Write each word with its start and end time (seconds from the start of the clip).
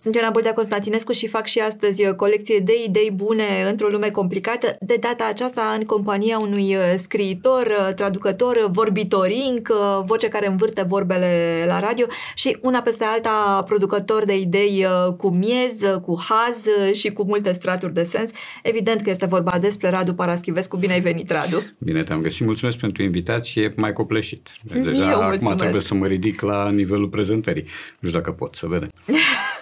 Sunt 0.00 0.14
Ioana 0.14 0.30
Bâldea 0.30 0.52
Constantinescu 0.52 1.12
și 1.12 1.26
fac 1.26 1.46
și 1.46 1.58
astăzi 1.58 2.06
o 2.06 2.08
uh, 2.08 2.14
colecție 2.14 2.58
de 2.58 2.72
idei 2.86 3.10
bune 3.14 3.44
într-o 3.70 3.88
lume 3.88 4.10
complicată, 4.10 4.76
de 4.80 4.96
data 5.00 5.26
aceasta 5.26 5.74
în 5.78 5.84
compania 5.84 6.38
unui 6.38 6.74
uh, 6.74 6.82
scriitor, 6.96 7.66
uh, 7.66 7.94
traducător, 7.94 8.68
vorbitoring, 8.70 9.68
voce 10.04 10.28
care 10.28 10.46
învârte 10.46 10.82
vorbele 10.82 11.64
la 11.66 11.80
radio 11.80 12.06
și 12.34 12.56
una 12.60 12.80
peste 12.80 13.04
alta 13.04 13.62
producător 13.66 14.24
de 14.24 14.38
idei 14.38 14.86
cu 15.16 15.28
miez, 15.28 15.80
cu 16.02 16.20
haz 16.28 16.66
și 16.92 17.12
cu 17.12 17.24
multe 17.24 17.52
straturi 17.52 17.94
de 17.94 18.02
sens. 18.02 18.30
Evident 18.62 19.00
că 19.00 19.10
este 19.10 19.26
vorba 19.26 19.58
despre 19.60 19.90
Radu 19.90 20.14
Paraschivescu. 20.14 20.76
Bine 20.76 20.92
ai 20.92 21.00
venit, 21.00 21.30
Radu! 21.30 21.62
Bine 21.78 22.02
te-am 22.02 22.20
găsit, 22.20 22.46
mulțumesc 22.46 22.78
pentru 22.78 23.02
invitație, 23.02 23.72
mai 23.76 23.92
copleșit. 23.92 24.48
Deja 24.62 25.10
Eu 25.10 25.20
acum 25.20 25.56
trebuie 25.56 25.80
să 25.80 25.94
mă 25.94 26.06
ridic 26.06 26.40
la 26.40 26.70
nivelul 26.70 27.08
prezentării. 27.08 27.64
Nu 27.98 28.08
știu 28.08 28.20
dacă 28.20 28.30
pot, 28.30 28.54
să 28.54 28.66
vedem. 28.66 28.90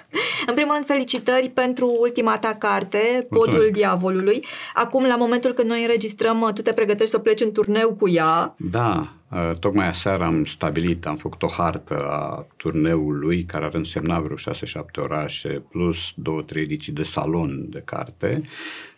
În 0.47 0.55
primul 0.55 0.73
rând, 0.73 0.87
felicitări 0.87 1.51
pentru 1.55 1.97
ultima 2.01 2.39
ta 2.39 2.57
carte, 2.59 3.27
Podul 3.29 3.47
Mulțumesc. 3.47 3.71
Diavolului. 3.71 4.45
Acum, 4.75 5.05
la 5.05 5.17
momentul 5.17 5.53
când 5.53 5.69
noi 5.69 5.81
înregistrăm, 5.81 6.51
tu 6.55 6.63
te 6.63 6.73
pregătești 6.73 7.11
să 7.11 7.19
pleci 7.19 7.41
în 7.41 7.53
turneu 7.53 7.95
cu 7.95 8.09
ea. 8.09 8.55
Da, 8.59 9.13
ă, 9.33 9.55
tocmai 9.61 9.89
aseară 9.89 10.25
am 10.25 10.45
stabilit, 10.45 11.07
am 11.07 11.17
făcut 11.17 11.43
o 11.43 11.49
hartă 11.49 11.95
a 11.95 12.47
turneului 12.57 13.45
care 13.45 13.65
ar 13.65 13.75
însemna 13.75 14.21
vreo 14.21 14.37
6-7 14.37 14.39
orașe 14.97 15.63
plus 15.71 16.11
2-3 16.11 16.15
ediții 16.55 16.93
de 16.93 17.03
salon 17.03 17.67
de 17.71 17.83
carte. 17.85 18.43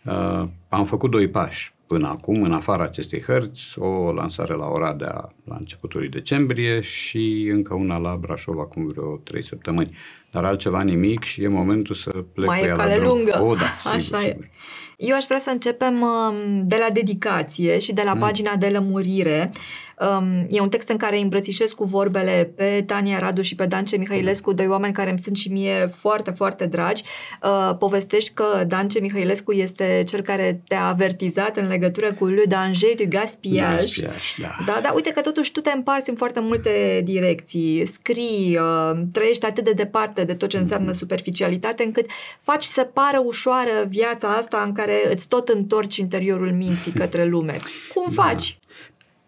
Ă, 0.07 0.49
am 0.69 0.85
făcut 0.85 1.11
doi 1.11 1.27
pași 1.27 1.73
până 1.87 2.07
acum, 2.07 2.43
în 2.43 2.51
afara 2.51 2.83
acestei 2.83 3.21
hărți, 3.21 3.79
o 3.79 4.11
lansare 4.11 4.53
la 4.53 4.65
Oradea 4.65 5.33
la 5.43 5.55
începutul 5.55 6.07
decembrie 6.11 6.81
și 6.81 7.49
încă 7.51 7.73
una 7.73 7.97
la 7.99 8.15
Brașov 8.15 8.59
acum 8.59 8.87
vreo 8.87 9.15
3 9.15 9.43
săptămâni 9.43 9.97
dar 10.31 10.45
altceva 10.45 10.81
nimic 10.81 11.23
și 11.23 11.43
e 11.43 11.47
momentul 11.47 11.95
să 11.95 12.09
plec 12.33 12.47
Mai 12.47 12.59
cu 12.59 12.65
e 12.65 12.69
cale 12.69 12.97
lungă. 12.97 13.41
O, 13.41 13.55
da, 13.55 13.65
sigur, 13.77 13.91
Așa 13.95 14.19
sigur. 14.19 14.43
e. 14.43 14.49
Eu 14.97 15.15
aș 15.15 15.25
vrea 15.25 15.39
să 15.39 15.49
începem 15.49 16.01
um, 16.01 16.67
de 16.67 16.77
la 16.79 16.89
dedicație 16.93 17.79
și 17.79 17.93
de 17.93 18.01
la 18.05 18.13
mm. 18.13 18.19
pagina 18.19 18.55
de 18.55 18.67
lămurire. 18.67 19.51
Um, 19.99 20.45
e 20.49 20.59
un 20.59 20.69
text 20.69 20.89
în 20.89 20.97
care 20.97 21.19
îmbrățișez 21.19 21.71
cu 21.71 21.83
vorbele 21.83 22.51
pe 22.55 22.83
Tania 22.85 23.19
Radu 23.19 23.41
și 23.41 23.55
pe 23.55 23.65
Dance 23.65 23.97
Mihailescu, 23.97 24.53
doi 24.53 24.67
oameni 24.67 24.93
care 24.93 25.09
îmi 25.09 25.19
sunt 25.19 25.35
și 25.35 25.51
mie 25.51 25.85
foarte, 25.85 26.31
foarte 26.31 26.65
dragi. 26.65 27.03
Uh, 27.43 27.75
povestești 27.79 28.33
că 28.33 28.63
Dance 28.67 28.99
Mihailescu 28.99 29.51
este 29.51 30.03
cel 30.07 30.21
care 30.21 30.61
te-a 30.67 30.85
avertizat 30.85 31.57
în 31.57 31.67
legătură 31.67 32.13
cu 32.13 32.25
le 32.25 32.43
danger 32.47 32.95
du 32.95 33.05
gaspillage. 33.09 33.75
gaspillage 33.75 34.17
da. 34.37 34.55
da, 34.65 34.79
da, 34.83 34.91
uite 34.95 35.11
că 35.11 35.21
totuși 35.21 35.51
tu 35.51 35.61
te 35.61 35.71
împarți 35.71 36.09
în 36.09 36.15
foarte 36.15 36.39
multe 36.39 37.01
direcții, 37.03 37.85
scrii, 37.85 38.57
uh, 38.57 39.01
trăiești 39.11 39.45
atât 39.45 39.63
de 39.63 39.71
departe 39.71 40.23
de 40.23 40.33
tot 40.33 40.49
ce 40.49 40.57
înseamnă 40.57 40.87
mm. 40.87 40.93
superficialitate, 40.93 41.83
încât 41.83 42.05
faci 42.41 42.63
să 42.63 42.83
pară 42.83 43.21
ușoară 43.25 43.85
viața 43.87 44.27
asta 44.27 44.63
în 44.65 44.73
care 44.73 44.93
îți 45.13 45.27
tot 45.27 45.49
întorci 45.49 45.97
interiorul 45.97 46.51
minții 46.51 46.91
către 47.01 47.25
lume. 47.25 47.57
Cum 47.93 48.05
da. 48.15 48.23
faci? 48.23 48.59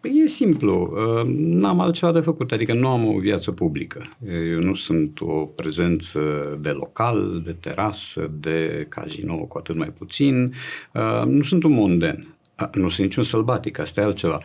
Păi 0.02 0.20
e 0.24 0.26
simplu, 0.26 0.90
uh, 0.92 1.26
n-am 1.34 1.80
altceva 1.80 2.12
de 2.12 2.20
făcut, 2.20 2.52
adică 2.52 2.74
nu 2.74 2.88
am 2.88 3.06
o 3.06 3.18
viață 3.18 3.50
publică. 3.50 4.16
Eu 4.52 4.60
nu 4.60 4.74
sunt 4.74 5.20
o 5.20 5.46
prezență 5.46 6.20
de 6.60 6.70
local, 6.70 7.42
de 7.44 7.56
terasă, 7.60 8.30
de 8.38 8.86
casino, 8.88 9.36
cu 9.36 9.58
atât 9.58 9.76
mai 9.76 9.88
puțin. 9.98 10.54
Uh, 10.94 11.26
nu 11.26 11.42
sunt 11.42 11.64
un 11.64 11.72
monden. 11.72 12.36
Nu 12.74 12.88
sunt 12.88 13.06
niciun 13.06 13.22
sălbatic, 13.22 13.78
asta 13.78 14.00
e 14.00 14.04
altceva. 14.04 14.40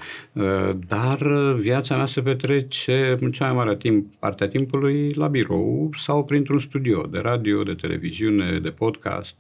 Dar 0.88 1.18
viața 1.60 1.96
mea 1.96 2.06
se 2.06 2.22
petrece 2.22 3.16
în 3.20 3.30
cea 3.30 3.46
mai 3.46 3.56
mare 3.56 3.78
timp, 3.78 4.16
partea 4.16 4.48
timpului 4.48 5.12
la 5.12 5.28
birou 5.28 5.90
sau 5.96 6.26
printr-un 6.26 6.60
studio 6.60 7.08
de 7.12 7.18
radio, 7.18 7.64
de 7.64 7.74
televiziune, 7.74 8.60
de 8.60 8.70
podcast. 8.70 9.36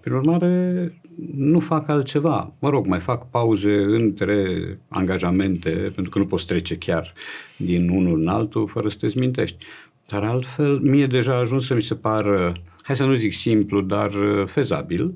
Prin 0.00 0.12
urmare, 0.12 0.92
nu 1.36 1.60
fac 1.60 1.88
altceva. 1.88 2.52
Mă 2.60 2.70
rog, 2.70 2.86
mai 2.86 3.00
fac 3.00 3.30
pauze 3.30 3.74
între 3.74 4.78
angajamente, 4.88 5.70
pentru 5.70 6.10
că 6.10 6.18
nu 6.18 6.26
poți 6.26 6.46
trece 6.46 6.76
chiar 6.76 7.12
din 7.56 7.88
unul 7.88 8.20
în 8.20 8.28
altul 8.28 8.68
fără 8.68 8.88
să 8.88 8.96
te 9.00 9.06
zmintești. 9.06 9.66
Dar 10.08 10.24
altfel, 10.24 10.78
mie 10.78 11.06
deja 11.06 11.32
a 11.32 11.38
ajuns 11.38 11.66
să 11.66 11.74
mi 11.74 11.82
se 11.82 11.94
pară, 11.94 12.52
hai 12.82 12.96
să 12.96 13.04
nu 13.04 13.14
zic 13.14 13.32
simplu, 13.32 13.80
dar 13.80 14.10
fezabil, 14.46 15.14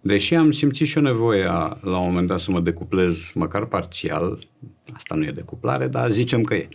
Deși 0.00 0.34
am 0.34 0.50
simțit 0.50 0.86
și 0.86 0.98
o 0.98 1.00
nevoia 1.00 1.78
la 1.80 1.98
un 1.98 2.06
moment 2.06 2.26
dat 2.26 2.40
să 2.40 2.50
mă 2.50 2.60
decuplez 2.60 3.30
măcar 3.34 3.64
parțial, 3.64 4.38
asta 4.92 5.14
nu 5.14 5.24
e 5.24 5.30
decuplare, 5.30 5.88
dar 5.88 6.10
zicem 6.10 6.42
că 6.42 6.54
e. 6.54 6.68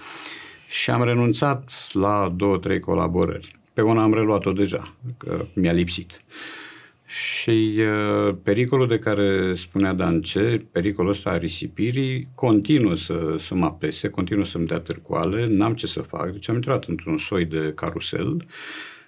Și 0.67 0.89
am 0.89 1.03
renunțat 1.03 1.71
la 1.91 2.33
două, 2.35 2.57
trei 2.57 2.79
colaborări. 2.79 3.55
Pe 3.73 3.81
una 3.81 4.03
am 4.03 4.13
reluat-o 4.13 4.51
deja, 4.51 4.95
că 5.17 5.45
mi-a 5.53 5.71
lipsit. 5.71 6.21
Și 7.05 7.73
uh, 7.77 8.35
pericolul 8.43 8.87
de 8.87 8.99
care 8.99 9.55
spunea 9.55 9.93
Dance, 9.93 10.57
pericolul 10.71 11.11
ăsta 11.11 11.29
a 11.29 11.37
risipirii, 11.37 12.27
continuă 12.35 12.95
să, 12.95 13.35
să 13.37 13.55
mă 13.55 13.65
apese, 13.65 14.09
continuă 14.09 14.45
să-mi 14.45 14.65
dea 14.65 14.79
târcoale, 14.79 15.45
n-am 15.47 15.73
ce 15.73 15.87
să 15.87 16.01
fac, 16.01 16.31
deci 16.31 16.49
am 16.49 16.55
intrat 16.55 16.85
într-un 16.85 17.17
soi 17.17 17.45
de 17.45 17.71
carusel 17.75 18.45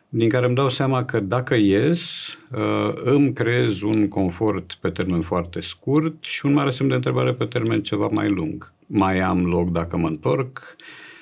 din 0.10 0.30
care 0.30 0.46
îmi 0.46 0.56
dau 0.56 0.70
seama 0.70 1.06
că 1.06 1.20
dacă 1.20 1.56
ies, 1.56 2.34
uh, 2.52 2.94
îmi 3.04 3.34
creez 3.34 3.82
un 3.82 4.08
confort 4.08 4.78
pe 4.82 4.90
termen 4.90 5.22
foarte 5.22 5.60
scurt 5.60 6.24
și 6.24 6.46
un 6.46 6.54
mare 6.54 6.70
semn 6.70 6.90
de 6.90 6.96
întrebare 6.96 7.34
pe 7.34 7.46
termen 7.46 7.82
ceva 7.82 8.08
mai 8.12 8.30
lung. 8.30 8.74
Mai 8.86 9.20
am 9.20 9.46
loc 9.46 9.72
dacă 9.72 9.98
mă 9.98 10.08
întorc, 10.08 10.76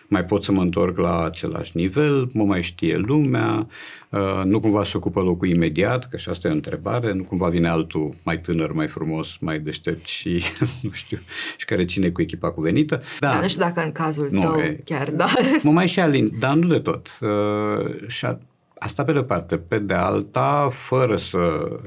mai 0.08 0.26
pot 0.26 0.44
să 0.44 0.52
mă 0.52 0.62
întorc 0.62 0.98
la 0.98 1.24
același 1.24 1.78
nivel, 1.78 2.30
mă 2.34 2.44
mai 2.44 2.62
știe 2.62 2.98
lumea, 2.98 3.68
uh, 4.10 4.42
nu 4.44 4.60
cumva 4.60 4.84
se 4.84 4.98
ocupă 4.98 5.22
locul 5.22 5.50
imediat, 5.50 6.10
că 6.10 6.18
și 6.18 6.30
asta 6.30 6.48
e 6.48 6.52
o 6.52 6.54
întrebare, 6.54 7.14
nu 7.14 7.24
cumva 7.24 7.50
vine 7.50 7.68
altul 7.68 8.14
mai 8.24 8.40
tânăr, 8.40 8.72
mai 8.72 8.88
frumos, 8.88 9.38
mai 9.38 9.60
deștept 9.60 10.06
și, 10.06 10.44
nu 10.84 10.90
știu, 10.92 11.20
și 11.58 11.66
care 11.66 11.86
ține 11.86 12.10
cu 12.10 12.22
echipa 12.22 12.52
cuvenită. 12.52 13.02
Da, 13.20 13.30
da 13.30 13.40
nu 13.42 13.48
știu 13.48 13.62
dacă 13.62 13.82
în 13.84 13.92
cazul 13.92 14.28
nu, 14.32 14.40
tău 14.40 14.60
e, 14.60 14.82
chiar, 14.86 15.12
da. 15.12 15.28
Mă 15.64 15.72
mai 15.72 15.88
și 15.88 16.00
alin, 16.00 16.30
dar 16.40 16.56
nu 16.56 16.68
de 16.68 16.80
tot. 16.80 17.18
Uh, 17.22 18.08
și 18.08 18.26
a, 18.26 18.38
Asta 18.78 19.04
pe 19.04 19.14
de 19.14 19.24
parte. 19.24 19.58
Pe 19.58 19.80
de 19.80 19.94
alta, 19.94 20.70
fără 20.74 21.18
să 21.18 21.38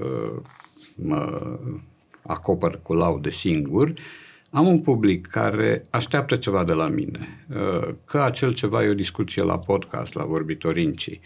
uh, 0.00 0.42
mă 0.96 1.40
acopăr 2.26 2.80
cu 2.82 2.94
laude 2.94 3.30
singur, 3.30 3.92
am 4.50 4.66
un 4.66 4.80
public 4.80 5.26
care 5.26 5.82
așteaptă 5.90 6.36
ceva 6.36 6.64
de 6.64 6.72
la 6.72 6.88
mine. 6.88 7.46
Uh, 7.48 7.94
că 8.04 8.20
acel 8.20 8.54
ceva 8.54 8.84
e 8.84 8.88
o 8.88 8.94
discuție 8.94 9.42
la 9.42 9.58
podcast, 9.58 10.14
la 10.14 10.24
vorbitorinci, 10.24 11.20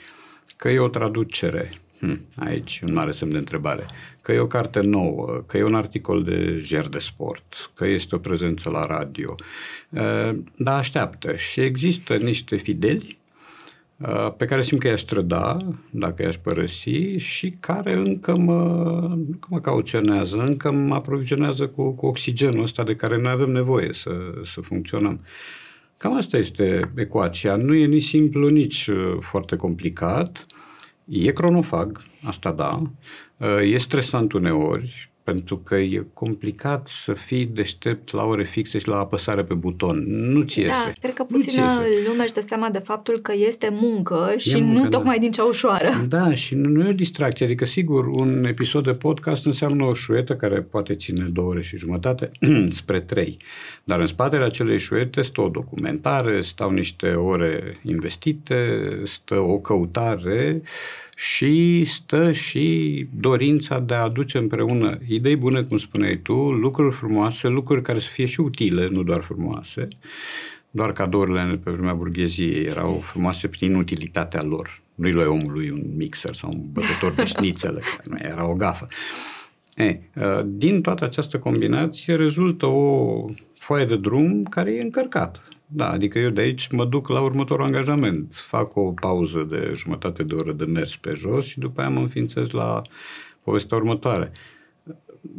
că 0.56 0.69
e 0.69 0.78
o 0.78 0.88
traducere, 0.88 1.71
hm, 1.99 2.21
aici 2.37 2.81
un 2.87 2.93
mare 2.93 3.12
semn 3.12 3.31
de 3.31 3.38
întrebare, 3.38 3.87
că 4.22 4.33
e 4.33 4.38
o 4.38 4.47
carte 4.47 4.81
nouă, 4.81 5.44
că 5.47 5.56
e 5.56 5.62
un 5.62 5.75
articol 5.75 6.22
de 6.22 6.56
ger 6.59 6.88
de 6.88 6.99
sport, 6.99 7.71
că 7.75 7.87
este 7.87 8.15
o 8.15 8.19
prezență 8.19 8.71
la 8.71 8.84
radio, 8.87 9.34
uh, 9.89 10.39
dar 10.56 10.77
așteaptă 10.77 11.37
și 11.37 11.60
există 11.60 12.16
niște 12.16 12.56
fideli 12.56 13.21
Uh, 13.22 13.22
pe 14.37 14.45
care 14.45 14.63
simt 14.63 14.81
că 14.81 14.89
i-aș 14.89 15.01
trăda 15.01 15.57
dacă 15.91 16.23
i-aș 16.23 16.37
părăsi 16.37 17.17
și 17.17 17.57
care 17.61 17.93
încă 17.93 18.37
mă, 18.37 18.63
încă 19.11 19.47
mă 19.51 19.61
cauționează, 19.61 20.37
încă 20.39 20.71
mă 20.71 20.95
aprovizionează 20.95 21.67
cu, 21.67 21.91
cu 21.91 22.07
oxigenul 22.07 22.63
ăsta 22.63 22.85
de 22.85 22.97
care 22.97 23.21
noi 23.21 23.33
avem 23.33 23.51
nevoie 23.51 23.93
să, 23.93 24.11
să 24.45 24.61
funcționăm. 24.61 25.21
Cam 25.99 26.17
asta 26.17 26.37
este 26.37 26.93
ecuația. 26.97 27.57
Nu 27.57 27.75
e 27.75 27.87
nici 27.87 28.03
simplu, 28.03 28.49
nici 28.49 28.87
uh, 28.87 29.16
foarte 29.21 29.57
complicat. 29.57 30.47
E 31.09 31.33
cronofag, 31.33 32.01
asta 32.25 32.53
da. 32.53 32.83
Uh, 33.37 33.72
e 33.72 33.78
stresant 33.78 34.33
uneori, 34.33 35.11
pentru 35.24 35.57
că 35.57 35.74
e 35.74 36.07
complicat 36.13 36.89
să 36.89 37.13
fii 37.13 37.45
deștept 37.45 38.13
la 38.13 38.24
ore 38.24 38.45
fixe 38.45 38.78
și 38.78 38.89
la 38.89 38.98
apăsare 38.98 39.42
pe 39.45 39.54
buton. 39.54 40.04
Nu 40.07 40.42
ți 40.42 40.60
iese. 40.60 40.72
Da, 40.84 40.92
cred 41.01 41.15
că 41.15 41.22
puțină 41.22 41.66
lume 42.07 42.22
își 42.22 42.33
dă 42.33 42.41
seama 42.41 42.69
de 42.69 42.78
faptul 42.78 43.19
că 43.19 43.33
este 43.36 43.69
muncă 43.72 44.34
și 44.36 44.57
e 44.57 44.60
muncă, 44.60 44.78
nu 44.78 44.83
da. 44.83 44.89
tocmai 44.89 45.19
din 45.19 45.30
cea 45.30 45.45
ușoară. 45.45 45.91
Da, 46.09 46.34
și 46.34 46.54
nu, 46.54 46.69
nu 46.69 46.86
e 46.86 46.89
o 46.89 46.92
distracție. 46.92 47.47
Adică, 47.47 47.65
sigur, 47.65 48.07
un 48.07 48.45
episod 48.45 48.84
de 48.84 48.92
podcast 48.92 49.45
înseamnă 49.45 49.84
o 49.84 49.95
șuetă 49.95 50.34
care 50.36 50.60
poate 50.60 50.95
ține 50.95 51.24
două 51.28 51.48
ore 51.48 51.63
și 51.63 51.77
jumătate 51.77 52.28
spre 52.69 53.01
trei. 53.01 53.36
Dar 53.84 54.01
în 54.01 54.07
spatele 54.07 54.45
acelei 54.45 54.78
șuete 54.78 55.22
stă 55.22 55.41
o 55.41 55.48
documentare, 55.48 56.41
stau 56.41 56.71
niște 56.71 57.09
ore 57.09 57.80
investite, 57.83 58.80
stă 59.04 59.39
o 59.39 59.59
căutare 59.59 60.63
și 61.16 61.84
stă 61.84 62.32
și 62.32 63.06
dorința 63.14 63.78
de 63.78 63.94
a 63.94 64.03
aduce 64.03 64.38
împreună 64.38 64.98
idei 65.09 65.36
bune, 65.36 65.62
cum 65.62 65.76
spuneai 65.76 66.16
tu, 66.16 66.34
lucruri 66.34 66.94
frumoase, 66.94 67.48
lucruri 67.48 67.82
care 67.82 67.98
să 67.98 68.09
fie 68.12 68.26
și 68.26 68.41
utile, 68.41 68.88
nu 68.91 69.03
doar 69.03 69.20
frumoase, 69.20 69.88
doar 70.70 70.92
cadourile 70.92 71.60
pe 71.64 71.70
vremea 71.70 71.94
burgheziei 71.94 72.64
erau 72.64 72.92
frumoase 72.92 73.48
prin 73.48 73.70
inutilitatea 73.70 74.42
lor. 74.42 74.80
Nu-i 74.94 75.12
lui 75.12 75.24
omului 75.24 75.70
un 75.70 75.82
mixer 75.97 76.34
sau 76.34 76.50
un 76.53 76.60
bătător 76.72 77.12
de 77.12 77.24
șnițele, 77.24 77.80
care 77.80 78.03
nu 78.09 78.16
era 78.30 78.48
o 78.48 78.54
gafă. 78.54 78.86
E, 79.76 79.98
din 80.47 80.80
toată 80.80 81.04
această 81.04 81.38
combinație 81.38 82.14
rezultă 82.14 82.66
o 82.66 83.24
foaie 83.59 83.84
de 83.84 83.97
drum 83.97 84.42
care 84.42 84.72
e 84.74 84.82
încărcată. 84.82 85.42
Da, 85.74 85.91
adică 85.91 86.19
eu 86.19 86.30
de 86.30 86.41
aici 86.41 86.69
mă 86.71 86.84
duc 86.84 87.09
la 87.09 87.21
următorul 87.21 87.65
angajament. 87.65 88.34
Fac 88.34 88.77
o 88.77 88.92
pauză 88.92 89.47
de 89.51 89.72
jumătate 89.74 90.22
de 90.22 90.34
oră 90.34 90.53
de 90.53 90.65
mers 90.65 90.97
pe 90.97 91.10
jos 91.15 91.47
și 91.47 91.59
după 91.59 91.80
aia 91.80 91.91
mă 91.91 91.98
înființez 91.98 92.51
la 92.51 92.83
povestea 93.45 93.77
următoare. 93.77 94.33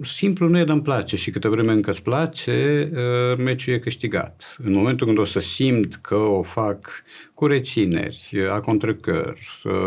Simplu 0.01 0.47
nu 0.47 0.57
e 0.57 0.63
de-mi 0.63 0.81
place 0.81 1.15
și 1.15 1.31
câte 1.31 1.47
vreme 1.47 1.71
încă 1.71 1.89
îți 1.89 2.03
place, 2.03 2.89
uh, 2.93 3.37
meciul 3.37 3.73
e 3.73 3.79
câștigat. 3.79 4.55
În 4.63 4.73
momentul 4.73 5.05
când 5.05 5.17
o 5.19 5.23
să 5.23 5.39
simt 5.39 5.95
că 5.95 6.15
o 6.15 6.41
fac 6.41 7.03
cu 7.43 7.49
rețineri, 7.49 8.29
a 8.51 8.59
contracăr, 8.59 9.37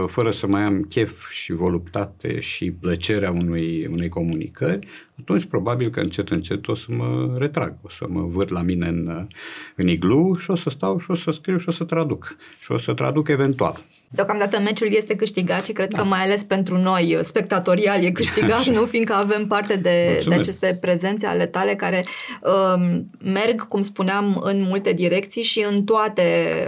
fără 0.06 0.30
să 0.30 0.46
mai 0.46 0.62
am 0.62 0.80
chef 0.80 1.30
și 1.30 1.52
voluptate 1.52 2.40
și 2.40 2.70
plăcerea 2.70 3.30
unui, 3.30 3.86
unei 3.92 4.08
comunicări, 4.08 4.86
atunci 5.20 5.44
probabil 5.44 5.90
că 5.90 6.00
încet, 6.00 6.30
încet 6.30 6.68
o 6.68 6.74
să 6.74 6.86
mă 6.88 7.34
retrag, 7.38 7.74
o 7.82 7.88
să 7.88 8.06
mă 8.08 8.26
văd 8.28 8.52
la 8.52 8.62
mine 8.62 8.88
în, 8.88 9.26
în 9.74 9.88
iglu 9.88 10.36
și 10.38 10.50
o 10.50 10.54
să 10.54 10.70
stau 10.70 10.98
și 10.98 11.10
o 11.10 11.14
să 11.14 11.30
scriu 11.30 11.58
și 11.58 11.68
o 11.68 11.72
să 11.72 11.84
traduc. 11.84 12.36
Și 12.60 12.72
o 12.72 12.76
să 12.76 12.92
traduc 12.94 13.28
eventual. 13.28 13.82
Deocamdată 14.08 14.60
meciul 14.60 14.94
este 14.94 15.16
câștigat 15.16 15.66
și 15.66 15.72
cred 15.72 15.88
da. 15.88 15.98
că 15.98 16.04
mai 16.04 16.22
ales 16.22 16.42
pentru 16.42 16.78
noi, 16.78 17.18
spectatorial, 17.22 18.04
e 18.04 18.10
câștigat, 18.10 18.66
nu? 18.66 18.84
Fiindcă 18.84 19.12
avem 19.12 19.46
parte 19.46 19.76
de, 19.76 20.24
de 20.28 20.34
aceste 20.34 20.78
prezențe 20.80 21.26
ale 21.26 21.46
tale 21.46 21.74
care 21.74 22.04
um, 22.42 23.10
merg, 23.32 23.68
cum 23.68 23.82
spuneam, 23.82 24.40
în 24.44 24.62
multe 24.62 24.92
direcții 24.92 25.42
și 25.42 25.66
în 25.70 25.84
toate 25.84 26.22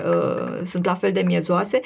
uh, 0.07 0.61
sunt 0.79 0.91
la 0.91 1.01
fel 1.01 1.13
de 1.13 1.23
miezoase. 1.27 1.81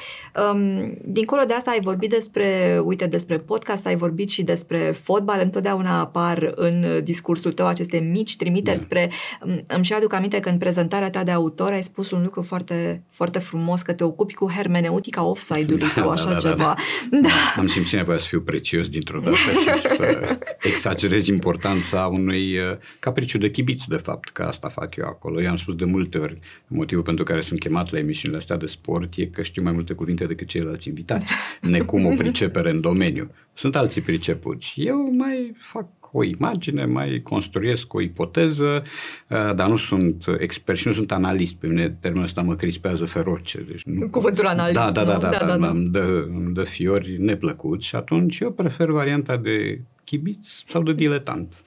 Um, 0.52 0.98
dincolo 1.04 1.42
de 1.46 1.52
asta 1.52 1.70
ai 1.70 1.80
vorbit 1.82 2.10
despre, 2.10 2.80
uite, 2.84 3.06
despre 3.06 3.36
podcast, 3.36 3.86
ai 3.86 3.96
vorbit 3.96 4.30
și 4.30 4.42
despre 4.42 4.94
fotbal, 5.02 5.40
întotdeauna 5.42 6.00
apar 6.00 6.52
în 6.54 7.00
discursul 7.04 7.52
tău 7.52 7.66
aceste 7.66 7.98
mici 7.98 8.36
trimiteri 8.36 8.76
da. 8.76 8.82
spre... 8.82 9.10
Um, 9.44 9.64
îmi 9.66 9.84
și 9.84 9.92
aduc 9.92 10.12
aminte 10.12 10.40
că 10.40 10.48
în 10.48 10.58
prezentarea 10.58 11.10
ta 11.10 11.22
de 11.22 11.30
autor 11.30 11.70
ai 11.70 11.82
spus 11.82 12.10
un 12.10 12.22
lucru 12.22 12.42
foarte, 12.42 13.02
foarte 13.10 13.38
frumos, 13.38 13.82
că 13.82 13.92
te 13.92 14.04
ocupi 14.04 14.34
cu 14.34 14.50
hermeneutica 14.50 15.24
offside-ului 15.24 15.78
da, 15.78 15.86
sau 15.86 16.10
așa 16.10 16.24
da, 16.24 16.30
da, 16.30 16.38
ceva. 16.38 16.54
Da, 16.54 16.74
da. 17.10 17.20
da. 17.20 17.60
Am 17.60 17.66
simțit 17.66 17.96
nevoia 17.96 18.18
să 18.18 18.26
fiu 18.26 18.40
prețios 18.40 18.88
dintr-o 18.88 19.20
dată 19.20 19.36
și 19.36 19.80
să 19.80 20.38
exagerez 20.72 21.26
importanța 21.26 22.06
unui 22.12 22.58
uh, 22.58 22.76
capriciu 23.00 23.38
de 23.38 23.50
chibiți, 23.50 23.88
de 23.88 23.96
fapt, 23.96 24.28
că 24.28 24.42
asta 24.42 24.68
fac 24.68 24.96
eu 24.96 25.06
acolo. 25.06 25.40
I-am 25.40 25.56
spus 25.56 25.74
de 25.74 25.84
multe 25.84 26.18
ori 26.18 26.38
motivul 26.66 27.02
pentru 27.02 27.24
care 27.24 27.40
sunt 27.40 27.58
chemat 27.58 27.90
la 27.90 27.98
emisiunile 27.98 28.40
astea 28.40 28.56
de 28.56 28.66
sport 28.82 29.16
e 29.16 29.26
că 29.26 29.42
știu 29.42 29.62
mai 29.62 29.72
multe 29.72 29.92
cuvinte 29.92 30.26
decât 30.26 30.46
ceilalți 30.46 30.88
invitați, 30.88 31.32
necum 31.60 32.06
o 32.06 32.14
pricepere 32.16 32.70
în 32.70 32.80
domeniu. 32.80 33.30
Sunt 33.54 33.76
alții 33.76 34.00
pricepuți. 34.00 34.80
Eu 34.80 35.14
mai 35.16 35.54
fac 35.58 35.86
o 36.14 36.24
imagine, 36.24 36.84
mai 36.84 37.20
construiesc 37.22 37.94
o 37.94 38.00
ipoteză, 38.00 38.82
uh, 39.28 39.54
dar 39.54 39.68
nu 39.68 39.76
sunt 39.76 40.24
expert 40.38 40.78
și 40.78 40.86
nu 40.86 40.92
sunt 40.92 41.12
analist. 41.12 41.56
Pe 41.56 41.66
mine 41.66 41.96
termenul 42.00 42.24
ăsta 42.26 42.42
mă 42.42 42.54
crispează 42.54 43.04
feroce. 43.04 43.64
Deci 43.68 43.82
nu... 43.84 44.08
Cuvântul 44.08 44.46
analist, 44.46 44.80
da, 44.80 44.90
da, 44.90 45.04
da, 45.04 45.18
da, 45.18 45.28
da, 45.28 45.44
da, 45.46 45.56
da. 45.56 45.68
Îmi, 45.68 45.88
dă, 45.88 46.26
îmi 46.28 46.54
dă 46.54 46.62
fiori 46.62 47.16
neplăcuți 47.18 47.86
și 47.86 47.96
atunci 47.96 48.38
eu 48.38 48.50
prefer 48.52 48.90
varianta 48.90 49.36
de 49.36 49.80
chibiț 50.04 50.48
sau 50.66 50.82
de 50.82 50.92
diletant. 50.92 51.62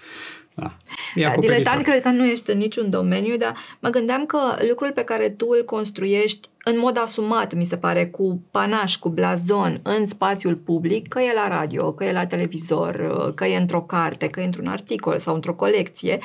Da. 0.56 0.76
Da, 1.16 1.34
diletant 1.40 1.84
cred 1.84 2.02
că 2.02 2.10
nu 2.10 2.26
ești 2.26 2.52
în 2.52 2.58
niciun 2.58 2.90
domeniu, 2.90 3.38
dar 3.38 3.56
mă 3.80 3.90
gândeam 3.90 4.26
că 4.26 4.38
lucrul 4.70 4.92
pe 4.92 5.04
care 5.04 5.30
tu 5.30 5.48
îl 5.50 5.66
construiești 5.66 6.50
în 6.64 6.80
mod 6.80 6.98
asumat, 6.98 7.54
mi 7.54 7.66
se 7.66 7.78
pare, 7.78 8.06
cu 8.06 8.42
panaș, 8.52 8.96
cu 8.96 9.10
blazon, 9.10 9.80
în 9.84 10.06
spațiul 10.06 10.56
public, 10.56 11.08
că 11.08 11.20
e 11.22 11.34
la 11.34 11.48
radio, 11.48 11.94
că 11.94 12.04
e 12.04 12.12
la 12.12 12.26
televizor, 12.26 13.32
că 13.36 13.46
e 13.46 13.58
într-o 13.58 13.82
carte, 13.82 14.28
că 14.28 14.40
e 14.42 14.46
într-un 14.46 14.68
articol 14.68 15.20
sau 15.20 15.36
într-o 15.36 15.54
colecție, 15.54 16.20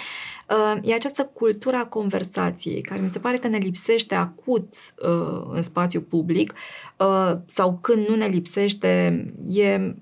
uh, 0.49 0.79
e 0.83 0.94
această 0.94 1.31
cultură 1.33 1.76
a 1.76 1.87
conversației, 1.87 2.81
care 2.81 3.00
mi 3.00 3.11
se 3.11 3.19
pare 3.19 3.37
că 3.37 3.49
ne 3.49 3.59
lipsește 3.59 4.15
acut 4.15 4.75
uh, 5.03 5.50
în 5.53 5.62
spațiul 5.62 6.03
public 6.03 6.55
uh, 6.97 7.33
sau 7.47 7.79
când 7.83 8.06
nu 8.06 8.15
ne 8.15 8.26
lipsește, 8.26 9.25
e 9.47 9.94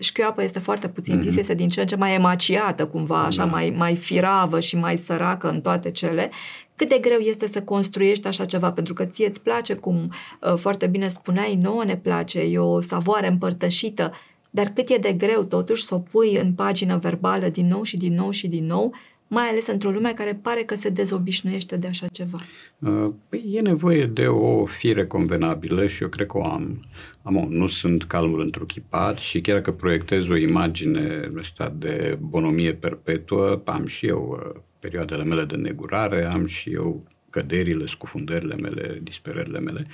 șchioapă 0.00 0.42
este 0.42 0.58
foarte 0.58 0.88
puțin 0.88 1.22
zis, 1.22 1.32
mm-hmm. 1.32 1.38
este 1.38 1.54
din 1.54 1.68
ce 1.68 1.80
în 1.80 1.86
ce 1.86 1.96
mai 1.96 2.14
emaciată 2.14 2.86
cumva, 2.86 3.22
așa, 3.22 3.44
da. 3.44 3.50
mai, 3.50 3.74
mai 3.76 3.96
firavă 3.96 4.60
și 4.60 4.76
mai 4.76 4.96
săracă 4.96 5.50
în 5.50 5.60
toate 5.60 5.90
cele. 5.90 6.30
Cât 6.76 6.88
de 6.88 6.98
greu 6.98 7.18
este 7.18 7.46
să 7.46 7.62
construiești 7.62 8.26
așa 8.26 8.44
ceva, 8.44 8.72
pentru 8.72 8.94
că 8.94 9.04
ție 9.04 9.28
îți 9.28 9.42
place, 9.42 9.74
cum 9.74 10.12
uh, 10.40 10.54
foarte 10.56 10.86
bine 10.86 11.08
spuneai, 11.08 11.58
nouă 11.62 11.84
ne 11.84 11.96
place, 11.96 12.40
e 12.40 12.58
o 12.58 12.80
savoare 12.80 13.26
împărtășită, 13.26 14.12
dar 14.50 14.66
cât 14.66 14.88
e 14.88 14.96
de 14.96 15.12
greu 15.12 15.42
totuși 15.42 15.84
să 15.84 15.94
o 15.94 15.98
pui 15.98 16.36
în 16.36 16.52
pagină 16.52 16.96
verbală 16.96 17.48
din 17.48 17.66
nou 17.66 17.82
și 17.82 17.96
din 17.96 18.14
nou 18.14 18.30
și 18.30 18.48
din 18.48 18.66
nou, 18.66 18.94
mai 19.28 19.48
ales 19.48 19.66
într-o 19.66 19.90
lume 19.90 20.12
care 20.12 20.38
pare 20.42 20.62
că 20.62 20.74
se 20.74 20.88
dezobișnuiește 20.88 21.76
de 21.76 21.86
așa 21.86 22.06
ceva? 22.12 22.38
Uh, 22.78 23.12
păi 23.28 23.44
e 23.52 23.60
nevoie 23.60 24.06
de 24.06 24.26
o 24.26 24.64
fire 24.66 25.06
convenabilă 25.06 25.86
și 25.86 26.02
eu 26.02 26.08
cred 26.08 26.26
că 26.26 26.38
o 26.38 26.44
am. 26.44 26.80
am 27.22 27.46
nu 27.48 27.66
sunt 27.66 28.04
calmul 28.04 28.40
întruchipat 28.40 29.16
și 29.16 29.40
chiar 29.40 29.60
că 29.60 29.72
proiectez 29.72 30.28
o 30.28 30.36
imagine 30.36 31.28
asta 31.38 31.74
de 31.78 32.18
bonomie 32.20 32.74
perpetuă, 32.74 33.62
am 33.64 33.86
și 33.86 34.06
eu 34.06 34.40
uh, 34.54 34.60
perioadele 34.78 35.24
mele 35.24 35.44
de 35.44 35.56
negurare, 35.56 36.24
am 36.32 36.46
și 36.46 36.70
eu 36.70 37.04
căderile, 37.30 37.86
scufundările 37.86 38.54
mele, 38.54 38.98
disperările 39.02 39.58
mele, 39.58 39.86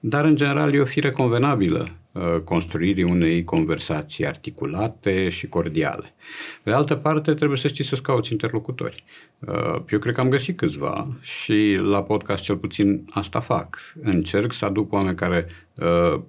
dar 0.00 0.24
în 0.24 0.36
general 0.36 0.74
e 0.74 0.80
o 0.80 0.84
fire 0.84 1.10
convenabilă 1.10 1.88
uh, 2.12 2.22
construirii 2.44 3.02
unei 3.02 3.44
conversații 3.44 4.26
articulate 4.26 5.28
și 5.28 5.46
cordiale. 5.46 6.14
Pe 6.62 6.70
de 6.70 6.76
altă 6.76 6.94
parte, 6.94 7.34
trebuie 7.34 7.58
să 7.58 7.68
știi 7.68 7.84
să-ți 7.84 8.02
cauți 8.02 8.32
interlocutori. 8.32 9.04
Uh, 9.38 9.82
eu 9.90 9.98
cred 9.98 10.14
că 10.14 10.20
am 10.20 10.28
găsit 10.28 10.56
câțiva 10.56 11.08
și 11.20 11.76
la 11.80 12.02
podcast 12.02 12.42
cel 12.42 12.56
puțin 12.56 13.04
asta 13.10 13.40
fac. 13.40 13.78
Încerc 14.02 14.52
să 14.52 14.64
aduc 14.64 14.92
oameni 14.92 15.16
care 15.16 15.46
uh, 15.74 16.20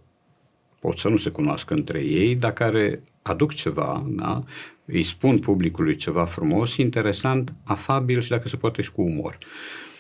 pot 0.80 0.98
să 0.98 1.10
nu 1.10 1.18
se 1.18 1.30
cunoască 1.30 1.74
între 1.74 2.00
ei, 2.00 2.36
dar 2.36 2.54
care 2.54 3.02
aduc 3.22 3.54
ceva, 3.54 4.06
da? 4.08 4.44
îi 4.86 5.04
spun 5.04 5.40
publicului 5.40 5.96
ceva 5.96 6.26
frumos, 6.26 6.78
interesant, 6.78 7.54
afabil 7.64 8.22
și 8.22 8.30
dacă 8.30 8.48
se 8.48 8.58
poate 8.58 8.82
și 8.82 8.92
cu 8.92 9.02
umor. 9.02 9.38
Mm, 9.38 9.48
uh, 9.48 9.93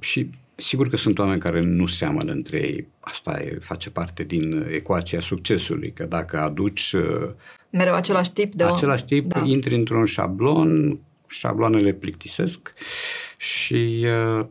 și 0.00 0.30
sigur 0.62 0.88
că 0.88 0.96
sunt 0.96 1.18
oameni 1.18 1.40
care 1.40 1.60
nu 1.60 1.86
seamănă 1.86 2.32
între 2.32 2.58
ei. 2.58 2.86
Asta 3.00 3.40
e, 3.40 3.58
face 3.60 3.90
parte 3.90 4.22
din 4.22 4.66
ecuația 4.70 5.20
succesului, 5.20 5.92
că 5.92 6.04
dacă 6.04 6.40
aduci... 6.40 6.92
Uh, 6.92 7.30
Mereu 7.70 7.94
același 7.94 8.32
tip 8.32 8.54
de 8.54 8.64
Același 8.64 9.04
tip, 9.04 9.26
da. 9.26 9.42
intri 9.44 9.74
într-un 9.74 10.04
șablon, 10.04 10.98
șabloanele 11.26 11.92
plictisesc 11.92 12.72
și 13.36 14.06
uh, 14.38 14.46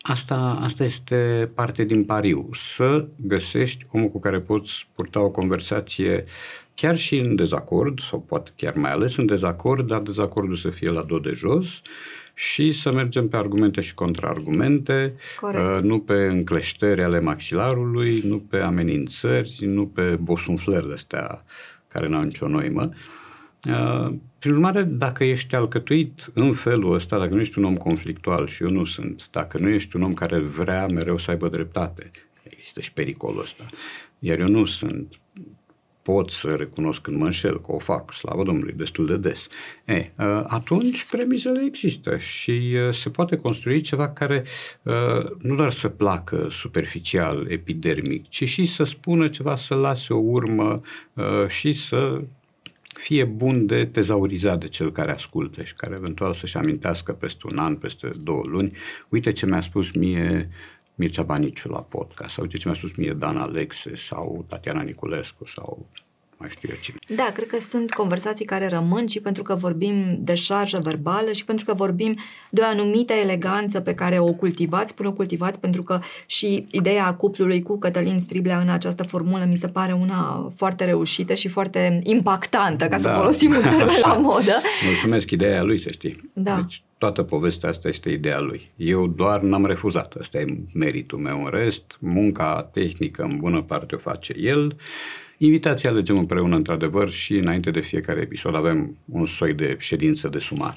asta, 0.00 0.58
asta 0.62 0.84
este 0.84 1.50
parte 1.54 1.84
din 1.84 2.04
pariu. 2.04 2.48
Să 2.52 3.06
găsești 3.16 3.86
omul 3.90 4.08
cu 4.08 4.20
care 4.20 4.40
poți 4.40 4.88
purta 4.94 5.20
o 5.20 5.30
conversație 5.30 6.24
chiar 6.74 6.96
și 6.96 7.16
în 7.16 7.34
dezacord, 7.34 8.00
sau 8.00 8.20
poate 8.20 8.50
chiar 8.56 8.74
mai 8.74 8.92
ales 8.92 9.16
în 9.16 9.26
dezacord, 9.26 9.86
dar 9.86 10.00
dezacordul 10.00 10.56
să 10.56 10.70
fie 10.70 10.90
la 10.90 11.02
do 11.02 11.18
de 11.18 11.32
jos 11.34 11.82
și 12.38 12.70
să 12.70 12.92
mergem 12.92 13.28
pe 13.28 13.36
argumente 13.36 13.80
și 13.80 13.94
contraargumente, 13.94 15.14
uh, 15.42 15.78
nu 15.82 15.98
pe 16.00 16.14
încleșteri 16.14 17.02
ale 17.02 17.20
maxilarului, 17.20 18.20
nu 18.24 18.38
pe 18.38 18.56
amenințări, 18.56 19.58
nu 19.60 19.86
pe 19.86 20.02
bosunflări 20.02 20.92
astea 20.92 21.44
care 21.88 22.08
n-au 22.08 22.22
nicio 22.22 22.48
noimă. 22.48 22.90
Uh, 23.68 24.14
prin 24.38 24.52
urmare, 24.52 24.82
dacă 24.82 25.24
ești 25.24 25.54
alcătuit 25.54 26.30
în 26.32 26.52
felul 26.52 26.94
ăsta, 26.94 27.18
dacă 27.18 27.34
nu 27.34 27.40
ești 27.40 27.58
un 27.58 27.64
om 27.64 27.76
conflictual 27.76 28.46
și 28.46 28.62
eu 28.62 28.70
nu 28.70 28.84
sunt, 28.84 29.28
dacă 29.30 29.58
nu 29.58 29.68
ești 29.68 29.96
un 29.96 30.02
om 30.02 30.14
care 30.14 30.38
vrea 30.38 30.86
mereu 30.86 31.18
să 31.18 31.30
aibă 31.30 31.48
dreptate, 31.48 32.10
există 32.42 32.80
și 32.80 32.92
pericolul 32.92 33.40
ăsta, 33.40 33.64
iar 34.18 34.38
eu 34.38 34.48
nu 34.48 34.64
sunt, 34.64 35.18
pot 36.12 36.30
să 36.30 36.48
recunosc 36.48 37.00
când 37.00 37.16
mă 37.16 37.24
înșel, 37.24 37.60
că 37.60 37.72
o 37.72 37.78
fac, 37.78 38.14
slavă 38.14 38.42
Domnului, 38.42 38.74
destul 38.76 39.06
de 39.06 39.16
des. 39.16 39.48
E, 39.84 40.12
uh, 40.18 40.44
atunci 40.46 41.06
premizele 41.10 41.62
există 41.66 42.16
și 42.16 42.50
uh, 42.50 42.94
se 42.94 43.10
poate 43.10 43.36
construi 43.36 43.80
ceva 43.80 44.08
care 44.08 44.44
uh, 44.82 45.30
nu 45.38 45.54
doar 45.54 45.70
să 45.70 45.88
placă 45.88 46.48
superficial, 46.50 47.46
epidermic, 47.50 48.28
ci 48.28 48.48
și 48.48 48.64
să 48.64 48.84
spună 48.84 49.28
ceva, 49.28 49.56
să 49.56 49.74
lase 49.74 50.12
o 50.12 50.18
urmă 50.18 50.80
și 51.48 51.72
să 51.72 52.20
fie 52.98 53.24
bun 53.24 53.66
de 53.66 53.84
tezaurizat 53.84 54.58
de 54.58 54.68
cel 54.68 54.92
care 54.92 55.12
ascultă 55.12 55.62
și 55.62 55.74
care 55.74 55.94
eventual 55.94 56.34
să-și 56.34 56.56
amintească 56.56 57.12
peste 57.12 57.46
un 57.50 57.58
an, 57.58 57.76
peste 57.76 58.10
două 58.22 58.42
luni, 58.46 58.76
uite 59.08 59.32
ce 59.32 59.46
mi-a 59.46 59.60
spus 59.60 59.90
mie 59.90 60.48
Mircea 60.98 61.22
Baniciu 61.22 61.68
la 61.68 61.78
podcast 61.78 62.34
sau 62.34 62.46
ce 62.46 62.58
mi-a 62.64 62.74
spus 62.74 62.96
mie 62.96 63.16
Dan 63.18 63.36
Alexe 63.36 63.96
sau 63.96 64.44
Tatiana 64.48 64.82
Niculescu 64.82 65.46
sau 65.46 65.86
mai 66.38 66.48
știu 66.50 66.68
eu 66.72 66.76
cine. 66.80 66.96
Da, 67.16 67.30
cred 67.34 67.46
că 67.46 67.58
sunt 67.60 67.90
conversații 67.90 68.44
care 68.44 68.68
rămân 68.68 69.06
și 69.06 69.20
pentru 69.20 69.42
că 69.42 69.54
vorbim 69.54 70.18
de 70.20 70.34
șarjă 70.34 70.78
verbală 70.82 71.32
și 71.32 71.44
pentru 71.44 71.64
că 71.64 71.74
vorbim 71.74 72.18
de 72.50 72.60
o 72.60 72.64
anumită 72.64 73.12
eleganță 73.12 73.80
pe 73.80 73.94
care 73.94 74.18
o 74.18 74.32
cultivați, 74.32 74.94
până 74.94 75.08
o 75.08 75.12
cultivați 75.12 75.60
pentru 75.60 75.82
că 75.82 76.00
și 76.26 76.66
ideea 76.70 77.14
cuplului 77.14 77.62
cu 77.62 77.78
Cătălin 77.78 78.18
Striblea 78.18 78.60
în 78.60 78.68
această 78.68 79.02
formulă 79.02 79.44
mi 79.44 79.56
se 79.56 79.68
pare 79.68 79.92
una 79.92 80.52
foarte 80.54 80.84
reușită 80.84 81.34
și 81.34 81.48
foarte 81.48 82.00
impactantă, 82.02 82.84
ca 82.84 82.90
da. 82.90 82.96
să 82.96 83.08
folosim 83.08 83.50
un 83.56 83.60
termen 83.60 84.00
la 84.02 84.14
modă. 84.14 84.60
Mulțumesc, 84.86 85.30
ideea 85.30 85.62
lui, 85.62 85.78
să 85.78 85.90
știi. 85.90 86.30
Da. 86.32 86.54
Deci 86.54 86.82
toată 86.98 87.22
povestea 87.22 87.68
asta 87.68 87.88
este 87.88 88.10
ideea 88.10 88.40
lui. 88.40 88.70
Eu 88.76 89.06
doar 89.06 89.40
n-am 89.40 89.66
refuzat, 89.66 90.14
asta 90.20 90.38
e 90.38 90.58
meritul 90.74 91.18
meu. 91.18 91.44
În 91.44 91.50
rest, 91.50 91.96
munca 92.00 92.68
tehnică 92.72 93.22
în 93.22 93.36
bună 93.36 93.62
parte 93.62 93.94
o 93.94 93.98
face 93.98 94.34
el. 94.38 94.76
Invitația 95.38 95.90
alegem 95.90 96.18
împreună, 96.18 96.56
într-adevăr, 96.56 97.10
și 97.10 97.34
înainte 97.34 97.70
de 97.70 97.80
fiecare 97.80 98.20
episod 98.20 98.54
avem 98.54 98.96
un 99.04 99.26
soi 99.26 99.54
de 99.54 99.76
ședință 99.78 100.28
de 100.28 100.38
sumar. 100.38 100.76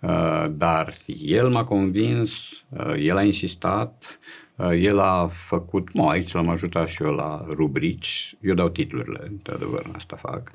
Uh, 0.00 0.46
dar 0.50 0.94
el 1.20 1.48
m-a 1.48 1.64
convins, 1.64 2.62
uh, 2.68 2.94
el 2.98 3.16
a 3.16 3.22
insistat, 3.22 4.18
uh, 4.20 4.47
el 4.58 4.98
a 4.98 5.30
făcut, 5.32 5.92
mă, 5.92 6.08
aici 6.08 6.32
l-am 6.32 6.48
ajutat 6.48 6.88
și 6.88 7.02
eu 7.02 7.10
la 7.10 7.46
rubrici, 7.48 8.34
eu 8.40 8.54
dau 8.54 8.68
titlurile, 8.68 9.26
într-adevăr, 9.30 9.82
asta 9.94 10.16
fac. 10.16 10.52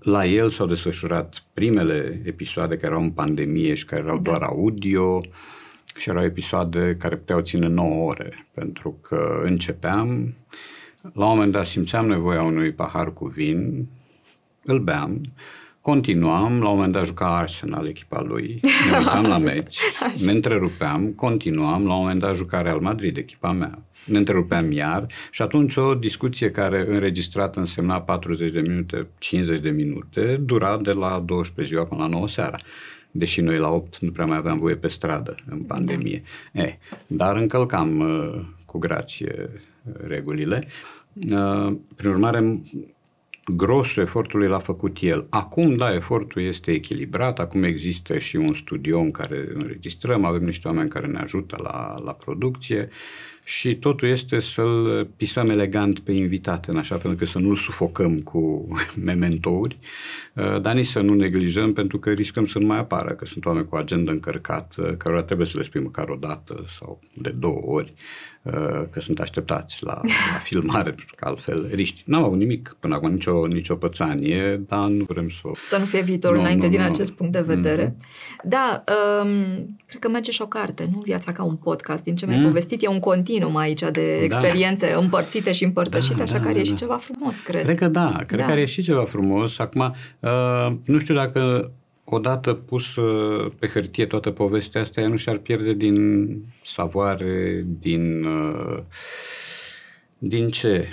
La 0.00 0.26
el 0.26 0.48
s-au 0.48 0.66
desfășurat 0.66 1.44
primele 1.54 2.22
episoade 2.24 2.76
care 2.76 2.86
erau 2.86 3.02
în 3.02 3.10
pandemie 3.10 3.74
și 3.74 3.84
care 3.84 4.02
erau 4.02 4.18
da. 4.18 4.30
doar 4.30 4.42
audio 4.42 5.20
și 5.96 6.08
erau 6.08 6.24
episoade 6.24 6.96
care 6.98 7.16
puteau 7.16 7.40
ține 7.40 7.66
9 7.66 8.08
ore, 8.08 8.46
pentru 8.54 8.98
că 9.02 9.40
începeam, 9.44 10.34
la 11.14 11.24
un 11.24 11.34
moment 11.34 11.52
dat 11.52 11.66
simțeam 11.66 12.06
nevoia 12.06 12.42
unui 12.42 12.72
pahar 12.72 13.12
cu 13.12 13.26
vin, 13.26 13.88
îl 14.64 14.78
beam, 14.78 15.20
continuam, 15.86 16.62
la 16.62 16.68
un 16.68 16.74
moment 16.76 16.92
dat 16.92 17.04
juca 17.04 17.36
Arsenal 17.36 17.86
echipa 17.86 18.22
lui, 18.22 18.60
ne 18.90 18.98
uitam 18.98 19.26
la 19.26 19.38
meci, 19.38 19.78
ne 20.24 20.32
întrerupeam, 20.32 21.10
continuam, 21.10 21.86
la 21.86 21.94
un 21.94 22.00
moment 22.00 22.20
dat 22.20 22.34
juca 22.34 22.62
Real 22.62 22.80
Madrid 22.80 23.16
echipa 23.16 23.52
mea, 23.52 23.78
ne 24.06 24.18
întrerupeam 24.18 24.72
iar 24.72 25.06
și 25.30 25.42
atunci 25.42 25.76
o 25.76 25.94
discuție 25.94 26.50
care 26.50 26.86
înregistrată 26.88 27.58
însemna 27.58 28.00
40 28.00 28.52
de 28.52 28.60
minute, 28.60 29.06
50 29.18 29.60
de 29.60 29.70
minute, 29.70 30.40
dura 30.44 30.76
de 30.76 30.92
la 30.92 31.22
12 31.26 31.74
ziua 31.74 31.86
până 31.86 32.00
la 32.00 32.08
9 32.08 32.28
seara 32.28 32.56
deși 33.10 33.40
noi 33.40 33.58
la 33.58 33.68
8 33.68 33.98
nu 33.98 34.10
prea 34.10 34.24
mai 34.24 34.36
aveam 34.36 34.58
voie 34.58 34.76
pe 34.76 34.88
stradă 34.88 35.34
în 35.50 35.62
pandemie. 35.62 36.22
Da. 36.52 36.62
E, 36.62 36.78
dar 37.06 37.36
încălcam 37.36 37.98
uh, 37.98 38.40
cu 38.66 38.78
grație 38.78 39.50
uh, 39.50 39.94
regulile. 40.06 40.66
Uh, 41.12 41.72
prin 41.96 42.10
urmare, 42.10 42.60
grosul 43.54 44.02
efortului 44.02 44.48
l-a 44.48 44.58
făcut 44.58 44.96
el. 45.00 45.26
Acum, 45.30 45.74
da, 45.74 45.94
efortul 45.94 46.42
este 46.42 46.72
echilibrat, 46.72 47.38
acum 47.38 47.62
există 47.62 48.18
și 48.18 48.36
un 48.36 48.54
studio 48.54 49.00
în 49.00 49.10
care 49.10 49.48
înregistrăm, 49.54 50.24
avem 50.24 50.44
niște 50.44 50.68
oameni 50.68 50.88
care 50.88 51.06
ne 51.06 51.18
ajută 51.18 51.56
la, 51.62 51.94
la 52.04 52.12
producție 52.12 52.88
și 53.44 53.76
totul 53.76 54.08
este 54.08 54.40
să-l 54.40 55.08
pisăm 55.16 55.50
elegant 55.50 55.98
pe 55.98 56.12
invitat, 56.12 56.66
în 56.66 56.76
așa 56.76 56.96
fel 56.96 57.10
încât 57.10 57.28
să 57.28 57.38
nu-l 57.38 57.56
sufocăm 57.56 58.18
cu 58.18 58.68
mementouri, 59.04 59.78
uh, 60.34 60.60
dar 60.60 60.74
nici 60.74 60.86
să 60.86 61.00
nu 61.00 61.14
neglijăm 61.14 61.72
pentru 61.72 61.98
că 61.98 62.10
riscăm 62.10 62.46
să 62.46 62.58
nu 62.58 62.66
mai 62.66 62.78
apară, 62.78 63.12
că 63.12 63.26
sunt 63.26 63.44
oameni 63.44 63.68
cu 63.68 63.76
agenda 63.76 64.12
încărcată, 64.12 64.94
cărora 64.98 65.22
trebuie 65.22 65.46
să 65.46 65.56
le 65.56 65.62
spui 65.62 65.80
măcar 65.80 66.08
o 66.08 66.16
dată 66.16 66.64
sau 66.68 67.00
de 67.14 67.30
două 67.30 67.60
ori 67.64 67.94
uh, 67.96 68.35
că 68.90 69.00
sunt 69.00 69.20
așteptați 69.20 69.84
la, 69.84 70.00
la 70.04 70.38
filmare, 70.42 70.90
pentru 70.90 71.14
că 71.16 71.24
altfel 71.28 71.68
riști. 71.72 72.02
N-am 72.06 72.24
avut 72.24 72.38
nimic 72.38 72.76
până 72.80 72.94
acum, 72.94 73.10
nicio, 73.10 73.46
nicio 73.46 73.74
pățanie, 73.74 74.64
dar 74.68 74.88
nu 74.88 75.04
vrem 75.08 75.28
să... 75.28 75.40
Să 75.60 75.78
nu 75.78 75.84
fie 75.84 76.02
viitorul 76.02 76.36
no, 76.36 76.42
înainte 76.42 76.64
no, 76.64 76.70
din 76.70 76.80
no. 76.80 76.86
acest 76.86 77.12
punct 77.12 77.32
de 77.32 77.40
vedere. 77.40 77.88
Mm-hmm. 77.88 78.44
Da, 78.44 78.84
um, 79.22 79.28
cred 79.86 80.00
că 80.00 80.08
merge 80.08 80.30
și 80.30 80.42
o 80.42 80.46
carte, 80.46 80.88
nu? 80.92 81.00
Viața 81.04 81.32
ca 81.32 81.42
un 81.42 81.56
podcast, 81.56 82.02
din 82.02 82.14
ce 82.14 82.26
mi-ai 82.26 82.38
mm. 82.38 82.46
povestit, 82.46 82.82
e 82.82 82.86
un 82.86 82.98
continuu 82.98 83.24
continuum 83.36 83.56
aici 83.56 83.80
de 83.80 84.16
da. 84.18 84.24
experiențe 84.24 84.90
da. 84.90 84.98
împărțite 84.98 85.52
și 85.52 85.64
împărtășite, 85.64 86.14
da, 86.14 86.22
așa 86.22 86.36
da, 86.36 86.42
că 86.42 86.48
are 86.48 86.58
da, 86.58 86.64
și 86.64 86.74
ceva 86.74 86.96
frumos, 86.96 87.38
cred. 87.38 87.62
Cred 87.62 87.78
că 87.78 87.88
da, 87.88 88.22
cred 88.26 88.40
da. 88.40 88.46
că 88.46 88.52
are 88.52 88.64
și 88.64 88.82
ceva 88.82 89.04
frumos. 89.04 89.58
Acum, 89.58 89.94
uh, 90.20 90.70
nu 90.84 90.98
știu 90.98 91.14
dacă 91.14 91.70
odată 92.14 92.54
pus 92.54 92.94
pe 93.58 93.66
hârtie 93.66 94.06
toată 94.06 94.30
povestea 94.30 94.80
asta, 94.80 95.00
ea 95.00 95.08
nu 95.08 95.16
și-ar 95.16 95.36
pierde 95.36 95.72
din 95.72 96.26
savoare, 96.62 97.66
din... 97.80 98.24
Uh, 98.24 98.82
din 100.18 100.48
ce? 100.48 100.88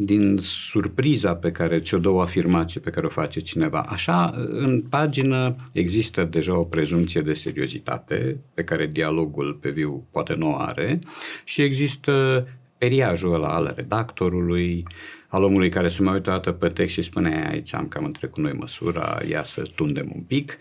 din 0.00 0.36
surpriza 0.40 1.34
pe 1.34 1.50
care 1.50 1.78
ți-o 1.78 1.98
dă 1.98 2.08
o 2.08 2.20
afirmație 2.20 2.80
pe 2.80 2.90
care 2.90 3.06
o 3.06 3.08
face 3.08 3.40
cineva. 3.40 3.80
Așa, 3.80 4.34
în 4.48 4.80
pagină 4.80 5.56
există 5.72 6.24
deja 6.24 6.58
o 6.58 6.64
prezumție 6.64 7.20
de 7.20 7.32
seriozitate 7.32 8.40
pe 8.54 8.64
care 8.64 8.86
dialogul 8.86 9.58
pe 9.60 9.70
viu 9.70 10.06
poate 10.10 10.34
nu 10.34 10.56
are 10.56 10.98
și 11.44 11.62
există 11.62 12.46
periajul 12.78 13.34
ăla 13.34 13.48
al 13.48 13.72
redactorului, 13.76 14.86
al 15.28 15.42
omului 15.42 15.68
care 15.68 15.88
se 15.88 16.02
mai 16.02 16.14
uită 16.14 16.30
dată 16.30 16.52
pe 16.52 16.68
text 16.68 16.94
și 16.94 17.02
spune 17.02 17.48
aici 17.50 17.74
am 17.74 17.88
cam 17.88 18.04
întrecut 18.04 18.42
noi 18.42 18.52
măsura, 18.52 19.18
ia 19.28 19.44
să 19.44 19.62
tundem 19.74 20.10
un 20.14 20.20
pic. 20.22 20.58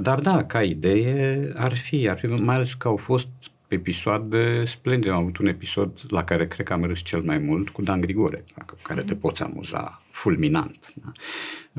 Dar 0.00 0.18
da, 0.20 0.44
ca 0.44 0.62
idee 0.62 1.52
ar 1.56 1.76
fi, 1.76 2.08
ar 2.08 2.18
fi 2.18 2.26
mai 2.26 2.54
ales 2.54 2.74
că 2.74 2.88
au 2.88 2.96
fost 2.96 3.28
episoade 3.68 4.64
splendide. 4.64 5.10
Am 5.10 5.18
avut 5.18 5.38
un 5.38 5.46
episod 5.46 6.00
la 6.08 6.24
care 6.24 6.46
cred 6.46 6.66
că 6.66 6.72
am 6.72 6.84
râs 6.84 7.02
cel 7.02 7.22
mai 7.22 7.38
mult 7.38 7.68
cu 7.68 7.82
Dan 7.82 8.00
Grigore, 8.00 8.44
cu 8.66 8.76
care 8.82 9.02
te 9.02 9.14
poți 9.14 9.42
amuza 9.42 10.02
fulminant. 10.10 10.94
Da? 10.94 11.12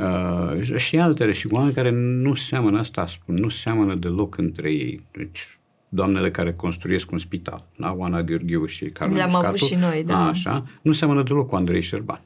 Uh, 0.04 0.76
și 0.76 0.98
altele, 0.98 1.32
și 1.32 1.48
oameni 1.52 1.74
care 1.74 1.90
nu 1.92 2.34
seamănă, 2.34 2.80
asta 2.80 3.08
spun, 3.08 3.36
nu 3.36 3.48
seamănă 3.48 3.96
deloc 3.96 4.38
între 4.38 4.72
ei. 4.72 5.06
Deci, 5.12 5.59
doamnele 5.90 6.32
care 6.32 6.54
construiesc 6.54 7.12
un 7.12 7.18
spital, 7.18 7.66
da? 7.78 7.94
Oana 7.98 8.22
Gheorghiu 8.22 8.66
și 8.66 8.86
Carmen 8.86 9.18
Le-am 9.18 9.36
avut 9.36 9.58
și 9.58 9.76
noi, 9.76 10.04
da. 10.04 10.28
Așa, 10.28 10.66
nu 10.82 10.92
seamănă 10.92 11.24
deloc 11.24 11.48
cu 11.48 11.56
Andrei 11.56 11.82
Șerban. 11.82 12.22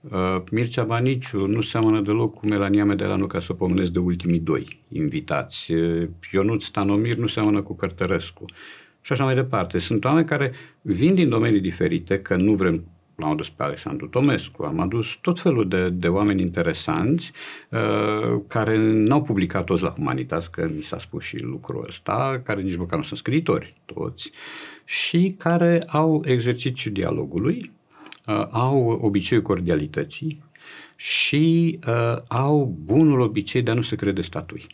Uh, 0.00 0.42
Mircea 0.50 0.84
Baniciu 0.84 1.46
nu 1.46 1.60
seamănă 1.60 2.00
deloc 2.00 2.34
cu 2.34 2.46
Melania 2.46 2.84
Medelanu, 2.84 3.26
ca 3.26 3.40
să 3.40 3.52
pomenesc 3.52 3.90
de 3.90 3.98
ultimii 3.98 4.40
doi 4.40 4.80
invitați. 4.88 5.72
Uh, 5.72 6.08
Ionut 6.32 6.62
Stanomir 6.62 7.16
nu 7.16 7.26
seamănă 7.26 7.62
cu 7.62 7.74
Cărtărescu 7.74 8.44
și 9.00 9.12
așa 9.12 9.24
mai 9.24 9.34
departe. 9.34 9.78
Sunt 9.78 10.04
oameni 10.04 10.26
care 10.26 10.52
vin 10.80 11.14
din 11.14 11.28
domenii 11.28 11.60
diferite, 11.60 12.20
că 12.20 12.36
nu 12.36 12.52
vrem 12.52 12.84
l-am 13.16 13.30
adus 13.30 13.50
pe 13.50 13.62
Alexandru 13.62 14.06
Tomescu, 14.06 14.62
am 14.62 14.80
adus 14.80 15.18
tot 15.20 15.40
felul 15.40 15.68
de, 15.68 15.88
de 15.88 16.08
oameni 16.08 16.40
interesanți 16.40 17.32
uh, 17.68 18.40
care 18.48 18.76
n-au 18.78 19.22
publicat 19.22 19.64
toți 19.64 19.82
la 19.82 19.90
Humanitas, 19.90 20.46
că 20.46 20.70
mi 20.74 20.82
s-a 20.82 20.98
spus 20.98 21.24
și 21.24 21.42
lucrul 21.42 21.84
ăsta, 21.88 22.40
care 22.44 22.60
nici 22.60 22.76
măcar 22.76 22.98
nu 22.98 23.04
sunt 23.04 23.18
scriitori 23.18 23.74
toți, 23.84 24.30
și 24.84 25.34
care 25.38 25.82
au 25.86 26.22
exercițiul 26.26 26.94
dialogului, 26.94 27.72
uh, 28.26 28.46
au 28.50 28.86
obiceiul 28.86 29.44
cordialității 29.44 30.42
și 30.96 31.78
uh, 31.86 32.16
au 32.28 32.76
bunul 32.84 33.20
obicei 33.20 33.62
de 33.62 33.70
a 33.70 33.74
nu 33.74 33.82
se 33.82 33.96
crede 33.96 34.20
statui. 34.20 34.66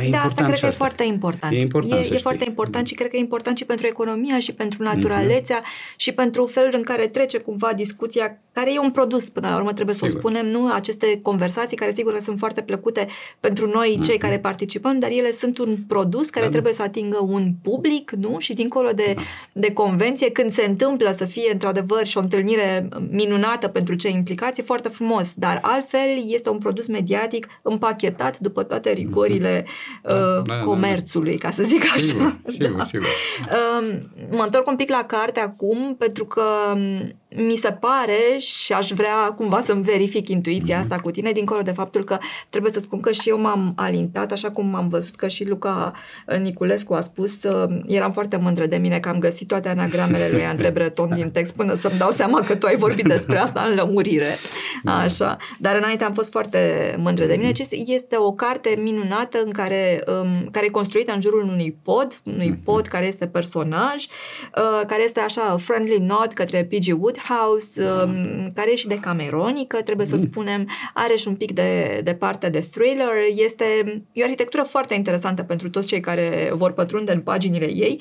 E 0.00 0.10
da, 0.10 0.22
asta 0.22 0.44
cred 0.44 0.58
că 0.58 0.66
e 0.66 0.70
foarte 0.70 1.04
important. 1.04 1.52
E, 1.52 1.58
important 1.58 2.04
e, 2.04 2.14
e 2.14 2.16
foarte 2.16 2.44
important 2.46 2.86
și 2.86 2.94
cred 2.94 3.10
că 3.10 3.16
e 3.16 3.18
important 3.18 3.56
și 3.56 3.64
pentru 3.64 3.86
economia 3.86 4.38
și 4.38 4.52
pentru 4.52 4.82
naturalețea 4.82 5.60
mm-hmm. 5.60 5.96
și 5.96 6.12
pentru 6.12 6.46
felul 6.46 6.70
în 6.72 6.82
care 6.82 7.06
trece 7.06 7.38
cumva 7.38 7.72
discuția, 7.72 8.38
care 8.52 8.72
e 8.72 8.78
un 8.78 8.90
produs 8.90 9.28
până 9.28 9.48
la 9.48 9.56
urmă, 9.56 9.72
trebuie 9.72 9.94
să 9.94 10.06
sigur. 10.06 10.20
o 10.24 10.26
spunem, 10.26 10.46
nu? 10.46 10.72
Aceste 10.72 11.18
conversații 11.22 11.76
care 11.76 11.90
sigur 11.90 12.12
că 12.12 12.20
sunt 12.20 12.38
foarte 12.38 12.62
plăcute 12.62 13.06
pentru 13.40 13.66
noi, 13.66 13.98
cei 14.02 14.16
mm-hmm. 14.16 14.20
care 14.20 14.38
participăm, 14.38 14.98
dar 14.98 15.10
ele 15.10 15.30
sunt 15.30 15.58
un 15.58 15.76
produs 15.88 16.30
care 16.30 16.44
da. 16.44 16.50
trebuie 16.50 16.72
să 16.72 16.82
atingă 16.82 17.18
un 17.28 17.52
public, 17.62 18.10
nu? 18.10 18.38
Și 18.38 18.54
dincolo 18.54 18.90
de, 18.90 19.12
da. 19.14 19.22
de 19.52 19.72
convenție, 19.72 20.30
când 20.30 20.52
se 20.52 20.64
întâmplă 20.68 21.10
să 21.10 21.24
fie 21.24 21.52
într-adevăr 21.52 22.06
și 22.06 22.16
o 22.16 22.20
întâlnire 22.20 22.88
minunată 23.10 23.68
pentru 23.68 23.94
cei 23.94 24.12
implicați, 24.12 24.60
e 24.60 24.64
foarte 24.64 24.88
frumos, 24.88 25.34
dar 25.34 25.58
altfel 25.62 26.22
este 26.26 26.50
un 26.50 26.58
produs 26.58 26.86
mediatic 26.86 27.46
împachetat 27.62 28.38
după 28.38 28.62
toate 28.62 28.92
rigorile 28.92 29.62
mm-hmm 29.62 29.81
da, 30.02 30.14
uh, 30.14 30.42
da, 30.46 30.58
comerțului, 30.58 31.38
ca 31.38 31.50
să 31.50 31.62
zic 31.62 31.82
așa. 31.84 31.98
Sigur, 31.98 32.36
sigur, 32.48 32.70
da. 32.70 32.84
sigur. 32.84 33.06
Uh, 33.06 33.98
mă 34.30 34.42
întorc 34.42 34.66
un 34.66 34.76
pic 34.76 34.90
la 34.90 35.04
carte 35.04 35.40
acum, 35.40 35.96
pentru 35.98 36.24
că 36.24 36.42
um, 36.74 37.16
mi 37.36 37.56
se 37.56 37.70
pare 37.70 38.38
și 38.38 38.72
aș 38.72 38.90
vrea 38.90 39.32
cumva 39.36 39.60
să-mi 39.60 39.82
verific 39.82 40.28
intuiția 40.28 40.76
mm-hmm. 40.76 40.80
asta 40.80 40.96
cu 40.96 41.10
tine, 41.10 41.32
dincolo 41.32 41.62
de 41.62 41.70
faptul 41.70 42.04
că 42.04 42.18
trebuie 42.48 42.72
să 42.72 42.80
spun 42.80 43.00
că 43.00 43.12
și 43.12 43.28
eu 43.28 43.40
m-am 43.40 43.72
alintat, 43.76 44.32
așa 44.32 44.50
cum 44.50 44.74
am 44.74 44.88
văzut 44.88 45.14
că 45.14 45.28
și 45.28 45.48
Luca 45.48 45.92
Niculescu 46.40 46.94
a 46.94 47.00
spus, 47.00 47.42
uh, 47.42 47.80
eram 47.86 48.12
foarte 48.12 48.36
mândră 48.36 48.66
de 48.66 48.76
mine 48.76 49.00
că 49.00 49.08
am 49.08 49.18
găsit 49.18 49.48
toate 49.48 49.68
anagramele 49.68 50.28
lui 50.32 50.44
Andrei 50.44 50.70
Breton 50.76 51.10
din 51.14 51.30
text 51.30 51.56
până 51.56 51.74
să-mi 51.74 51.98
dau 51.98 52.10
seama 52.10 52.40
că 52.40 52.54
tu 52.54 52.66
ai 52.66 52.76
vorbit 52.76 53.06
despre 53.06 53.38
asta 53.38 53.66
în 53.68 53.74
lămurire. 53.74 54.36
Da. 54.82 54.98
Așa. 54.98 55.36
Dar 55.58 55.76
înainte 55.76 56.04
am 56.04 56.12
fost 56.12 56.30
foarte 56.30 56.94
mândră 56.98 57.24
de 57.24 57.34
mine. 57.34 57.50
Mm-hmm. 57.50 57.86
Este 57.86 58.16
o 58.16 58.32
carte 58.32 58.78
minunată 58.82 59.38
în 59.44 59.50
care, 59.50 60.04
um, 60.06 60.48
care 60.50 60.66
e 60.66 60.68
construită 60.68 61.12
în 61.12 61.20
jurul 61.20 61.42
unui 61.42 61.76
pod, 61.82 62.20
unui 62.24 62.50
mm-hmm. 62.50 62.64
pod 62.64 62.86
care 62.86 63.06
este 63.06 63.26
personaj, 63.26 64.04
uh, 64.04 64.86
care 64.86 65.02
este 65.02 65.20
așa 65.20 65.56
friendly 65.58 65.98
nod 65.98 66.32
către 66.32 66.64
P.G. 66.64 67.00
Wood 67.00 67.16
Lighthouse, 67.22 67.82
um, 67.84 68.50
care 68.54 68.70
e 68.70 68.74
și 68.74 68.86
de 68.86 68.98
cameronică, 68.98 69.82
trebuie 69.82 70.06
să 70.06 70.14
mm. 70.16 70.22
spunem, 70.22 70.68
are 70.94 71.16
și 71.16 71.28
un 71.28 71.34
pic 71.34 71.52
de, 71.52 72.00
de 72.04 72.14
parte 72.14 72.48
de 72.48 72.66
thriller. 72.70 73.10
Este 73.36 73.64
e 74.12 74.20
o 74.20 74.24
arhitectură 74.24 74.62
foarte 74.62 74.94
interesantă 74.94 75.42
pentru 75.42 75.70
toți 75.70 75.86
cei 75.86 76.00
care 76.00 76.50
vor 76.54 76.72
pătrunde 76.72 77.12
în 77.12 77.20
paginile 77.20 77.70
ei. 77.70 78.00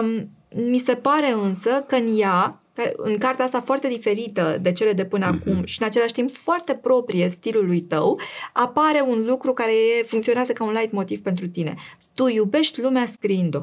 Um, 0.00 0.30
mi 0.70 0.78
se 0.78 0.94
pare 0.94 1.32
însă 1.32 1.84
că 1.86 1.94
în 1.94 2.18
ea 2.18 2.60
în 2.96 3.18
cartea 3.18 3.44
asta 3.44 3.60
foarte 3.60 3.88
diferită 3.88 4.58
de 4.60 4.72
cele 4.72 4.92
de 4.92 5.04
până 5.04 5.26
mm-hmm. 5.26 5.40
acum 5.40 5.64
și 5.64 5.80
în 5.80 5.86
același 5.86 6.12
timp 6.12 6.30
foarte 6.30 6.74
proprie 6.74 7.28
stilului 7.28 7.80
tău, 7.80 8.20
apare 8.52 9.04
un 9.08 9.24
lucru 9.26 9.52
care 9.52 9.72
e, 9.72 10.02
funcționează 10.02 10.52
ca 10.52 10.64
un 10.64 10.72
light 10.72 10.92
motiv 10.92 11.20
pentru 11.22 11.48
tine. 11.48 11.74
Tu 12.14 12.26
iubești 12.26 12.80
lumea 12.80 13.04
scriind-o. 13.04 13.62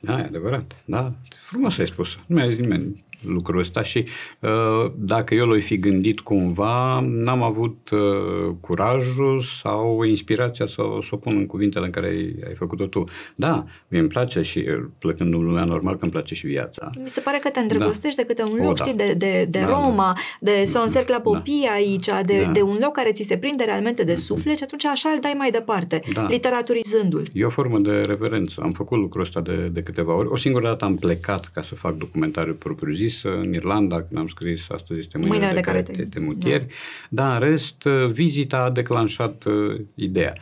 Da, 0.00 0.18
e 0.18 0.22
adevărat. 0.22 0.82
Da, 0.84 1.12
frumos 1.42 1.78
ai 1.78 1.86
spus. 1.86 2.18
Nu 2.26 2.36
mi-a 2.36 2.48
zis 2.48 2.58
nimeni 2.58 3.04
lucrul 3.26 3.58
ăsta 3.58 3.82
și 3.82 4.04
uh, 4.40 4.92
dacă 4.96 5.34
eu 5.34 5.46
l-ai 5.46 5.60
fi 5.60 5.78
gândit 5.78 6.20
cumva, 6.20 7.00
n-am 7.00 7.42
avut 7.42 7.90
uh, 7.90 8.54
curajul 8.60 9.40
sau 9.40 10.02
inspirația 10.02 10.66
să, 10.66 10.82
să 11.02 11.08
o 11.10 11.16
pun 11.16 11.36
în 11.36 11.46
cuvintele 11.46 11.84
în 11.84 11.90
care 11.90 12.06
ai, 12.06 12.34
ai 12.46 12.54
făcut-o 12.54 12.86
tu. 12.86 13.04
Da, 13.34 13.64
mi 13.88 13.98
îmi 13.98 14.08
place 14.08 14.42
și 14.42 14.64
plecând 14.98 15.34
în 15.34 15.44
lumea 15.44 15.64
normal 15.64 15.94
că 15.94 16.02
îmi 16.02 16.12
place 16.12 16.34
și 16.34 16.46
viața. 16.46 16.90
Mi 17.02 17.08
se 17.08 17.20
pare 17.20 17.38
că 17.42 17.48
te 17.48 17.60
îndrăgostești 17.60 18.16
da. 18.16 18.22
de 18.22 18.28
câte 18.28 18.42
un 18.42 18.58
loc, 18.58 18.70
o, 18.70 18.72
da. 18.72 18.84
știi, 18.84 18.96
de, 18.96 19.14
de, 19.16 19.46
de 19.50 19.58
da, 19.58 19.66
Roma, 19.66 20.12
da. 20.40 20.52
de 20.52 20.64
să 20.64 20.78
încerc 20.78 21.08
la 21.08 21.20
Popii 21.20 21.64
da. 21.66 21.72
aici, 21.72 22.06
de, 22.24 22.42
da. 22.44 22.50
de 22.50 22.62
un 22.62 22.78
loc 22.80 22.92
care 22.92 23.12
ți 23.12 23.22
se 23.22 23.36
prinde 23.36 23.64
realmente 23.64 24.04
de 24.04 24.14
suflet 24.14 24.56
și 24.56 24.62
atunci 24.62 24.84
așa 24.84 25.08
îl 25.08 25.18
dai 25.20 25.34
mai 25.36 25.50
departe, 25.50 26.02
da. 26.12 26.26
literaturizându-l. 26.26 27.28
E 27.32 27.44
o 27.44 27.50
formă 27.50 27.78
de 27.78 27.90
reverență. 27.90 28.60
Am 28.64 28.70
făcut 28.70 28.98
lucrul 28.98 29.22
ăsta 29.22 29.40
de, 29.40 29.70
de 29.72 29.82
câteva 29.82 30.14
ori. 30.14 30.28
O 30.28 30.36
singură 30.36 30.66
dată 30.66 30.84
am 30.84 30.96
plecat 30.96 31.50
ca 31.54 31.62
să 31.62 31.74
fac 31.74 31.96
documentariu 31.96 32.54
propriu-zis 32.54 33.11
în 33.22 33.52
Irlanda, 33.52 34.02
când 34.02 34.20
am 34.20 34.26
scris 34.26 34.70
Astăzi 34.70 35.00
este 35.00 35.18
mâinile, 35.18 35.38
mâinile 35.38 35.60
de, 35.60 35.60
de 35.60 35.70
care 35.70 35.82
te, 35.82 35.92
te, 35.92 36.18
te 36.18 36.20
mutieri. 36.20 36.66
Da. 36.66 37.22
Dar 37.22 37.42
în 37.42 37.48
rest, 37.48 37.82
vizita 38.12 38.58
a 38.58 38.70
declanșat 38.70 39.44
uh, 39.44 39.80
ideea. 39.94 40.34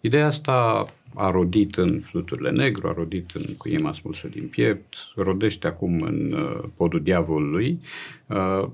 Ideea 0.00 0.26
asta 0.26 0.86
a 1.14 1.30
rodit 1.30 1.76
în 1.76 2.00
Fluturile 2.00 2.50
Negru, 2.50 2.88
a 2.88 2.92
rodit 2.92 3.30
în 3.34 3.44
Cu 3.56 3.68
inima 3.68 3.92
smulsă 3.92 4.28
din 4.28 4.48
piept, 4.48 4.94
rodește 5.14 5.66
acum 5.66 6.00
în 6.00 6.32
uh, 6.32 6.64
Podul 6.76 7.02
Diavolului. 7.02 7.80
Uh, 8.26 8.68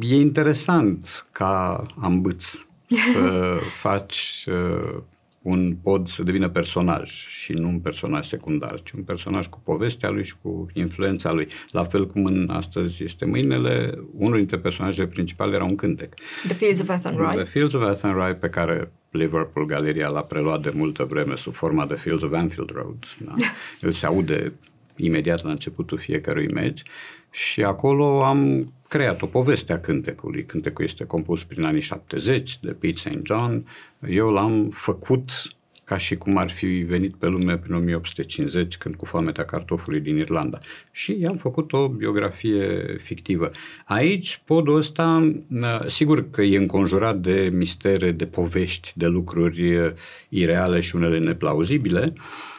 e 0.00 0.14
interesant 0.14 1.26
ca 1.32 1.86
ambâț 2.00 2.52
să 3.12 3.56
faci 3.84 4.46
uh, 4.48 5.02
un 5.44 5.76
pod 5.82 6.08
să 6.08 6.22
devină 6.22 6.48
personaj 6.48 7.10
și 7.10 7.52
nu 7.52 7.68
un 7.68 7.78
personaj 7.78 8.26
secundar, 8.26 8.82
ci 8.82 8.90
un 8.90 9.02
personaj 9.02 9.46
cu 9.46 9.60
povestea 9.64 10.10
lui 10.10 10.24
și 10.24 10.34
cu 10.42 10.66
influența 10.72 11.32
lui. 11.32 11.48
La 11.70 11.84
fel 11.84 12.06
cum 12.06 12.24
în 12.24 12.48
astăzi 12.52 13.04
este 13.04 13.24
mâinile, 13.24 13.98
unul 14.16 14.38
dintre 14.38 14.58
personajele 14.58 15.06
principale 15.06 15.52
era 15.54 15.64
un 15.64 15.76
cântec. 15.76 16.14
The 16.46 16.54
Fields 16.54 16.80
of 16.80 16.88
Athenry. 16.88 17.34
The 17.34 17.44
Fields 17.44 17.72
of 17.72 17.82
Athenry, 17.82 18.36
pe 18.36 18.48
care 18.48 18.92
Liverpool 19.10 19.66
Galeria 19.66 20.08
l-a 20.08 20.22
preluat 20.22 20.62
de 20.62 20.72
multă 20.74 21.04
vreme 21.04 21.36
sub 21.36 21.54
forma 21.54 21.86
de 21.86 21.94
Fields 21.94 22.22
of 22.22 22.32
Anfield 22.32 22.70
Road. 22.70 23.06
Da? 23.24 23.32
El 23.80 23.92
se 24.00 24.06
aude 24.06 24.52
imediat 24.96 25.44
la 25.44 25.50
începutul 25.50 25.98
fiecărui 25.98 26.48
meci 26.52 26.82
și 27.30 27.62
acolo 27.62 28.24
am 28.24 28.72
creat 28.94 29.22
o 29.22 29.26
poveste 29.26 29.72
a 29.72 29.80
cântecului. 29.80 30.44
Cântecul 30.44 30.84
este 30.84 31.04
compus 31.04 31.44
prin 31.44 31.64
anii 31.64 31.80
70 31.80 32.58
de 32.60 32.70
Pete 32.70 32.98
St. 32.98 33.18
John. 33.24 33.66
Eu 34.08 34.30
l-am 34.30 34.68
făcut 34.68 35.30
ca 35.84 35.96
și 35.96 36.14
cum 36.14 36.36
ar 36.36 36.50
fi 36.50 36.66
venit 36.66 37.14
pe 37.14 37.26
lume 37.26 37.58
prin 37.58 37.74
1850, 37.74 38.76
când 38.76 38.94
cu 38.94 39.04
foametea 39.04 39.44
cartofului 39.44 40.00
din 40.00 40.16
Irlanda. 40.16 40.58
Și 40.90 41.16
i-am 41.20 41.36
făcut 41.36 41.72
o 41.72 41.88
biografie 41.88 42.96
fictivă. 43.02 43.50
Aici, 43.84 44.40
podul 44.44 44.76
ăsta, 44.76 45.32
sigur 45.86 46.30
că 46.30 46.42
e 46.42 46.56
înconjurat 46.56 47.18
de 47.18 47.50
mistere, 47.52 48.10
de 48.10 48.26
povești, 48.26 48.92
de 48.94 49.06
lucruri 49.06 49.92
ireale 50.28 50.80
și 50.80 50.96
unele 50.96 51.18
neplauzibile, 51.18 52.12
Uh, 52.16 52.53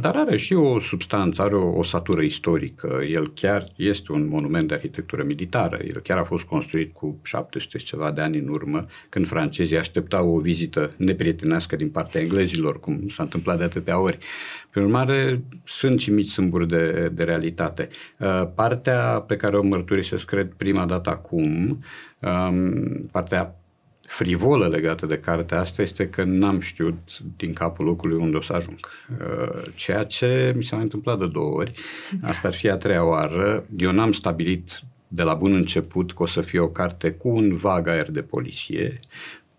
dar 0.00 0.16
are 0.16 0.36
și 0.36 0.54
o 0.54 0.80
substanță, 0.80 1.42
are 1.42 1.54
o, 1.54 1.78
o 1.78 1.82
satură 1.82 2.22
istorică. 2.22 3.00
El 3.10 3.32
chiar 3.34 3.64
este 3.76 4.12
un 4.12 4.28
monument 4.28 4.68
de 4.68 4.74
arhitectură 4.74 5.22
militară. 5.22 5.78
El 5.84 6.00
chiar 6.02 6.18
a 6.18 6.24
fost 6.24 6.44
construit 6.44 6.92
cu 6.94 7.18
700 7.22 7.78
ceva 7.78 8.10
de 8.10 8.20
ani 8.20 8.38
în 8.38 8.48
urmă, 8.48 8.86
când 9.08 9.26
francezii 9.26 9.76
așteptau 9.76 10.28
o 10.34 10.38
vizită 10.38 10.92
neprietenească 10.96 11.76
din 11.76 11.90
partea 11.90 12.20
englezilor, 12.20 12.80
cum 12.80 13.06
s-a 13.06 13.22
întâmplat 13.22 13.58
de 13.58 13.64
atâtea 13.64 14.00
ori. 14.00 14.18
Pe 14.70 14.80
urmare, 14.80 15.42
sunt 15.64 16.00
și 16.00 16.10
mici 16.10 16.28
sâmburi 16.28 16.68
de, 16.68 17.10
de 17.14 17.24
realitate. 17.24 17.88
Uh, 18.18 18.48
partea 18.54 19.24
pe 19.26 19.36
care 19.36 19.58
o 19.58 19.62
mărturisesc, 19.62 20.26
cred, 20.26 20.52
prima 20.56 20.86
dată 20.86 21.10
acum, 21.10 21.78
um, 22.20 23.08
partea 23.10 23.57
frivolă 24.08 24.68
legată 24.68 25.06
de 25.06 25.18
cartea 25.18 25.58
asta 25.58 25.82
este 25.82 26.08
că 26.08 26.22
n-am 26.24 26.60
știut 26.60 26.98
din 27.36 27.52
capul 27.52 27.84
locului 27.84 28.16
unde 28.16 28.36
o 28.36 28.40
să 28.40 28.52
ajung. 28.52 28.78
Uh, 29.20 29.62
ceea 29.74 30.04
ce 30.04 30.52
mi 30.56 30.62
s-a 30.62 30.76
întâmplat 30.76 31.18
de 31.18 31.26
două 31.26 31.54
ori. 31.54 31.72
Asta 32.22 32.48
ar 32.48 32.54
fi 32.54 32.68
a 32.68 32.76
treia 32.76 33.04
oară. 33.04 33.64
Eu 33.76 33.92
n-am 33.92 34.12
stabilit 34.12 34.82
de 35.08 35.22
la 35.22 35.34
bun 35.34 35.54
început 35.54 36.12
că 36.12 36.22
o 36.22 36.26
să 36.26 36.40
fie 36.40 36.58
o 36.58 36.68
carte 36.68 37.10
cu 37.10 37.28
un 37.28 37.56
vag 37.56 37.86
aer 37.86 38.10
de 38.10 38.20
poliție, 38.20 39.00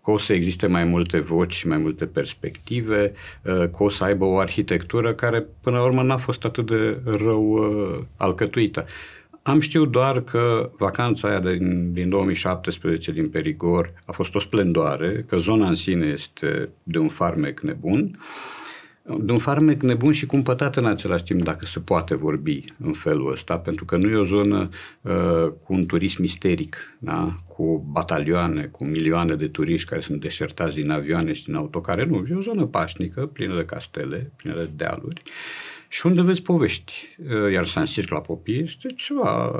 că 0.04 0.10
o 0.10 0.18
să 0.18 0.32
existe 0.32 0.66
mai 0.66 0.84
multe 0.84 1.18
voci 1.18 1.54
și 1.54 1.66
mai 1.66 1.78
multe 1.78 2.06
perspective, 2.06 3.12
uh, 3.42 3.52
că 3.52 3.82
o 3.82 3.88
să 3.88 4.04
aibă 4.04 4.24
o 4.24 4.38
arhitectură 4.38 5.14
care 5.14 5.46
până 5.60 5.76
la 5.76 5.84
urmă 5.84 6.02
n-a 6.02 6.16
fost 6.16 6.44
atât 6.44 6.66
de 6.66 7.00
rău 7.04 7.50
uh, 7.50 7.98
alcătuită. 8.16 8.86
Am 9.50 9.60
știut 9.60 9.90
doar 9.90 10.20
că 10.20 10.70
vacanța 10.78 11.28
aia 11.28 11.40
din, 11.40 11.92
din 11.92 12.08
2017 12.08 13.12
din 13.12 13.28
Perigor 13.28 13.92
a 14.06 14.12
fost 14.12 14.34
o 14.34 14.38
splendoare, 14.38 15.24
că 15.28 15.36
zona 15.36 15.68
în 15.68 15.74
sine 15.74 16.06
este 16.06 16.68
de 16.82 16.98
un 16.98 17.08
farmec 17.08 17.60
nebun, 17.60 18.18
de 19.18 19.32
un 19.32 19.38
farmec 19.38 19.82
nebun 19.82 20.12
și 20.12 20.26
cumpătat 20.26 20.76
în 20.76 20.86
același 20.86 21.22
timp, 21.22 21.42
dacă 21.42 21.66
se 21.66 21.80
poate 21.80 22.14
vorbi 22.14 22.64
în 22.84 22.92
felul 22.92 23.32
ăsta, 23.32 23.58
pentru 23.58 23.84
că 23.84 23.96
nu 23.96 24.08
e 24.08 24.16
o 24.16 24.24
zonă 24.24 24.68
uh, 25.00 25.52
cu 25.64 25.72
un 25.72 25.86
turism 25.86 26.22
isteric, 26.22 26.96
da? 26.98 27.34
cu 27.48 27.86
batalioane, 27.92 28.62
cu 28.62 28.84
milioane 28.84 29.34
de 29.34 29.48
turiști 29.48 29.88
care 29.88 30.00
sunt 30.00 30.20
deșertați 30.20 30.74
din 30.74 30.90
avioane 30.90 31.32
și 31.32 31.44
din 31.44 31.54
autocare, 31.54 32.04
nu, 32.04 32.26
e 32.30 32.34
o 32.34 32.40
zonă 32.40 32.64
pașnică, 32.64 33.26
plină 33.26 33.56
de 33.56 33.64
castele, 33.64 34.32
plină 34.36 34.54
de 34.54 34.68
dealuri. 34.76 35.22
Uh, 35.24 35.79
și 35.92 36.06
unde 36.06 36.22
vezi 36.22 36.42
povești. 36.42 37.16
Uh, 37.18 37.52
iar 37.52 37.64
San 37.64 37.84
Circ 37.84 38.10
la 38.10 38.20
Popii 38.20 38.62
este 38.62 38.88
ceva 38.96 39.52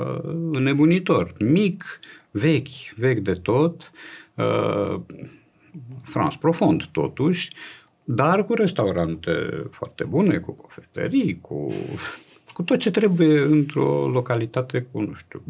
înnebunitor, 0.51 1.33
mic, 1.39 1.99
vechi, 2.31 2.93
vechi 2.95 3.19
de 3.19 3.31
tot, 3.31 3.91
uh, 4.35 4.99
frans 6.03 6.35
profund 6.35 6.85
totuși, 6.85 7.49
dar 8.03 8.45
cu 8.45 8.53
restaurante 8.53 9.31
foarte 9.71 10.03
bune, 10.03 10.37
cu 10.37 10.51
cofetării, 10.51 11.39
cu, 11.41 11.73
cu 12.53 12.63
tot 12.63 12.79
ce 12.79 12.91
trebuie 12.91 13.39
într-o 13.39 14.07
localitate 14.07 14.87
cu, 14.91 15.01
nu 15.01 15.13
știu, 15.13 15.43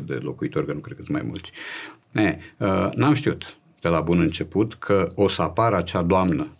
200-300 0.00 0.04
de 0.04 0.14
locuitori, 0.14 0.66
că 0.66 0.72
nu 0.72 0.80
cred 0.80 0.96
că 0.96 1.02
sunt 1.02 1.16
mai 1.16 1.26
mulți. 1.26 1.52
Ne, 2.10 2.38
uh, 2.58 2.90
n-am 2.94 3.12
știut 3.12 3.56
de 3.80 3.88
la 3.88 4.00
bun 4.00 4.20
început 4.20 4.74
că 4.74 5.12
o 5.14 5.28
să 5.28 5.42
apară 5.42 5.76
acea 5.76 6.02
doamnă 6.02 6.52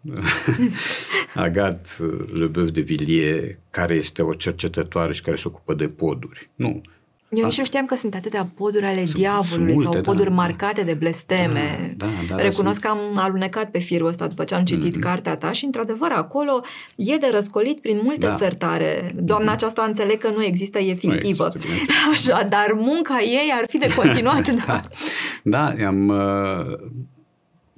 Agat 1.34 1.98
Lebeuf 2.32 2.70
de 2.70 2.80
Villiers, 2.80 3.56
care 3.70 3.94
este 3.94 4.22
o 4.22 4.34
cercetătoare 4.34 5.12
și 5.12 5.22
care 5.22 5.36
se 5.36 5.48
ocupă 5.48 5.74
de 5.74 5.88
poduri. 5.88 6.50
Nu. 6.54 6.80
Eu 7.30 7.44
nici 7.44 7.58
nu 7.58 7.64
știam 7.64 7.86
că 7.86 7.94
sunt 7.94 8.14
atâtea 8.14 8.48
poduri 8.56 8.84
ale 8.84 9.02
sunt, 9.02 9.14
diavolului 9.14 9.72
sunt 9.72 9.84
multe, 9.84 9.90
sau 9.92 10.02
poduri 10.02 10.28
da, 10.28 10.34
marcate 10.34 10.82
de 10.82 10.94
blesteme. 10.94 11.94
Da, 11.96 12.06
da, 12.06 12.34
da, 12.34 12.42
Recunosc 12.42 12.80
sunt... 12.80 12.94
că 12.94 13.00
am 13.00 13.18
alunecat 13.18 13.70
pe 13.70 13.78
firul 13.78 14.08
ăsta 14.08 14.26
după 14.26 14.44
ce 14.44 14.54
am 14.54 14.64
citit 14.64 14.96
mm-hmm. 14.96 15.00
cartea 15.00 15.36
ta 15.36 15.52
și, 15.52 15.64
într-adevăr, 15.64 16.10
acolo 16.10 16.60
e 16.96 17.16
de 17.16 17.28
răscolit 17.32 17.80
prin 17.80 18.00
multe 18.02 18.26
da. 18.26 18.36
sertare. 18.36 19.14
Doamna 19.18 19.50
mm-hmm. 19.50 19.54
aceasta 19.54 19.82
înțeleg 19.82 20.18
că 20.18 20.30
nu 20.30 20.44
există, 20.44 20.78
e 20.78 20.94
fictivă. 20.94 21.52
Nu 21.54 21.60
există, 21.60 22.34
Așa, 22.34 22.46
dar 22.48 22.72
munca 22.74 23.20
ei 23.20 23.52
ar 23.60 23.64
fi 23.68 23.78
de 23.78 23.94
continuat. 23.94 24.50
da, 24.66 24.82
da. 25.42 25.74
da 25.76 25.86
am... 25.86 26.08
Uh 26.08 27.08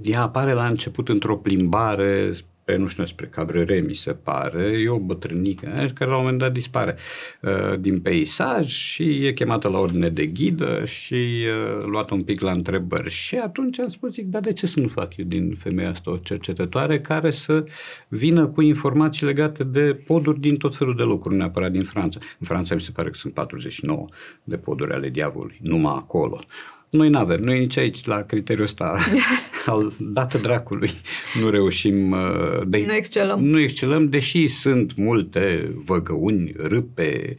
ea 0.03 0.23
apare 0.23 0.53
la 0.53 0.67
început 0.67 1.09
într-o 1.09 1.37
plimbare 1.37 2.33
pe, 2.65 2.77
nu 2.77 2.87
știu, 2.87 3.05
spre 3.05 3.27
Cabrere, 3.27 3.81
mi 3.81 3.95
se 3.95 4.12
pare, 4.12 4.62
e 4.85 4.88
o 4.88 4.99
bătrânică 4.99 5.91
care 5.95 6.11
la 6.11 6.17
un 6.17 6.23
moment 6.23 6.38
dat 6.38 6.53
dispare 6.53 6.97
uh, 7.41 7.79
din 7.81 8.01
peisaj 8.01 8.67
și 8.67 9.27
e 9.27 9.33
chemată 9.33 9.69
la 9.69 9.79
ordine 9.79 10.09
de 10.09 10.27
ghidă 10.27 10.85
și 10.85 11.15
uh, 11.15 11.85
luată 11.85 12.15
un 12.15 12.23
pic 12.23 12.41
la 12.41 12.51
întrebări. 12.51 13.11
Și 13.11 13.37
atunci 13.37 13.79
am 13.79 13.88
spus, 13.88 14.12
zic, 14.12 14.27
dar 14.27 14.41
de 14.41 14.53
ce 14.53 14.67
să 14.67 14.81
nu 14.81 14.88
fac 14.88 15.17
eu 15.17 15.25
din 15.25 15.55
femeia 15.59 15.91
asta 15.91 16.11
o 16.11 16.17
cercetătoare 16.17 17.01
care 17.01 17.31
să 17.31 17.65
vină 18.09 18.47
cu 18.47 18.62
informații 18.62 19.27
legate 19.27 19.65
de 19.65 20.01
poduri 20.07 20.41
din 20.41 20.57
tot 20.57 20.77
felul 20.77 20.97
de 20.97 21.03
locuri, 21.03 21.35
neapărat 21.35 21.73
din 21.73 21.83
Franța. 21.83 22.21
În 22.38 22.47
Franța 22.47 22.75
mi 22.75 22.81
se 22.81 22.91
pare 22.91 23.09
că 23.09 23.17
sunt 23.17 23.33
49 23.33 24.07
de 24.45 24.57
poduri 24.57 24.93
ale 24.93 25.09
diavolului, 25.09 25.59
numai 25.62 25.95
acolo. 25.97 26.41
Noi 26.92 27.09
nu 27.09 27.18
avem, 27.18 27.40
noi 27.40 27.59
nici 27.59 27.76
aici, 27.76 28.05
la 28.05 28.22
criteriul 28.22 28.64
ăsta 28.64 28.96
al 29.66 29.92
dată 29.98 30.38
dracului, 30.38 30.90
nu 31.42 31.50
reușim. 31.50 32.11
Uh, 32.11 32.62
de, 32.66 32.85
nu 32.87 32.94
excelăm. 32.94 33.44
Nu 33.44 33.61
excelăm, 33.61 34.09
deși 34.09 34.48
sunt 34.48 34.96
multe 34.96 35.72
văgăuni, 35.85 36.52
râpe, 36.57 37.37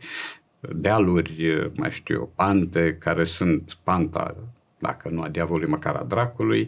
dealuri, 0.60 1.72
mai 1.78 1.92
știu 1.92 2.16
eu, 2.16 2.32
pante, 2.36 2.98
care 3.00 3.24
sunt 3.24 3.78
panta, 3.84 4.36
dacă 4.80 5.10
nu 5.10 5.22
a 5.22 5.28
diavolului, 5.28 5.70
măcar 5.70 5.96
a 5.96 6.04
dracului, 6.04 6.68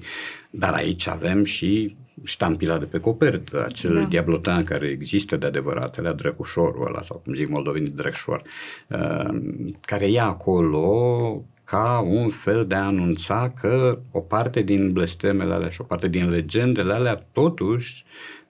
dar 0.49 0.73
aici 0.73 1.07
avem 1.07 1.43
și 1.43 1.95
ștampila 2.23 2.77
de 2.77 2.85
pe 2.85 2.99
copertă, 2.99 3.65
acel 3.65 3.93
da. 3.93 4.01
diablotan 4.01 4.63
care 4.63 4.87
există 4.87 5.35
de 5.35 5.45
adevăratele, 5.45 6.11
drăcușorul 6.11 6.87
ăla, 6.87 7.01
sau 7.01 7.21
cum 7.23 7.33
zic 7.33 7.49
moldovenii, 7.49 7.89
drăcșor, 7.89 8.41
uh, 8.89 9.41
care 9.81 10.11
e 10.11 10.19
acolo 10.19 11.45
ca 11.65 11.99
un 11.99 12.29
fel 12.29 12.67
de 12.67 12.75
a 12.75 12.85
anunța 12.85 13.53
că 13.61 13.99
o 14.11 14.19
parte 14.19 14.61
din 14.61 14.93
blestemele 14.93 15.53
alea 15.53 15.69
și 15.69 15.81
o 15.81 15.83
parte 15.83 16.07
din 16.07 16.29
legendele 16.29 16.93
alea 16.93 17.25
totuși 17.31 18.05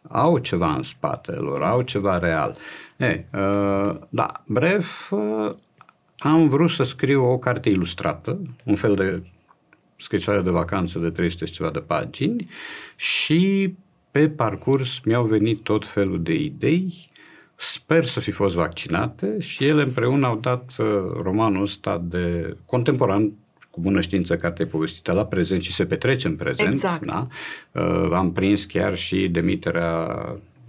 au 0.07 0.37
ceva 0.37 0.73
în 0.73 0.83
spatele 0.83 1.37
lor, 1.37 1.63
au 1.63 1.81
ceva 1.81 2.17
real. 2.17 2.57
Ei, 2.97 3.25
uh, 3.33 3.95
da, 4.09 4.43
bref, 4.47 5.11
uh, 5.11 5.49
am 6.17 6.47
vrut 6.47 6.69
să 6.69 6.83
scriu 6.83 7.31
o 7.31 7.37
carte 7.37 7.69
ilustrată, 7.69 8.41
un 8.63 8.75
fel 8.75 8.95
de 8.95 9.21
scrisoare 9.95 10.41
de 10.41 10.49
vacanță 10.49 10.99
de 10.99 11.09
300 11.09 11.45
și 11.45 11.53
ceva 11.53 11.69
de 11.69 11.79
pagini 11.79 12.47
și 12.95 13.73
pe 14.11 14.29
parcurs 14.29 14.99
mi-au 14.99 15.25
venit 15.25 15.63
tot 15.63 15.87
felul 15.87 16.23
de 16.23 16.33
idei, 16.33 17.09
sper 17.55 18.05
să 18.05 18.19
fi 18.19 18.31
fost 18.31 18.55
vaccinate 18.55 19.35
și 19.39 19.65
ele 19.65 19.81
împreună 19.81 20.25
au 20.25 20.35
dat 20.35 20.75
uh, 20.77 20.85
romanul 21.21 21.61
ăsta 21.61 22.03
de 22.03 22.55
contemporan 22.65 23.33
cu 23.71 23.81
bună 23.81 24.01
știință 24.01 24.35
cartea 24.35 24.65
povestită 24.65 25.11
la 25.11 25.25
prezent 25.25 25.61
și 25.61 25.73
se 25.73 25.85
petrece 25.85 26.27
în 26.27 26.35
prezent. 26.35 26.73
Exact. 26.73 27.05
Da? 27.05 27.27
Uh, 27.71 28.11
am 28.13 28.33
prins 28.33 28.65
chiar 28.65 28.95
și 28.95 29.27
demiterea 29.27 30.07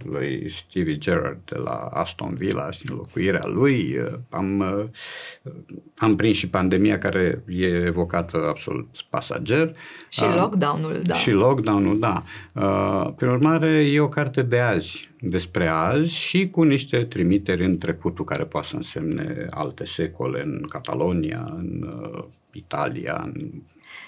lui 0.03 0.49
Stevie 0.49 0.93
Gerrard 0.93 1.39
de 1.45 1.57
la 1.57 1.75
Aston 1.75 2.35
Villa 2.35 2.71
și 2.71 2.89
înlocuirea 2.89 3.45
lui. 3.45 3.97
Uh, 3.97 4.13
am, 4.29 4.59
uh, 4.59 4.85
am 5.97 6.15
prins 6.15 6.35
și 6.35 6.49
pandemia 6.49 6.97
care 6.97 7.43
e 7.47 7.65
evocată 7.65 8.47
absolut 8.47 8.87
pasager. 9.09 9.75
Și 10.09 10.23
uh, 10.23 10.35
lockdown-ul, 10.35 11.01
da. 11.03 11.15
Și 11.15 11.31
lockdown-ul, 11.31 11.99
da. 11.99 12.23
Prin 13.15 13.29
urmare, 13.29 13.85
e 13.85 13.99
o 13.99 14.09
carte 14.09 14.41
de 14.41 14.59
azi, 14.59 15.09
despre 15.19 15.67
azi 15.67 16.17
și 16.17 16.49
cu 16.49 16.63
niște 16.63 17.03
trimiteri 17.03 17.65
în 17.65 17.77
trecutul 17.77 18.25
care 18.25 18.43
poate 18.43 18.67
să 18.67 18.75
însemne 18.75 19.45
alte 19.49 19.85
secole 19.85 20.41
în 20.43 20.65
Catalonia, 20.69 21.53
în 21.57 21.89
Italia, 22.51 23.21
în 23.33 23.51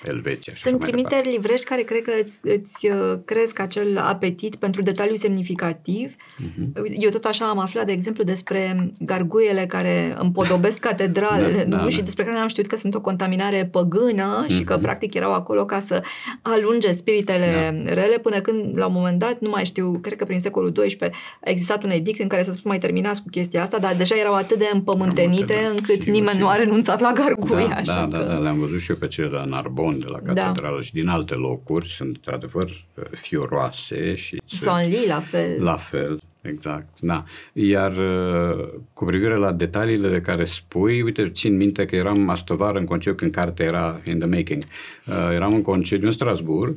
Elveția. 0.03 0.53
Sunt 0.55 0.79
trimiteri 0.79 1.29
livrești 1.29 1.65
care 1.65 1.81
cred 1.81 2.01
că 2.01 2.11
îți, 2.23 2.39
îți 2.43 2.87
uh, 2.87 3.19
cresc 3.25 3.59
acel 3.59 3.97
apetit 3.97 4.55
pentru 4.55 4.81
detaliu 4.81 5.15
semnificativ. 5.15 6.15
Uh-huh. 6.15 6.83
Eu 6.99 7.09
tot 7.09 7.25
așa 7.25 7.49
am 7.49 7.59
aflat, 7.59 7.85
de 7.85 7.91
exemplu, 7.91 8.23
despre 8.23 8.91
garguiele 8.99 9.65
care 9.65 10.15
împodobesc 10.17 10.79
catedralele 10.87 11.63
da, 11.63 11.77
nu? 11.77 11.83
Da, 11.83 11.89
și 11.89 11.97
da. 11.97 12.03
despre 12.03 12.23
care 12.23 12.37
am 12.37 12.47
știut 12.47 12.67
că 12.67 12.75
sunt 12.75 12.95
o 12.95 13.01
contaminare 13.01 13.65
păgână 13.65 14.45
uh-huh. 14.45 14.55
și 14.55 14.63
că 14.63 14.73
mhm. 14.73 14.81
practic 14.81 15.13
erau 15.13 15.33
acolo 15.33 15.65
ca 15.65 15.79
să 15.79 16.03
alunge 16.41 16.91
spiritele 16.91 17.81
da. 17.83 17.93
rele 17.93 18.17
până 18.17 18.41
când, 18.41 18.77
la 18.77 18.85
un 18.85 18.93
moment 18.93 19.19
dat, 19.19 19.39
nu 19.39 19.49
mai 19.49 19.65
știu, 19.65 19.99
cred 20.01 20.17
că 20.17 20.25
prin 20.25 20.39
secolul 20.39 20.71
XII 20.71 20.97
a 21.45 21.49
existat 21.49 21.83
un 21.83 21.89
edict 21.89 22.19
în 22.19 22.27
care 22.27 22.43
s-a 22.43 22.51
spus 22.51 22.63
mai 22.63 22.77
terminați 22.77 23.21
cu 23.21 23.29
chestia 23.29 23.61
asta, 23.61 23.77
dar 23.77 23.95
deja 23.95 24.15
erau 24.15 24.33
atât 24.33 24.57
de 24.57 24.69
împământenite 24.73 25.53
încât 25.75 26.03
nimeni 26.03 26.39
nu 26.39 26.47
a 26.47 26.55
renunțat 26.55 26.99
la 26.99 27.11
garguie. 27.11 27.67
Da, 27.67 27.75
așa 27.75 28.07
da, 28.09 28.17
că... 28.17 28.23
da, 28.23 28.33
da, 28.33 28.39
le-am 28.39 28.59
văzut 28.59 28.79
și 28.79 28.91
eu 28.91 28.97
pe 28.97 29.07
cele 29.07 29.27
de 29.27 29.35
la 29.35 29.45
Narbonne 29.69 29.97
Bond, 29.97 30.05
de 30.05 30.11
la 30.11 30.33
da. 30.33 30.41
catedrală 30.41 30.75
da. 30.75 30.81
și 30.81 30.93
din 30.93 31.07
alte 31.07 31.33
locuri 31.33 31.87
sunt 31.87 32.09
într-adevăr 32.09 32.69
fioroase 33.11 34.15
și 34.15 34.41
Sonli 34.45 35.05
la 35.07 35.19
fel. 35.19 35.63
La 35.63 35.75
fel, 35.75 36.19
exact, 36.41 36.99
da. 36.99 37.23
Iar 37.53 37.97
uh, 37.97 38.67
cu 38.93 39.05
privire 39.05 39.35
la 39.35 39.51
detaliile 39.51 40.09
de 40.09 40.21
care 40.21 40.45
spui, 40.45 41.01
uite, 41.01 41.29
țin 41.29 41.55
minte 41.55 41.85
că 41.85 41.95
eram 41.95 42.29
astăvară 42.29 42.79
în 42.79 42.85
concediu 42.85 43.17
când 43.17 43.31
cartea 43.31 43.65
era 43.65 44.01
in 44.05 44.19
the 44.19 44.27
making. 44.27 44.63
Uh, 45.05 45.31
eram 45.33 45.53
în 45.53 45.61
concediu 45.61 46.05
în 46.05 46.11
Strasbourg 46.11 46.75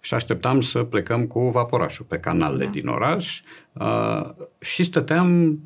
și 0.00 0.14
așteptam 0.14 0.60
să 0.60 0.82
plecăm 0.82 1.26
cu 1.26 1.40
vaporașul 1.40 2.04
pe 2.08 2.18
canalele 2.18 2.64
da. 2.64 2.70
din 2.70 2.86
oraș 2.86 3.40
uh, 3.72 4.30
și 4.58 4.82
stăteam 4.82 5.58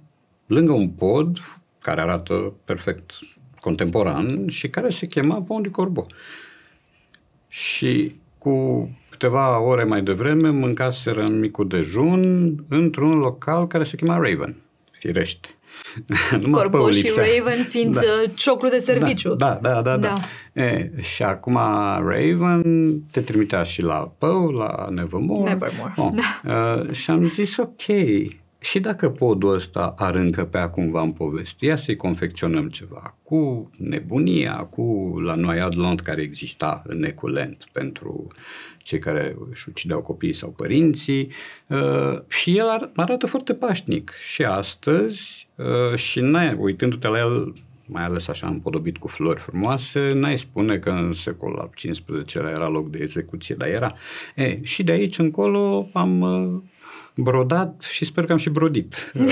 lângă 0.47 0.73
un 0.73 0.89
pod 0.89 1.39
care 1.81 2.01
arată 2.01 2.53
perfect 2.65 3.13
contemporan 3.61 4.49
și 4.49 4.69
care 4.69 4.91
se 4.91 5.07
chema 5.07 5.43
Pont 5.43 5.63
de 5.63 5.71
Corbeau. 5.71 6.07
Și 7.57 8.15
cu 8.39 8.91
câteva 9.11 9.61
ore 9.61 9.85
mai 9.85 10.03
devreme 10.03 10.51
mâncaseră 10.51 11.29
micul 11.29 11.69
dejun 11.69 12.55
într-un 12.69 13.19
local 13.19 13.67
care 13.67 13.85
se 13.85 13.97
chema 13.97 14.15
Raven, 14.15 14.57
firește. 14.91 15.49
Corbo 16.51 16.91
și 16.91 17.13
Raven 17.17 17.65
fiind 17.65 17.95
da. 17.95 18.01
Uh, 18.01 18.31
cioclu 18.35 18.69
de 18.69 18.79
serviciu. 18.79 19.35
Da, 19.35 19.59
da, 19.63 19.71
da. 19.71 19.83
da, 19.83 19.97
da. 19.97 20.15
da. 20.53 20.63
E, 20.63 20.91
și 21.01 21.23
acum 21.23 21.59
Raven 21.99 22.63
te 23.11 23.21
trimitea 23.21 23.63
și 23.63 23.83
la 23.83 24.13
Pău, 24.19 24.51
la 24.51 24.87
Nevermore. 24.91 25.51
Nevermore. 25.51 25.93
Oh. 25.97 26.11
Da. 26.15 26.55
Uh, 26.55 26.93
și 26.93 27.11
am 27.11 27.27
zis, 27.27 27.57
ok, 27.57 27.83
și 28.59 28.81
dacă 28.81 29.11
podul 29.11 29.55
ăsta 29.55 29.95
ar 29.99 30.15
încăpea 30.15 30.69
cumva 30.69 31.01
în 31.01 31.13
poveste, 31.13 31.67
ia 31.67 31.77
să-i 31.77 31.97
confecționăm 31.97 32.69
ceva 32.69 33.17
cu 33.23 33.71
nebunia, 33.79 34.57
cu 34.57 35.15
la 35.25 35.35
noi 35.35 35.61
Adlant 35.61 36.01
care 36.01 36.23
exista 36.23 36.83
în 36.87 37.05
eculent 37.05 37.65
pentru 37.73 38.27
cei 38.79 38.99
care 38.99 39.37
își 39.51 39.69
ucideau 39.69 40.01
copiii 40.01 40.33
sau 40.33 40.51
părinții 40.51 41.31
uh, 41.67 42.21
și 42.29 42.57
el 42.57 42.91
arată 42.97 43.27
foarte 43.27 43.55
pașnic 43.55 44.13
și 44.23 44.45
astăzi 44.45 45.49
uh, 45.55 45.99
și 45.99 46.21
n 46.21 46.35
uitându-te 46.59 47.09
la 47.09 47.19
el 47.19 47.53
mai 47.87 48.05
ales 48.05 48.29
așa 48.29 48.47
împodobit 48.47 48.97
cu 48.97 49.09
flori 49.09 49.41
frumoase, 49.41 50.13
n-ai 50.15 50.39
spune 50.39 50.79
că 50.79 50.91
în 50.91 51.13
secolul 51.13 51.59
al 51.59 51.71
XV-lea 51.75 52.51
era 52.51 52.69
loc 52.69 52.91
de 52.91 52.99
execuție, 53.03 53.55
dar 53.55 53.69
era. 53.69 53.95
E, 54.35 54.63
și 54.63 54.83
de 54.83 54.93
aici 54.93 55.19
încolo 55.19 55.89
am 55.93 56.21
uh, 56.21 56.63
brodat 57.17 57.87
și 57.91 58.05
sper 58.05 58.25
că 58.25 58.33
am 58.33 58.39
și 58.39 58.51
brodit 58.51 58.95
uh, 59.15 59.31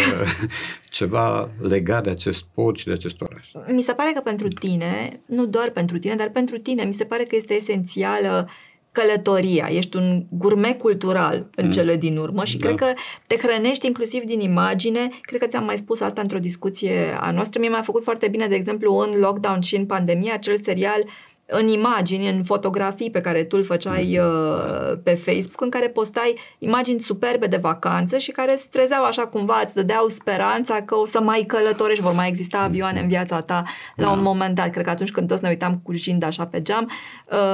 ceva 0.91 1.51
legat 1.61 2.03
de 2.03 2.11
acest 2.11 2.45
pod 2.55 2.77
și 2.77 2.87
de 2.87 2.93
acest 2.93 3.21
oraș. 3.21 3.51
Mi 3.67 3.83
se 3.83 3.93
pare 3.93 4.11
că 4.15 4.21
pentru 4.21 4.49
tine, 4.49 5.21
nu 5.27 5.47
doar 5.47 5.71
pentru 5.71 5.99
tine, 5.99 6.15
dar 6.15 6.29
pentru 6.29 6.59
tine, 6.59 6.85
mi 6.85 6.93
se 6.93 7.05
pare 7.05 7.25
că 7.25 7.37
este 7.37 7.55
esențială 7.55 8.49
călătoria, 8.93 9.69
ești 9.71 9.97
un 9.97 10.25
gurme 10.31 10.75
cultural 10.75 11.51
în 11.55 11.65
mm. 11.65 11.71
cele 11.71 11.97
din 11.97 12.17
urmă 12.17 12.45
și 12.45 12.57
da. 12.57 12.67
cred 12.67 12.79
că 12.79 13.01
te 13.27 13.37
hrănești 13.37 13.87
inclusiv 13.87 14.23
din 14.23 14.41
imagine. 14.41 15.09
Cred 15.21 15.41
că 15.41 15.47
ți-am 15.47 15.65
mai 15.65 15.77
spus 15.77 16.01
asta 16.01 16.21
într-o 16.21 16.39
discuție 16.39 17.19
a 17.21 17.31
noastră. 17.31 17.61
Mie 17.61 17.69
mi-a 17.69 17.83
făcut 17.83 18.03
foarte 18.03 18.29
bine, 18.29 18.47
de 18.47 18.55
exemplu, 18.55 18.97
în 18.97 19.21
lockdown 19.21 19.61
și 19.61 19.77
în 19.77 19.87
pandemie, 19.87 20.33
acel 20.33 20.57
serial 20.57 21.01
uh, 21.05 21.13
în 21.47 21.69
imagini, 21.69 22.29
în 22.29 22.45
fotografii 22.45 23.11
pe 23.11 23.21
care 23.21 23.45
tu 23.45 23.57
îl 23.57 23.65
făceai 23.65 24.19
mhm. 24.19 24.27
uh, 24.27 24.99
pe 25.03 25.15
Facebook, 25.15 25.61
în 25.61 25.71
care 25.71 25.89
postai 25.89 26.39
imagini 26.59 27.01
superbe 27.01 27.47
de 27.47 27.57
vacanță 27.57 28.19
și 28.19 28.31
care 28.31 28.53
îți 28.53 28.69
trezeau 28.69 29.05
așa 29.05 29.27
cumva, 29.27 29.61
îți 29.65 29.75
dădeau 29.75 30.09
speranța 30.09 30.83
că 30.83 30.95
o 30.95 31.07
să 31.07 31.21
mai 31.21 31.45
călătorești, 31.47 32.03
vor 32.03 32.13
mai 32.13 32.29
exista 32.29 32.59
avioane 32.59 33.01
în 33.01 33.09
viața 33.09 33.41
ta 33.41 33.63
la 33.97 34.05
da. 34.05 34.11
un 34.11 34.23
moment 34.23 34.55
dat. 34.55 34.71
Cred 34.71 34.85
că 34.85 34.91
atunci 34.91 35.11
când 35.11 35.29
toți 35.29 35.43
ne 35.43 35.49
uitam 35.49 35.81
cu 35.83 35.93
jind 35.93 36.23
așa 36.23 36.47
pe 36.47 36.63
geam, 36.63 36.91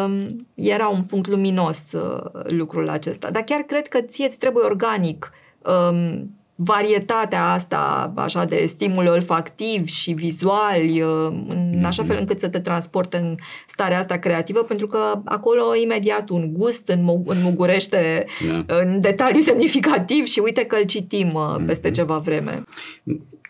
um, 0.05 0.47
era 0.55 0.89
un 0.89 1.03
punct 1.03 1.29
luminos 1.29 1.93
uh, 1.93 2.31
lucrul 2.45 2.89
acesta. 2.89 3.31
Dar 3.31 3.43
chiar 3.43 3.61
cred 3.61 3.89
că 3.89 4.01
ție 4.01 4.27
îți 4.27 4.39
trebuie 4.39 4.65
organic 4.65 5.33
um, 5.59 6.31
varietatea 6.63 7.53
asta 7.53 8.13
așa 8.17 8.45
de 8.45 8.65
stimuli 8.67 9.09
olfactiv 9.09 9.87
și 9.87 10.13
vizuali 10.13 11.03
uh, 11.03 11.33
în 11.49 11.85
așa 11.85 12.03
fel 12.03 12.13
mhm. 12.13 12.21
încât 12.21 12.39
să 12.41 12.49
te 12.49 12.59
transporte 12.59 13.17
în 13.17 13.35
starea 13.67 13.99
asta 13.99 14.17
creativă 14.17 14.63
pentru 14.63 14.87
că 14.87 15.21
acolo 15.25 15.75
imediat 15.83 16.29
un 16.29 16.53
gust 16.53 16.89
înmugurește 17.25 18.27
yeah. 18.47 18.63
Da. 18.67 18.77
în 18.77 19.01
detaliu 19.01 19.41
semnificativ 19.41 20.27
și 20.27 20.39
uite 20.39 20.65
că 20.65 20.77
îl 20.77 20.85
citim 20.85 21.33
uh, 21.35 21.65
peste 21.67 21.89
mm-hmm. 21.89 21.93
ceva 21.93 22.19
vreme. 22.19 22.63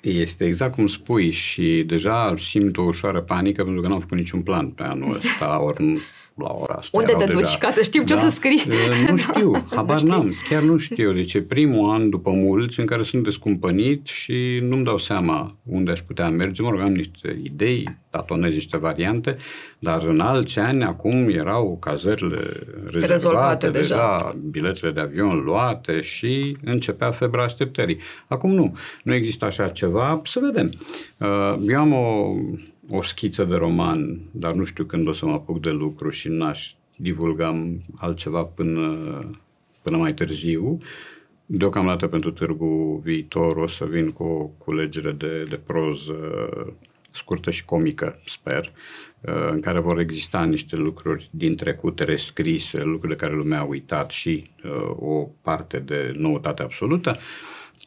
Este 0.03 0.45
exact 0.45 0.75
cum 0.75 0.87
spui 0.87 1.31
și 1.31 1.85
deja 1.87 2.35
simt 2.39 2.77
o 2.77 2.83
ușoară 2.83 3.21
panică 3.21 3.65
pentru 3.65 3.83
că 3.83 3.89
n-am 3.89 4.01
făcut 4.01 4.17
niciun 4.17 4.41
plan 4.41 4.71
pe 4.71 4.83
anul 4.83 5.15
ăsta, 5.15 5.63
ori 5.63 5.83
la 6.41 6.57
ora 6.61 6.75
asta. 6.75 6.99
Unde 6.99 7.13
te 7.19 7.25
duci 7.25 7.41
deja... 7.41 7.59
ca 7.59 7.71
să 7.71 7.83
știu 7.83 8.05
ce 8.05 8.15
da? 8.15 8.21
o 8.21 8.29
să 8.29 8.35
scrii? 8.35 8.63
Nu 9.11 9.17
știu, 9.27 9.67
habar 9.75 10.01
nu 10.01 10.09
n-am, 10.09 10.33
chiar 10.49 10.63
nu 10.63 10.77
știu. 10.77 11.13
Deci 11.13 11.35
e 11.35 11.43
primul 11.43 11.91
an 11.91 12.09
după 12.09 12.31
mulți 12.31 12.81
în 12.81 12.87
care 12.87 13.03
sunt 13.03 13.23
descumpănit 13.23 14.07
și 14.07 14.59
nu-mi 14.63 14.85
dau 14.85 14.99
seama 14.99 15.57
unde 15.63 15.91
aș 15.91 16.01
putea 16.01 16.29
merge. 16.29 16.63
Mă 16.63 16.71
rog, 16.71 16.81
am 16.81 16.93
niște 16.93 17.41
idei, 17.43 17.99
tatonez 18.11 18.55
niște 18.55 18.77
variante, 18.77 19.37
dar 19.79 20.03
în 20.03 20.21
alți 20.21 20.59
ani 20.59 20.85
acum 20.85 21.29
erau 21.29 21.77
cazările 21.81 22.39
rezervate, 22.85 23.13
Rezolvate 23.13 23.69
deja, 23.69 23.79
deja, 23.81 24.37
biletele 24.51 24.93
de 24.93 25.01
avion 25.01 25.43
luate 25.45 26.01
și 26.01 26.57
începea 26.65 27.11
febra 27.11 27.43
așteptării. 27.43 27.99
Acum 28.27 28.55
nu, 28.55 28.77
nu 29.03 29.15
există 29.15 29.45
așa 29.45 29.69
ceva, 29.69 30.21
să 30.25 30.41
vedem. 30.43 30.71
Uh, 31.19 31.55
eu 31.69 31.81
am 31.81 31.93
o 31.93 32.35
o 32.89 33.03
schiță 33.03 33.45
de 33.45 33.55
roman, 33.55 34.21
dar 34.31 34.53
nu 34.53 34.65
știu 34.65 34.85
când 34.85 35.09
o 35.09 35.13
să 35.13 35.27
mă 35.27 35.33
apuc 35.33 35.61
de 35.61 35.71
lucru 35.71 36.11
și 36.11 36.29
n-aș 36.29 36.73
divulga 36.97 37.67
altceva 37.97 38.45
până, 38.45 38.99
până 39.83 39.97
mai 39.97 40.15
târziu. 40.15 40.79
Deocamdată 41.47 42.07
pentru 42.07 42.31
târgu 42.31 43.01
viitor 43.05 43.57
o 43.57 43.67
să 43.67 43.85
vin 43.85 44.11
cu 44.11 44.23
o 44.23 44.45
culegere 44.45 45.13
de, 45.13 45.47
de 45.49 45.57
proză 45.57 46.15
scurtă 47.11 47.51
și 47.51 47.65
comică, 47.65 48.19
sper, 48.25 48.73
uh, 49.21 49.49
în 49.51 49.61
care 49.61 49.81
vor 49.81 49.99
exista 49.99 50.45
niște 50.45 50.77
lucruri 50.77 51.29
din 51.31 51.57
trecut 51.57 52.01
rescrise, 52.01 52.83
lucruri 52.83 53.17
de 53.17 53.25
care 53.25 53.37
lumea 53.37 53.59
a 53.59 53.65
uitat 53.65 54.11
și 54.11 54.51
uh, 54.65 54.97
o 54.99 55.29
parte 55.43 55.79
de 55.79 56.13
noutate 56.17 56.63
absolută. 56.63 57.17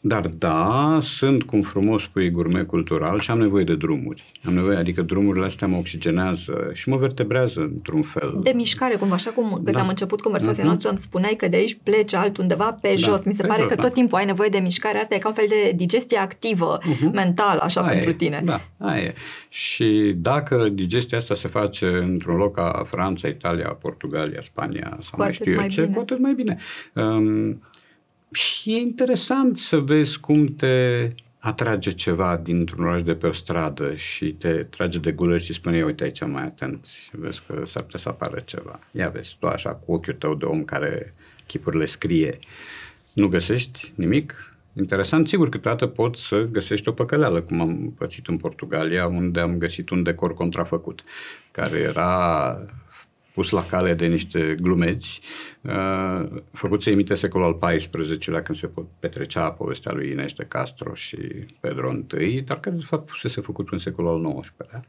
Dar 0.01 0.27
da, 0.27 0.97
sunt, 1.01 1.43
cum 1.43 1.61
frumos 1.61 2.01
spui, 2.01 2.29
gurme 2.29 2.63
cultural 2.63 3.19
și 3.19 3.31
am 3.31 3.39
nevoie 3.39 3.63
de 3.63 3.75
drumuri. 3.75 4.23
Am 4.45 4.53
nevoie, 4.53 4.77
adică 4.77 5.01
drumurile 5.01 5.45
astea 5.45 5.67
mă 5.67 5.77
oxigenează 5.77 6.69
și 6.73 6.89
mă 6.89 6.97
vertebrează 6.97 7.61
într-un 7.61 8.01
fel. 8.01 8.39
De 8.43 8.51
mișcare, 8.55 8.95
cum 8.95 9.11
așa 9.11 9.31
cum 9.31 9.51
când 9.63 9.75
da. 9.75 9.79
am 9.79 9.87
început 9.87 10.21
conversația 10.21 10.63
uh-huh. 10.63 10.65
noastră, 10.65 10.89
îmi 10.89 10.97
spuneai 10.97 11.33
că 11.35 11.47
de 11.47 11.55
aici 11.55 11.77
pleci 11.83 12.13
altundeva 12.13 12.77
pe 12.81 12.87
da, 12.87 12.95
jos. 12.95 13.23
Mi 13.23 13.33
se 13.33 13.41
pe 13.41 13.47
pare 13.47 13.61
jos, 13.61 13.69
că 13.69 13.75
da. 13.75 13.81
tot 13.81 13.93
timpul 13.93 14.17
ai 14.17 14.25
nevoie 14.25 14.49
de 14.49 14.57
mișcare. 14.57 14.97
Asta 14.97 15.15
e 15.15 15.17
ca 15.17 15.27
un 15.27 15.33
fel 15.33 15.47
de 15.49 15.71
digestie 15.75 16.17
activă, 16.17 16.77
uh-huh. 16.77 17.11
mentală, 17.11 17.61
așa 17.61 17.81
aia 17.81 17.91
pentru 17.91 18.13
tine. 18.13 18.41
Da, 18.45 18.61
aia 18.77 19.01
e. 19.01 19.13
Și 19.49 20.13
dacă 20.17 20.69
digestia 20.71 21.17
asta 21.17 21.33
se 21.33 21.47
face 21.47 21.85
într-un 21.85 22.35
loc 22.35 22.55
ca 22.55 22.85
Franța, 22.89 23.27
Italia, 23.27 23.77
Portugalia, 23.81 24.41
Spania 24.41 24.97
sau 25.01 25.11
cu 25.11 25.21
mai 25.21 25.33
știu 25.33 25.53
eu 25.53 25.67
ce, 25.67 25.81
bine. 25.81 25.93
cu 25.93 25.99
atât 25.99 26.19
mai 26.19 26.33
bine. 26.33 26.57
Um, 26.93 27.61
și 28.35 28.73
e 28.73 28.77
interesant 28.77 29.57
să 29.57 29.77
vezi 29.77 30.19
cum 30.19 30.45
te 30.45 31.09
atrage 31.39 31.91
ceva 31.91 32.37
dintr-un 32.37 32.85
oraș 32.85 33.01
de 33.01 33.15
pe 33.15 33.27
o 33.27 33.31
stradă 33.31 33.95
și 33.95 34.33
te 34.33 34.53
trage 34.53 34.97
de 34.97 35.11
gură 35.11 35.37
și 35.37 35.53
spune, 35.53 35.83
uite 35.83 36.03
aici 36.03 36.25
mai 36.25 36.43
atent 36.43 36.85
și 36.85 37.09
vezi 37.11 37.41
că 37.47 37.61
s-ar 37.65 37.83
putea 37.83 37.99
să 37.99 38.09
apară 38.09 38.39
ceva. 38.45 38.79
Ia 38.91 39.09
vezi, 39.09 39.37
tu 39.39 39.47
așa 39.47 39.69
cu 39.69 39.93
ochiul 39.93 40.13
tău 40.13 40.35
de 40.35 40.45
om 40.45 40.63
care 40.63 41.13
chipurile 41.45 41.85
scrie, 41.85 42.39
nu 43.13 43.27
găsești 43.27 43.91
nimic? 43.95 44.57
Interesant, 44.77 45.27
sigur, 45.27 45.49
câteodată 45.49 45.87
poți 45.87 46.27
să 46.27 46.47
găsești 46.51 46.87
o 46.87 46.91
păcăleală, 46.91 47.41
cum 47.41 47.61
am 47.61 47.93
pățit 47.97 48.27
în 48.27 48.37
Portugalia, 48.37 49.07
unde 49.07 49.39
am 49.39 49.57
găsit 49.57 49.89
un 49.89 50.03
decor 50.03 50.33
contrafăcut, 50.33 51.03
care 51.51 51.77
era 51.77 52.59
pus 53.33 53.49
la 53.49 53.65
cale 53.65 53.93
de 53.93 54.05
niște 54.05 54.55
glumeți, 54.61 55.21
uh, 55.61 56.41
făcut 56.51 56.81
să 56.81 56.89
imite 56.89 57.13
secolul 57.13 57.57
al 57.61 57.77
XIV-lea 57.77 58.43
când 58.43 58.57
se 58.57 58.71
petrecea 58.99 59.51
povestea 59.51 59.91
lui 59.91 60.09
Ines 60.11 60.33
de 60.33 60.45
Castro 60.47 60.93
și 60.93 61.17
Pedro 61.59 61.93
I, 62.19 62.41
dar 62.41 62.59
care 62.59 62.75
de 62.75 62.83
fapt 62.85 63.09
fusese 63.09 63.41
făcut 63.41 63.71
în 63.71 63.77
secolul 63.77 64.25
al 64.25 64.39
XIX-lea. 64.39 64.83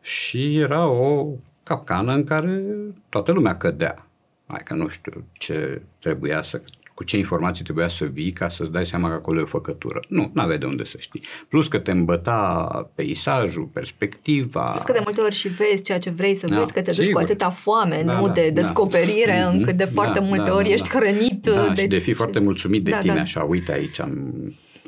Și 0.00 0.58
era 0.58 0.86
o 0.86 1.26
capcană 1.62 2.12
în 2.12 2.24
care 2.24 2.62
toată 3.08 3.32
lumea 3.32 3.56
cădea. 3.56 4.06
Adică 4.46 4.74
nu 4.74 4.88
știu 4.88 5.24
ce 5.32 5.82
trebuia 5.98 6.42
să 6.42 6.62
cu 6.94 7.04
ce 7.04 7.16
informații 7.16 7.64
trebuia 7.64 7.88
să 7.88 8.04
vii 8.04 8.32
ca 8.32 8.48
să-ți 8.48 8.72
dai 8.72 8.86
seama 8.86 9.08
că 9.08 9.14
acolo 9.14 9.38
e 9.38 9.42
o 9.42 9.46
făcătură. 9.46 10.00
Nu, 10.08 10.30
nu 10.34 10.42
avea 10.42 10.56
de 10.56 10.66
unde 10.66 10.84
să 10.84 10.96
știi. 10.98 11.22
Plus 11.48 11.68
că 11.68 11.78
te 11.78 11.90
îmbăta 11.90 12.90
peisajul, 12.94 13.64
perspectiva. 13.72 14.70
Plus 14.70 14.82
că 14.82 14.92
de 14.92 15.00
multe 15.02 15.20
ori 15.20 15.34
și 15.34 15.48
vezi 15.48 15.82
ceea 15.82 15.98
ce 15.98 16.10
vrei 16.10 16.34
să 16.34 16.46
da, 16.46 16.58
vezi, 16.58 16.72
că 16.72 16.82
te 16.82 16.90
duci 16.90 17.04
sigur. 17.04 17.12
cu 17.12 17.26
atâta 17.26 17.50
foame, 17.50 18.02
da, 18.06 18.18
nu 18.18 18.26
da, 18.26 18.32
de 18.32 18.50
da. 18.52 18.60
descoperire, 18.60 19.38
da. 19.42 19.48
încât 19.48 19.76
de 19.76 19.84
foarte 19.84 20.18
da, 20.18 20.24
multe 20.24 20.48
da, 20.50 20.54
ori 20.54 20.66
da, 20.66 20.72
ești 20.72 20.90
da. 20.92 20.98
hrănit. 20.98 21.46
Da, 21.46 21.72
de... 21.74 21.80
și 21.80 21.86
de 21.86 21.98
fi 21.98 22.12
foarte 22.12 22.38
mulțumit 22.38 22.84
de 22.84 22.90
da, 22.90 22.98
tine, 22.98 23.14
da. 23.14 23.20
așa, 23.20 23.42
uite 23.42 23.72
aici 23.72 24.00
am 24.00 24.34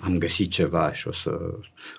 am 0.00 0.18
găsit 0.18 0.50
ceva 0.50 0.92
și 0.92 1.08
o 1.08 1.12
să, 1.12 1.54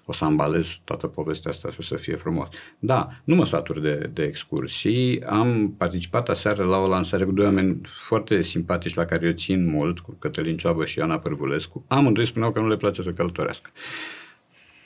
o 0.06 0.14
să 0.14 0.26
ambalez 0.26 0.80
toată 0.86 1.08
povestea 1.08 1.52
asta 1.52 1.70
și 1.70 1.78
o 1.80 1.82
să 1.82 1.96
fie 1.96 2.16
frumos. 2.16 2.48
Da, 2.80 3.10
nu 3.24 3.36
mă 3.36 3.46
satur 3.46 3.80
de, 3.80 4.10
de 4.14 4.24
excursii. 4.24 5.24
Am 5.24 5.74
participat 5.78 6.30
aseară 6.30 6.64
la 6.64 6.78
o 6.78 6.88
lansare 6.88 7.26
cu 7.26 7.32
doi 7.32 7.46
oameni 7.46 7.82
foarte 8.08 8.42
simpatici 8.42 8.94
la 8.94 9.06
care 9.06 9.26
eu 9.26 9.32
țin 9.32 9.70
mult, 9.70 10.00
cu 10.00 10.16
Cătălin 10.20 10.56
Cioabă 10.56 10.86
și 10.86 11.00
Ana 11.00 11.20
Părvulescu. 11.20 11.86
Amândoi 11.88 12.26
spuneau 12.26 12.52
că 12.52 12.60
nu 12.60 12.68
le 12.68 12.78
place 12.78 13.02
să 13.02 13.12
călătorească. 13.12 13.70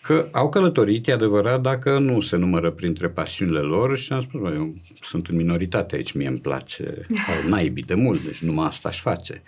Că 0.01 0.27
au 0.31 0.49
călătorit, 0.49 1.07
e 1.07 1.11
adevărat, 1.11 1.61
dacă 1.61 1.99
nu 1.99 2.19
se 2.19 2.35
numără 2.35 2.71
printre 2.71 3.09
pasiunile 3.09 3.59
lor 3.59 3.97
și 3.97 4.13
am 4.13 4.19
spus, 4.19 4.39
bă, 4.39 4.53
eu 4.53 4.73
sunt 5.01 5.27
în 5.27 5.35
minoritate 5.35 5.95
aici, 5.95 6.11
mie 6.11 6.27
îmi 6.27 6.39
place 6.39 7.05
al 7.27 7.49
naibii 7.49 7.83
de 7.83 7.93
mult, 7.93 8.23
deci 8.23 8.41
numai 8.41 8.65
asta 8.65 8.89
aș 8.89 9.01
face. 9.01 9.43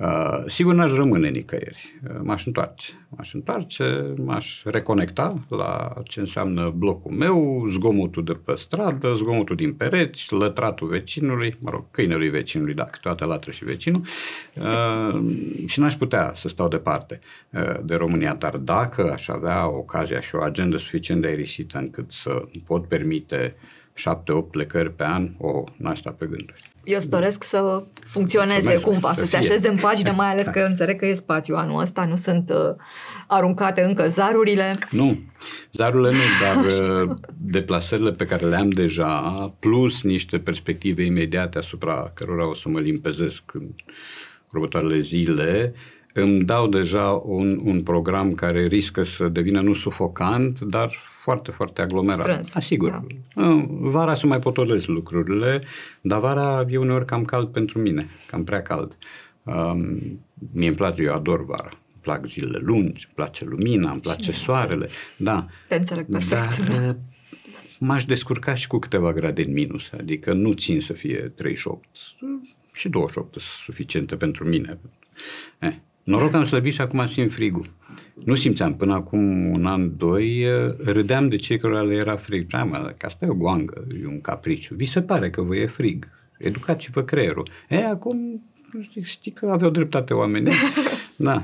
Uh, 0.00 0.42
sigur 0.46 0.74
n-aș 0.74 0.92
rămâne 0.92 1.28
nicăieri, 1.28 2.00
uh, 2.08 2.16
m-aș 2.22 2.46
întoarce. 2.46 3.06
M-aș 3.08 3.34
întoarce, 3.34 4.14
m-aș 4.24 4.62
reconecta 4.64 5.44
la 5.48 5.92
ce 6.04 6.20
înseamnă 6.20 6.72
blocul 6.76 7.12
meu, 7.12 7.66
zgomotul 7.70 8.24
de 8.24 8.32
pe 8.32 8.54
stradă, 8.54 9.14
zgomotul 9.14 9.56
din 9.56 9.72
pereți, 9.72 10.32
lătratul 10.32 10.88
vecinului, 10.88 11.54
mă 11.60 11.70
rog, 11.70 11.84
câinelui 11.90 12.28
vecinului, 12.28 12.74
da, 12.74 12.90
toate 13.00 13.24
latră 13.24 13.50
și 13.50 13.64
vecinul, 13.64 14.02
uh, 14.54 15.20
și 15.66 15.80
n-aș 15.80 15.94
putea 15.94 16.30
să 16.34 16.48
stau 16.48 16.68
departe 16.68 17.18
uh, 17.50 17.74
de 17.82 17.94
România, 17.94 18.34
dar 18.34 18.56
dacă 18.56 19.12
aș 19.12 19.28
avea 19.28 19.68
ocazia 19.68 20.20
și 20.20 20.34
o 20.34 20.42
agendă 20.42 20.76
suficient 20.76 21.20
de 21.20 21.26
aerisită 21.26 21.78
încât 21.78 22.12
să 22.12 22.42
pot 22.66 22.86
permite 22.86 23.56
șapte-opt 23.98 24.50
plecări 24.50 24.94
pe 24.94 25.04
an, 25.04 25.30
o, 25.38 25.64
n-aș 25.76 25.98
sta 25.98 26.10
pe 26.10 26.26
gânduri. 26.26 26.60
Eu 26.84 26.96
îți 26.96 27.10
doresc 27.10 27.44
să 27.44 27.82
funcționeze 27.94 28.54
Mulțumesc, 28.54 28.84
cumva, 28.84 29.12
să, 29.12 29.20
să 29.20 29.26
se 29.26 29.36
așeze 29.36 29.68
în 29.68 29.76
pagină, 29.76 30.12
mai 30.12 30.30
ales 30.30 30.46
că 30.52 30.58
eu 30.58 30.66
înțeleg 30.66 30.98
că 30.98 31.06
e 31.06 31.14
spațiu 31.14 31.54
anul 31.56 31.80
ăsta, 31.80 32.04
nu 32.04 32.14
sunt 32.14 32.50
uh, 32.50 32.74
aruncate 33.26 33.82
încă 33.82 34.08
zarurile. 34.08 34.78
Nu, 34.90 35.18
zarurile 35.72 36.10
nu, 36.10 36.18
dar 36.42 36.64
uh, 37.04 37.16
deplasările 37.36 38.10
pe 38.10 38.24
care 38.24 38.46
le 38.46 38.56
am 38.56 38.68
deja, 38.68 39.44
plus 39.58 40.02
niște 40.02 40.38
perspective 40.38 41.02
imediate 41.02 41.58
asupra 41.58 42.10
cărora 42.14 42.48
o 42.48 42.54
să 42.54 42.68
mă 42.68 42.80
limpezesc 42.80 43.54
în 43.54 43.68
următoarele 44.52 44.98
zile, 44.98 45.74
îmi 46.22 46.44
dau 46.44 46.68
deja 46.68 47.22
un, 47.24 47.60
un 47.64 47.82
program 47.82 48.32
care 48.32 48.62
riscă 48.62 49.02
să 49.02 49.28
devină 49.28 49.60
nu 49.60 49.72
sufocant, 49.72 50.60
dar 50.60 50.90
foarte, 51.28 51.50
foarte 51.50 51.80
aglomerat. 51.80 52.20
Strâns. 52.20 52.54
Asigur. 52.54 52.90
Da. 52.90 53.04
Vara 53.68 54.14
se 54.14 54.26
mai 54.26 54.38
potolesc 54.38 54.86
lucrurile, 54.86 55.62
dar 56.00 56.20
vara 56.20 56.64
e 56.68 56.76
uneori 56.78 57.04
cam 57.04 57.24
cald 57.24 57.48
pentru 57.48 57.78
mine, 57.78 58.06
cam 58.26 58.44
prea 58.44 58.62
cald. 58.62 58.96
Um, 59.42 60.00
mie 60.52 60.68
îmi 60.68 60.76
place, 60.76 61.02
eu 61.02 61.14
ador 61.14 61.44
vara. 61.44 61.70
Îmi 61.70 62.00
plac 62.00 62.26
zilele 62.26 62.58
lungi, 62.60 63.04
îmi 63.06 63.14
place 63.14 63.44
lumina, 63.44 63.90
îmi 63.90 64.00
place 64.00 64.32
și 64.32 64.38
soarele. 64.38 64.88
Da. 65.16 65.46
Te 65.68 65.74
înțeleg 65.74 66.06
perfect. 66.10 66.68
Dar, 66.68 66.80
da. 66.80 66.96
m-aș 67.80 68.04
descurca 68.04 68.54
și 68.54 68.66
cu 68.66 68.78
câteva 68.78 69.12
grade 69.12 69.42
în 69.42 69.52
minus, 69.52 69.90
adică 69.98 70.32
nu 70.32 70.52
țin 70.52 70.80
să 70.80 70.92
fie 70.92 71.32
38 71.36 71.88
și 72.72 72.88
28 72.88 73.30
sunt 73.32 73.42
suficiente 73.42 74.16
pentru 74.16 74.48
mine. 74.48 74.78
Eh, 75.58 75.76
Noroc 76.08 76.30
că 76.30 76.36
am 76.36 76.44
slăbit 76.44 76.72
și 76.72 76.80
acum 76.80 77.06
simt 77.06 77.30
frigul. 77.30 77.70
Nu 78.24 78.34
simțeam 78.34 78.76
până 78.76 78.94
acum 78.94 79.50
un 79.50 79.66
an, 79.66 79.96
doi, 79.96 80.46
râdeam 80.84 81.28
de 81.28 81.36
cei 81.36 81.58
care 81.58 81.80
le 81.80 81.94
era 81.94 82.16
frig. 82.16 82.46
Da, 82.46 82.64
mă, 82.64 82.94
că 82.98 83.06
asta 83.06 83.24
e 83.24 83.28
o 83.28 83.34
goangă, 83.34 83.86
e 84.02 84.06
un 84.06 84.20
capriciu. 84.20 84.74
Vi 84.74 84.84
se 84.84 85.02
pare 85.02 85.30
că 85.30 85.42
vă 85.42 85.56
e 85.56 85.66
frig. 85.66 86.08
Educați-vă 86.38 87.02
creierul. 87.02 87.48
E, 87.68 87.86
acum 87.86 88.42
știi 89.02 89.32
că 89.32 89.46
aveau 89.50 89.70
dreptate 89.70 90.14
oamenii. 90.14 90.52
Da. 91.16 91.42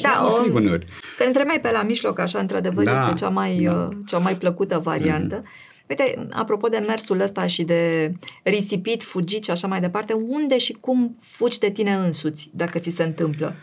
Da, 0.00 0.26
o, 0.26 0.30
frig 0.30 0.54
uneori. 0.54 0.86
Când 1.18 1.32
vremea 1.32 1.54
e 1.54 1.60
pe 1.60 1.70
la 1.70 1.82
mijloc, 1.82 2.18
așa, 2.18 2.38
într-adevăr, 2.38 2.84
da, 2.84 2.92
este 2.92 3.24
cea 3.24 3.28
mai, 3.28 3.60
da. 3.62 3.72
Uh, 3.72 3.96
cea 4.06 4.18
mai 4.18 4.36
plăcută 4.36 4.78
variantă. 4.78 5.40
Mm-hmm. 5.40 5.88
Uite, 5.88 6.28
apropo 6.30 6.68
de 6.68 6.84
mersul 6.86 7.20
ăsta 7.20 7.46
și 7.46 7.62
de 7.62 8.12
risipit, 8.42 9.02
fugit 9.02 9.44
și 9.44 9.50
așa 9.50 9.66
mai 9.66 9.80
departe, 9.80 10.12
unde 10.12 10.58
și 10.58 10.72
cum 10.72 11.16
fugi 11.20 11.58
de 11.58 11.70
tine 11.70 11.94
însuți, 11.94 12.50
dacă 12.52 12.78
ți 12.78 12.90
se 12.90 13.02
întâmplă? 13.02 13.54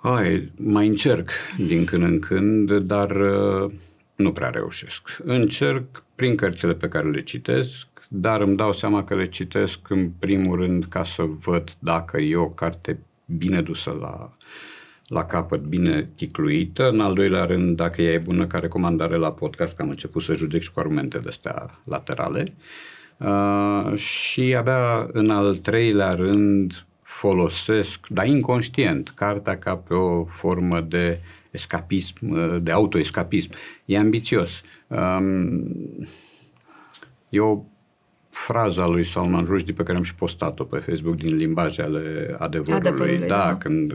Hai, 0.00 0.52
mai 0.56 0.86
încerc 0.86 1.30
din 1.56 1.84
când 1.84 2.02
în 2.02 2.18
când, 2.18 2.72
dar 2.72 3.10
uh, 3.10 3.72
nu 4.16 4.32
prea 4.32 4.48
reușesc. 4.48 5.16
Încerc 5.24 6.04
prin 6.14 6.34
cărțile 6.34 6.74
pe 6.74 6.88
care 6.88 7.10
le 7.10 7.22
citesc, 7.22 7.88
dar 8.08 8.40
îmi 8.40 8.56
dau 8.56 8.72
seama 8.72 9.04
că 9.04 9.14
le 9.14 9.28
citesc 9.28 9.90
în 9.90 10.10
primul 10.18 10.56
rând 10.56 10.84
ca 10.84 11.04
să 11.04 11.22
văd 11.22 11.76
dacă 11.78 12.18
e 12.20 12.36
o 12.36 12.48
carte 12.48 12.98
bine 13.24 13.62
dusă 13.62 13.96
la, 14.00 14.36
la 15.06 15.24
capăt, 15.24 15.60
bine 15.60 16.10
ticluită. 16.14 16.88
În 16.88 17.00
al 17.00 17.14
doilea 17.14 17.44
rând, 17.44 17.74
dacă 17.74 18.02
ea 18.02 18.12
e 18.12 18.18
bună 18.18 18.46
ca 18.46 18.58
recomandare 18.58 19.16
la 19.16 19.32
podcast, 19.32 19.76
că 19.76 19.82
am 19.82 19.88
început 19.88 20.22
să 20.22 20.34
judec 20.34 20.62
și 20.62 20.72
cu 20.72 20.80
argumente 20.80 21.18
de 21.18 21.28
astea 21.28 21.80
laterale. 21.84 22.54
Uh, 23.16 23.94
și 23.94 24.54
abia 24.54 25.08
în 25.12 25.30
al 25.30 25.56
treilea 25.56 26.14
rând 26.14 26.86
folosesc, 27.18 28.06
dar 28.08 28.26
inconștient, 28.26 29.12
cartea 29.14 29.58
ca 29.58 29.76
pe 29.76 29.94
o 29.94 30.24
formă 30.24 30.80
de 30.80 31.20
escapism, 31.50 32.16
de 32.62 32.70
autoescapism. 32.70 33.50
E 33.84 33.98
ambițios. 33.98 34.62
Um, 34.86 36.06
e 37.28 37.40
o 37.40 37.62
fraza 38.30 38.86
lui 38.86 39.04
Salman 39.04 39.44
Rushdie 39.44 39.74
pe 39.74 39.82
care 39.82 39.98
am 39.98 40.04
și 40.04 40.14
postat-o 40.14 40.64
pe 40.64 40.78
Facebook 40.78 41.16
din 41.16 41.36
limbaje 41.36 41.82
ale 41.82 42.36
adevărului. 42.38 42.88
adevărului 42.88 43.18
da, 43.18 43.26
da, 43.26 43.56
când, 43.56 43.94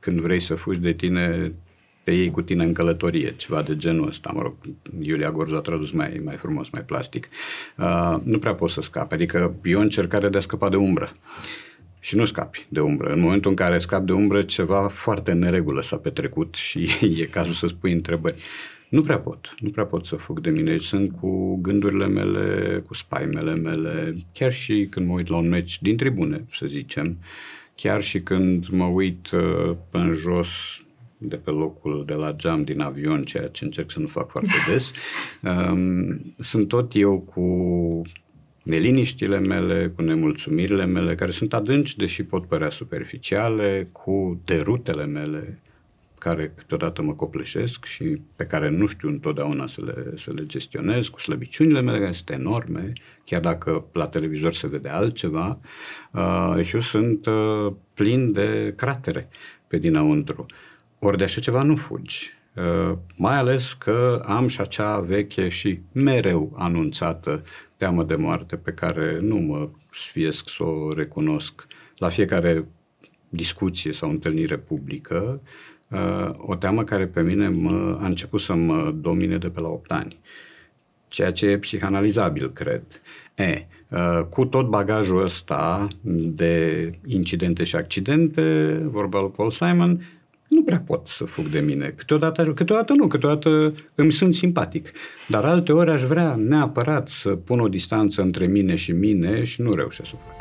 când 0.00 0.20
vrei 0.20 0.40
să 0.40 0.54
fugi 0.54 0.80
de 0.80 0.92
tine, 0.92 1.52
te 2.04 2.10
iei 2.10 2.30
cu 2.30 2.42
tine 2.42 2.64
în 2.64 2.72
călătorie, 2.72 3.34
ceva 3.36 3.62
de 3.62 3.76
genul 3.76 4.08
ăsta, 4.08 4.30
mă 4.34 4.42
rog, 4.42 4.54
Iulia 5.02 5.30
Gorzu 5.30 5.56
a 5.56 5.60
tradus 5.60 5.90
mai, 5.90 6.20
mai 6.24 6.36
frumos, 6.36 6.70
mai 6.70 6.82
plastic. 6.82 7.28
Uh, 7.76 8.16
nu 8.22 8.38
prea 8.38 8.54
poți 8.54 8.74
să 8.74 8.80
scapi, 8.80 9.14
adică 9.14 9.54
e 9.64 9.76
o 9.76 9.80
încercare 9.80 10.28
de 10.28 10.36
a 10.36 10.40
scăpa 10.40 10.68
de 10.68 10.76
umbră 10.76 11.12
și 12.02 12.16
nu 12.16 12.24
scapi 12.24 12.66
de 12.68 12.80
umbră. 12.80 13.12
În 13.12 13.20
momentul 13.20 13.50
în 13.50 13.56
care 13.56 13.78
scapi 13.78 14.06
de 14.06 14.12
umbră, 14.12 14.42
ceva 14.42 14.88
foarte 14.88 15.30
în 15.30 15.38
neregulă 15.38 15.82
s-a 15.82 15.96
petrecut 15.96 16.54
și 16.54 16.88
e 17.20 17.24
cazul 17.24 17.52
să 17.52 17.66
spui 17.66 17.92
întrebări. 17.92 18.42
Nu 18.88 19.02
prea 19.02 19.18
pot, 19.18 19.54
nu 19.58 19.70
prea 19.70 19.84
pot 19.84 20.06
să 20.06 20.16
fug 20.16 20.40
de 20.40 20.50
mine. 20.50 20.78
Sunt 20.78 21.16
cu 21.20 21.56
gândurile 21.60 22.06
mele, 22.06 22.78
cu 22.86 22.94
spaimele 22.94 23.54
mele, 23.54 24.14
chiar 24.32 24.52
și 24.52 24.86
când 24.90 25.06
mă 25.06 25.12
uit 25.12 25.28
la 25.28 25.36
un 25.36 25.48
meci 25.48 25.82
din 25.82 25.96
tribune, 25.96 26.44
să 26.52 26.66
zicem, 26.66 27.16
chiar 27.74 28.02
și 28.02 28.20
când 28.20 28.66
mă 28.66 28.84
uit 28.84 29.30
uh, 29.30 29.76
în 29.90 30.12
jos 30.12 30.82
de 31.18 31.36
pe 31.36 31.50
locul 31.50 32.02
de 32.06 32.14
la 32.14 32.32
geam 32.32 32.64
din 32.64 32.80
avion, 32.80 33.22
ceea 33.22 33.46
ce 33.48 33.64
încerc 33.64 33.90
să 33.90 34.00
nu 34.00 34.06
fac 34.06 34.30
foarte 34.30 34.52
des, 34.68 34.92
um, 35.42 36.34
sunt 36.38 36.68
tot 36.68 36.90
eu 36.94 37.18
cu 37.18 37.42
neliniștile 38.62 39.38
mele, 39.38 39.92
cu 39.96 40.02
nemulțumirile 40.02 40.84
mele, 40.84 41.14
care 41.14 41.30
sunt 41.30 41.54
adânci, 41.54 41.96
deși 41.96 42.22
pot 42.22 42.46
părea 42.46 42.70
superficiale, 42.70 43.88
cu 43.92 44.40
derutele 44.44 45.06
mele, 45.06 45.60
care 46.18 46.52
câteodată 46.56 47.02
mă 47.02 47.12
copleșesc 47.12 47.84
și 47.84 48.22
pe 48.36 48.44
care 48.44 48.68
nu 48.68 48.86
știu 48.86 49.08
întotdeauna 49.08 49.66
să 49.66 49.84
le, 49.84 50.12
să 50.14 50.32
le 50.34 50.46
gestionez, 50.46 51.08
cu 51.08 51.20
slăbiciunile 51.20 51.80
mele 51.80 51.98
care 51.98 52.12
sunt 52.12 52.30
enorme, 52.30 52.92
chiar 53.24 53.40
dacă 53.40 53.86
la 53.92 54.06
televizor 54.06 54.52
se 54.52 54.66
vede 54.66 54.88
altceva, 54.88 55.60
uh, 56.12 56.64
și 56.64 56.74
eu 56.74 56.80
sunt 56.80 57.26
uh, 57.26 57.72
plin 57.94 58.32
de 58.32 58.72
cratere 58.76 59.28
pe 59.68 59.78
dinăuntru. 59.78 60.46
Ori 60.98 61.16
de 61.16 61.24
așa 61.24 61.40
ceva 61.40 61.62
nu 61.62 61.76
fugi. 61.76 62.32
Uh, 62.54 62.96
mai 63.16 63.36
ales 63.36 63.72
că 63.72 64.22
am 64.26 64.46
și 64.46 64.60
acea 64.60 65.00
veche 65.00 65.48
și 65.48 65.80
mereu 65.92 66.52
anunțată 66.56 67.44
teamă 67.76 68.04
de 68.04 68.14
moarte 68.14 68.56
pe 68.56 68.70
care 68.70 69.18
nu 69.20 69.36
mă 69.36 69.68
sfiesc 69.92 70.48
să 70.48 70.62
o 70.62 70.92
recunosc 70.92 71.66
la 71.96 72.08
fiecare 72.08 72.64
discuție 73.28 73.92
sau 73.92 74.10
întâlnire 74.10 74.56
publică, 74.56 75.40
uh, 75.88 76.30
o 76.36 76.54
teamă 76.54 76.84
care 76.84 77.06
pe 77.06 77.22
mine 77.22 77.48
mă, 77.48 77.98
a 78.00 78.06
început 78.06 78.40
să 78.40 78.54
mă 78.54 78.94
domine 79.00 79.38
de 79.38 79.48
pe 79.48 79.60
la 79.60 79.68
8 79.68 79.90
ani, 79.90 80.18
ceea 81.08 81.30
ce 81.30 81.46
e 81.46 81.58
psihanalizabil, 81.58 82.52
cred. 82.52 82.82
E, 83.34 83.66
uh, 83.88 84.20
cu 84.30 84.44
tot 84.44 84.66
bagajul 84.66 85.22
ăsta 85.22 85.88
de 86.34 86.90
incidente 87.06 87.64
și 87.64 87.76
accidente, 87.76 88.78
vorba 88.84 89.20
lui 89.20 89.30
Paul 89.30 89.50
Simon, 89.50 90.02
nu 90.52 90.62
prea 90.62 90.82
pot 90.86 91.06
să 91.06 91.24
fug 91.24 91.46
de 91.46 91.60
mine. 91.60 91.92
Câteodată, 91.96 92.52
câteodată 92.54 92.92
nu, 92.92 93.06
câteodată 93.06 93.74
îmi 93.94 94.12
sunt 94.12 94.34
simpatic. 94.34 94.92
Dar 95.28 95.44
alte 95.44 95.72
ori 95.72 95.90
aș 95.90 96.02
vrea 96.02 96.34
neapărat 96.34 97.08
să 97.08 97.28
pun 97.28 97.60
o 97.60 97.68
distanță 97.68 98.22
între 98.22 98.46
mine 98.46 98.74
și 98.74 98.92
mine 98.92 99.44
și 99.44 99.62
nu 99.62 99.74
reușesc 99.74 100.08
să 100.08 100.14
o 100.16 100.22
fac. 100.26 100.40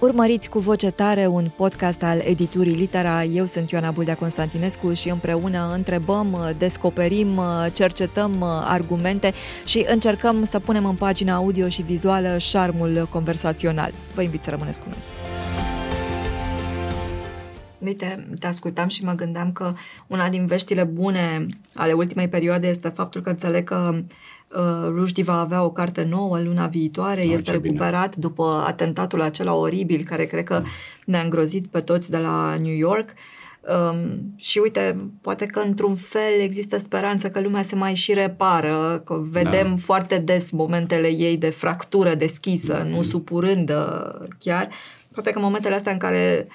Urmăriți 0.00 0.48
cu 0.48 0.58
voce 0.58 0.90
tare 0.90 1.26
un 1.26 1.50
podcast 1.56 2.02
al 2.02 2.18
editurii 2.24 2.74
Litera. 2.74 3.24
Eu 3.24 3.44
sunt 3.44 3.70
Ioana 3.70 3.90
Buldea 3.90 4.16
Constantinescu 4.16 4.92
și 4.92 5.08
împreună 5.08 5.72
întrebăm, 5.74 6.54
descoperim, 6.58 7.40
cercetăm 7.72 8.42
argumente 8.42 9.32
și 9.66 9.84
încercăm 9.88 10.44
să 10.44 10.58
punem 10.58 10.86
în 10.86 10.94
pagina 10.94 11.34
audio 11.34 11.68
și 11.68 11.82
vizuală 11.82 12.38
șarmul 12.38 13.08
conversațional. 13.10 13.92
Vă 14.14 14.22
invit 14.22 14.42
să 14.42 14.50
rămâneți 14.50 14.80
cu 14.80 14.86
noi. 14.88 15.23
Uite, 17.84 18.28
te 18.40 18.46
ascultam 18.46 18.88
și 18.88 19.04
mă 19.04 19.12
gândeam 19.12 19.52
că 19.52 19.72
una 20.06 20.28
din 20.28 20.46
veștile 20.46 20.84
bune 20.84 21.46
ale 21.74 21.92
ultimei 21.92 22.28
perioade 22.28 22.68
este 22.68 22.88
faptul 22.88 23.20
că 23.20 23.30
înțeleg 23.30 23.64
că 23.64 23.94
uh, 23.94 24.88
Rushdie 24.88 25.22
va 25.24 25.40
avea 25.40 25.62
o 25.62 25.70
carte 25.70 26.04
nouă 26.04 26.40
luna 26.40 26.66
viitoare, 26.66 27.20
oh, 27.20 27.32
este 27.32 27.50
recuperat 27.50 28.10
bine. 28.10 28.28
după 28.28 28.64
atentatul 28.66 29.20
acela 29.20 29.54
oribil 29.54 30.04
care 30.04 30.24
cred 30.24 30.44
că 30.44 30.62
ne-a 31.04 31.20
îngrozit 31.20 31.66
pe 31.66 31.80
toți 31.80 32.10
de 32.10 32.18
la 32.18 32.54
New 32.62 32.74
York. 32.74 33.10
Um, 33.90 34.34
și 34.36 34.58
uite, 34.58 35.10
poate 35.20 35.46
că 35.46 35.60
într-un 35.60 35.96
fel 35.96 36.40
există 36.40 36.78
speranță 36.78 37.30
că 37.30 37.40
lumea 37.40 37.62
se 37.62 37.74
mai 37.74 37.94
și 37.94 38.12
repară, 38.12 39.02
că 39.04 39.22
vedem 39.30 39.68
da. 39.68 39.80
foarte 39.82 40.18
des 40.18 40.50
momentele 40.50 41.08
ei 41.08 41.36
de 41.36 41.50
fractură 41.50 42.14
deschisă, 42.14 42.82
mm-hmm. 42.82 42.88
nu 42.88 43.02
supurândă 43.02 44.28
chiar. 44.38 44.68
Poate 45.12 45.30
că 45.30 45.38
momentele 45.38 45.74
astea 45.74 45.92
în 45.92 45.98
care 45.98 46.48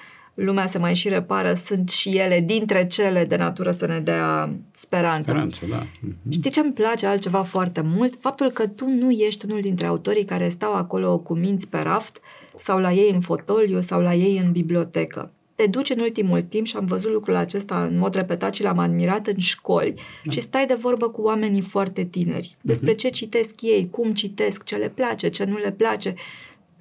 lumea 0.44 0.66
se 0.66 0.78
mai 0.78 0.94
și 0.94 1.08
repară, 1.08 1.54
sunt 1.54 1.88
și 1.88 2.08
ele 2.08 2.40
dintre 2.40 2.86
cele 2.86 3.24
de 3.24 3.36
natură 3.36 3.70
să 3.70 3.86
ne 3.86 3.98
dea 3.98 4.54
speranță. 4.72 5.30
Speranță, 5.30 5.66
da. 5.68 5.82
Mm-hmm. 5.82 6.30
Știi 6.30 6.50
ce 6.50 6.60
îmi 6.60 6.72
place 6.72 7.06
altceva 7.06 7.42
foarte 7.42 7.80
mult? 7.80 8.14
Faptul 8.20 8.50
că 8.50 8.66
tu 8.66 8.86
nu 8.86 9.10
ești 9.10 9.44
unul 9.44 9.60
dintre 9.60 9.86
autorii 9.86 10.24
care 10.24 10.48
stau 10.48 10.74
acolo 10.74 11.18
cu 11.18 11.34
minți 11.34 11.68
pe 11.68 11.78
raft 11.78 12.20
sau 12.56 12.78
la 12.78 12.92
ei 12.92 13.10
în 13.12 13.20
fotoliu 13.20 13.80
sau 13.80 14.00
la 14.00 14.14
ei 14.14 14.38
în 14.44 14.52
bibliotecă. 14.52 15.32
Te 15.54 15.66
duci 15.66 15.90
în 15.90 16.00
ultimul 16.00 16.42
timp 16.42 16.66
și 16.66 16.76
am 16.76 16.84
văzut 16.84 17.12
lucrul 17.12 17.34
acesta 17.34 17.84
în 17.84 17.98
mod 17.98 18.14
repetat 18.14 18.54
și 18.54 18.62
l-am 18.62 18.78
admirat 18.78 19.26
în 19.26 19.38
școli 19.38 19.94
da. 20.24 20.30
și 20.30 20.40
stai 20.40 20.66
de 20.66 20.74
vorbă 20.74 21.08
cu 21.08 21.22
oamenii 21.22 21.60
foarte 21.60 22.04
tineri 22.04 22.56
despre 22.60 22.92
mm-hmm. 22.92 22.96
ce 22.96 23.08
citesc 23.08 23.62
ei, 23.62 23.88
cum 23.90 24.12
citesc, 24.12 24.64
ce 24.64 24.76
le 24.76 24.88
place, 24.88 25.28
ce 25.28 25.44
nu 25.44 25.56
le 25.56 25.72
place 25.72 26.14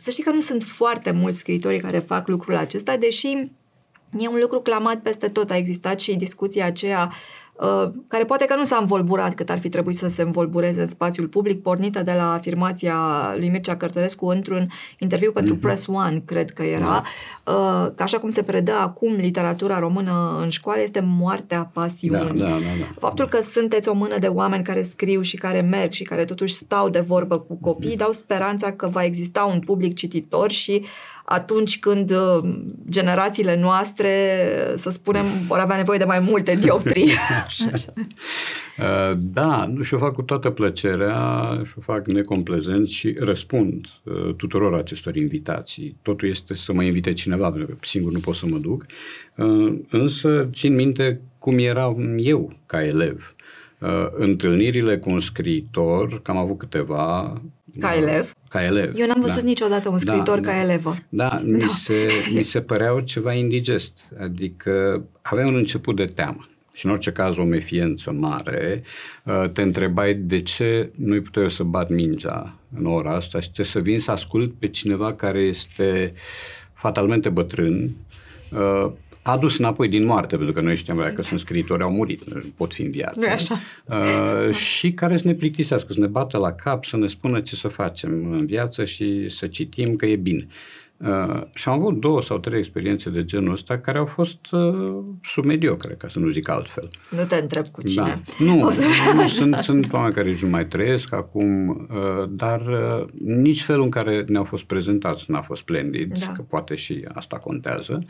să 0.02 0.10
știi 0.10 0.24
că 0.24 0.32
nu 0.32 0.40
sunt 0.40 0.64
foarte 0.64 1.12
mulți 1.12 1.40
scriitorii 1.40 1.80
care 1.80 2.00
fac 2.00 2.28
lucrul 2.28 2.56
acesta, 2.56 2.98
deși 2.98 3.28
e 4.20 4.28
un 4.28 4.40
lucru 4.42 4.62
clamat 4.62 5.02
peste 5.02 5.28
tot. 5.28 5.50
A 5.50 5.58
existat 5.58 6.00
și 6.00 6.16
discuția 6.16 6.66
aceea 6.66 7.12
Uh, 7.12 7.49
care 8.08 8.26
poate 8.26 8.46
că 8.46 8.56
nu 8.56 8.64
s-a 8.64 8.78
învolburat 8.78 9.34
cât 9.34 9.50
ar 9.50 9.60
fi 9.60 9.70
trebuit 9.70 9.98
să 9.98 10.08
se 10.08 10.22
învolbureze 10.22 10.82
în 10.82 10.88
spațiul 10.88 11.28
public, 11.28 11.62
pornită 11.62 12.04
de 12.04 12.14
la 12.16 12.34
afirmația 12.34 12.96
lui 13.38 13.50
Mircea 13.50 13.78
Cărtărescu 13.78 14.26
într-un 14.26 14.72
interviu 14.98 15.32
pentru 15.32 15.56
mm-hmm. 15.56 15.60
Press 15.60 15.88
One, 15.88 16.22
cred 16.26 16.52
că 16.52 16.64
era, 16.64 17.04
da. 17.44 17.92
că 17.96 18.04
așa 18.04 18.18
cum 18.18 18.30
se 18.30 18.44
predă 18.44 18.74
acum 18.74 19.14
literatura 19.14 19.80
română 19.80 20.40
în 20.42 20.50
școală, 20.50 20.82
este 20.82 21.00
moartea 21.06 21.70
pasiunii. 21.74 22.40
Da, 22.40 22.46
da, 22.46 22.50
da, 22.50 22.56
da. 22.60 22.94
Faptul 23.00 23.28
că 23.28 23.42
sunteți 23.42 23.90
o 23.90 23.94
mână 23.94 24.18
de 24.18 24.28
oameni 24.28 24.64
care 24.64 24.82
scriu 24.82 25.22
și 25.22 25.38
care 25.38 25.62
merg 25.62 25.92
și 25.92 26.04
care 26.04 26.26
totuși 26.26 26.54
stau 26.54 26.90
de 26.90 27.00
vorbă 27.00 27.40
cu 27.40 27.58
copii, 27.62 27.94
mm-hmm. 27.94 27.98
dau 27.98 28.12
speranța 28.12 28.72
că 28.72 28.88
va 28.88 29.04
exista 29.04 29.44
un 29.44 29.60
public 29.60 29.94
cititor 29.96 30.52
și 30.52 30.86
atunci 31.32 31.80
când 31.80 32.12
uh, 32.12 32.50
generațiile 32.90 33.60
noastre, 33.60 34.44
să 34.76 34.90
spunem, 34.90 35.26
vor 35.48 35.58
avea 35.58 35.78
nevoie 35.78 35.98
de 35.98 36.04
mai 36.04 36.20
multe 36.20 36.56
dioptrii. 36.56 37.12
Așa. 37.46 37.70
Uh, 38.78 39.18
da, 39.18 39.74
și 39.82 39.94
o 39.94 39.98
fac 39.98 40.14
cu 40.14 40.22
toată 40.22 40.50
plăcerea 40.50 41.62
și 41.66 41.72
o 41.78 41.82
fac 41.82 42.08
necomplezent 42.08 42.88
și 42.88 43.16
răspund 43.20 43.86
uh, 44.04 44.34
tuturor 44.36 44.74
acestor 44.74 45.16
invitații. 45.16 45.96
Totul 46.02 46.30
este 46.30 46.54
să 46.54 46.74
mă 46.74 46.84
invite 46.84 47.14
cineva, 47.14 47.50
pentru 47.50 47.68
că 47.68 47.78
singur 47.82 48.12
nu 48.12 48.20
pot 48.20 48.36
să 48.36 48.46
mă 48.46 48.58
duc, 48.58 48.86
însă 49.90 50.50
țin 50.52 50.76
minte 50.76 51.22
cum 51.38 51.58
eram 51.58 52.16
eu 52.18 52.54
ca 52.66 52.86
elev. 52.86 53.36
Întâlnirile 54.12 54.98
cu 54.98 55.10
un 55.10 55.20
scriitor, 55.20 56.22
că 56.22 56.32
am 56.32 56.38
avut 56.38 56.58
câteva, 56.58 57.42
ca 57.80 57.96
elev? 57.96 58.34
Ca 58.50 58.64
elev. 58.64 58.94
Eu 58.96 59.08
n-am 59.08 59.22
văzut 59.22 59.42
da. 59.42 59.48
niciodată 59.48 59.90
un 59.90 59.98
scriitor 59.98 60.40
da, 60.40 60.52
ca 60.52 60.60
elevă. 60.60 60.98
Da, 61.10 61.42
mi, 61.46 61.60
da. 61.60 61.68
Se, 61.68 62.08
mi 62.34 62.44
se 62.44 62.62
păreau 62.62 63.00
ceva 63.00 63.34
indigest. 63.34 64.00
Adică 64.22 65.04
avea 65.22 65.46
un 65.46 65.56
început 65.56 65.96
de 65.96 66.06
teamă 66.06 66.50
și 66.80 66.86
în 66.86 66.92
orice 66.92 67.12
caz 67.12 67.38
o 67.38 67.44
mefiență 67.44 68.12
mare, 68.12 68.84
uh, 69.24 69.50
te 69.50 69.62
întrebai 69.62 70.14
de 70.14 70.42
ce 70.42 70.92
nu-i 70.96 71.22
puteai 71.22 71.50
să 71.50 71.64
bat 71.64 71.90
mingea 71.90 72.56
în 72.78 72.86
ora 72.86 73.16
asta 73.16 73.40
și 73.40 73.52
te 73.52 73.64
să 73.64 73.80
vin 73.80 74.00
să 74.00 74.12
ascult 74.12 74.54
pe 74.60 74.68
cineva 74.68 75.14
care 75.14 75.40
este 75.40 76.14
fatalmente 76.74 77.30
bătrân, 77.30 77.90
uh, 78.52 78.92
adus 79.32 79.58
înapoi 79.58 79.88
din 79.88 80.06
moarte, 80.06 80.36
pentru 80.36 80.54
că 80.54 80.62
noi 80.62 80.76
știam 80.76 81.12
că 81.16 81.22
sunt 81.22 81.40
scriitori, 81.40 81.84
au 81.84 81.92
murit, 81.92 82.24
pot 82.56 82.74
fi 82.74 82.82
în 82.82 82.92
viață. 82.92 83.26
E 83.26 83.32
așa. 83.32 83.60
Uh, 83.86 84.56
și 84.56 84.92
care 84.92 85.18
să 85.18 85.28
ne 85.28 85.34
plictisească, 85.34 85.94
să 85.94 86.00
ne 86.00 86.08
bată 86.08 86.38
la 86.38 86.52
cap, 86.52 86.86
să 86.86 86.98
ne 86.98 87.08
spună 87.08 87.40
ce 87.40 87.56
să 87.56 87.68
facem 87.68 88.32
în 88.32 88.46
viață 88.46 88.86
și 88.86 89.30
să 89.30 89.48
citim 89.48 89.96
că 89.96 90.06
e 90.06 90.16
bine. 90.16 90.48
Uh, 90.98 91.42
și 91.54 91.70
am 91.70 91.80
avut 91.80 92.00
două 92.00 92.22
sau 92.22 92.38
trei 92.38 92.60
experiențe 92.60 93.10
de 93.10 93.26
genul 93.26 93.52
ăsta 93.52 93.78
care 93.78 93.98
au 93.98 94.06
fost 94.06 94.52
uh, 94.52 94.98
submediocre, 95.24 95.94
ca 95.94 96.08
să 96.08 96.20
nu 96.20 96.30
zic 96.30 96.50
altfel. 96.50 96.90
Nu 97.10 97.24
te 97.24 97.36
întreb 97.36 97.68
cu 97.68 97.82
cine. 97.82 98.22
Da. 98.38 98.46
Nu, 98.46 98.56
nu 99.14 99.28
sunt, 99.28 99.56
sunt 99.56 99.94
oameni 99.94 100.14
care 100.14 100.30
nici 100.30 100.42
nu 100.42 100.50
mai 100.50 100.68
trăiesc 100.68 101.14
acum, 101.14 101.70
uh, 101.70 102.30
dar 102.30 102.62
uh, 102.62 103.06
nici 103.26 103.64
felul 103.64 103.84
în 103.84 103.90
care 103.90 104.26
ne-au 104.28 104.44
fost 104.44 104.64
prezentați 104.64 105.32
n-a 105.32 105.42
fost 105.42 105.62
splendid, 105.62 106.20
da. 106.20 106.32
că 106.32 106.42
poate 106.42 106.76
și 106.76 107.06
asta 107.14 107.38
contează. 107.38 108.06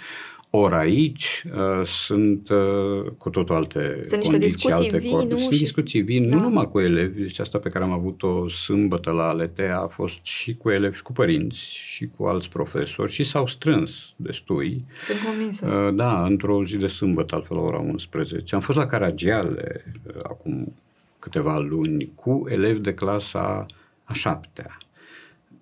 Ori 0.51 0.75
aici 0.75 1.43
uh, 1.53 1.85
sunt 1.85 2.49
uh, 2.49 3.11
cu 3.17 3.29
totul 3.29 3.55
alte 3.55 3.99
sunt 4.03 4.23
condiții, 4.23 4.39
discuții 4.39 4.85
alte 4.85 4.97
vii, 4.97 5.11
Nu? 5.11 5.37
Sunt 5.37 5.53
și... 5.53 5.59
discuții 5.59 6.01
vii, 6.01 6.19
da. 6.19 6.35
nu 6.35 6.41
numai 6.41 6.69
cu 6.69 6.79
elevi, 6.79 7.21
deci 7.21 7.39
asta 7.39 7.57
pe 7.57 7.69
care 7.69 7.83
am 7.83 7.91
avut-o 7.91 8.47
sâmbătă 8.47 9.11
la 9.11 9.27
ALT 9.27 9.59
a 9.59 9.87
fost 9.91 10.19
și 10.23 10.55
cu 10.55 10.69
elevi 10.69 10.95
și 10.95 11.01
cu 11.01 11.11
părinți 11.11 11.75
și 11.75 12.09
cu 12.17 12.25
alți 12.25 12.49
profesori 12.49 13.11
și 13.11 13.23
s-au 13.23 13.47
strâns 13.47 14.13
destui. 14.15 14.85
Sunt 15.03 15.19
convinsă. 15.25 15.67
Uh, 15.67 15.95
da, 15.95 16.25
într-o 16.25 16.65
zi 16.65 16.77
de 16.77 16.87
sâmbătă, 16.87 17.35
altfel 17.35 17.57
la 17.57 17.63
ora 17.63 17.77
11. 17.77 18.55
Am 18.55 18.61
fost 18.61 18.77
la 18.77 18.85
Caragiale 18.85 19.93
uh, 20.07 20.13
acum 20.23 20.73
câteva 21.19 21.57
luni 21.57 22.11
cu 22.15 22.45
elevi 22.47 22.79
de 22.79 22.93
clasa 22.93 23.65
a 24.03 24.13
șaptea 24.13 24.77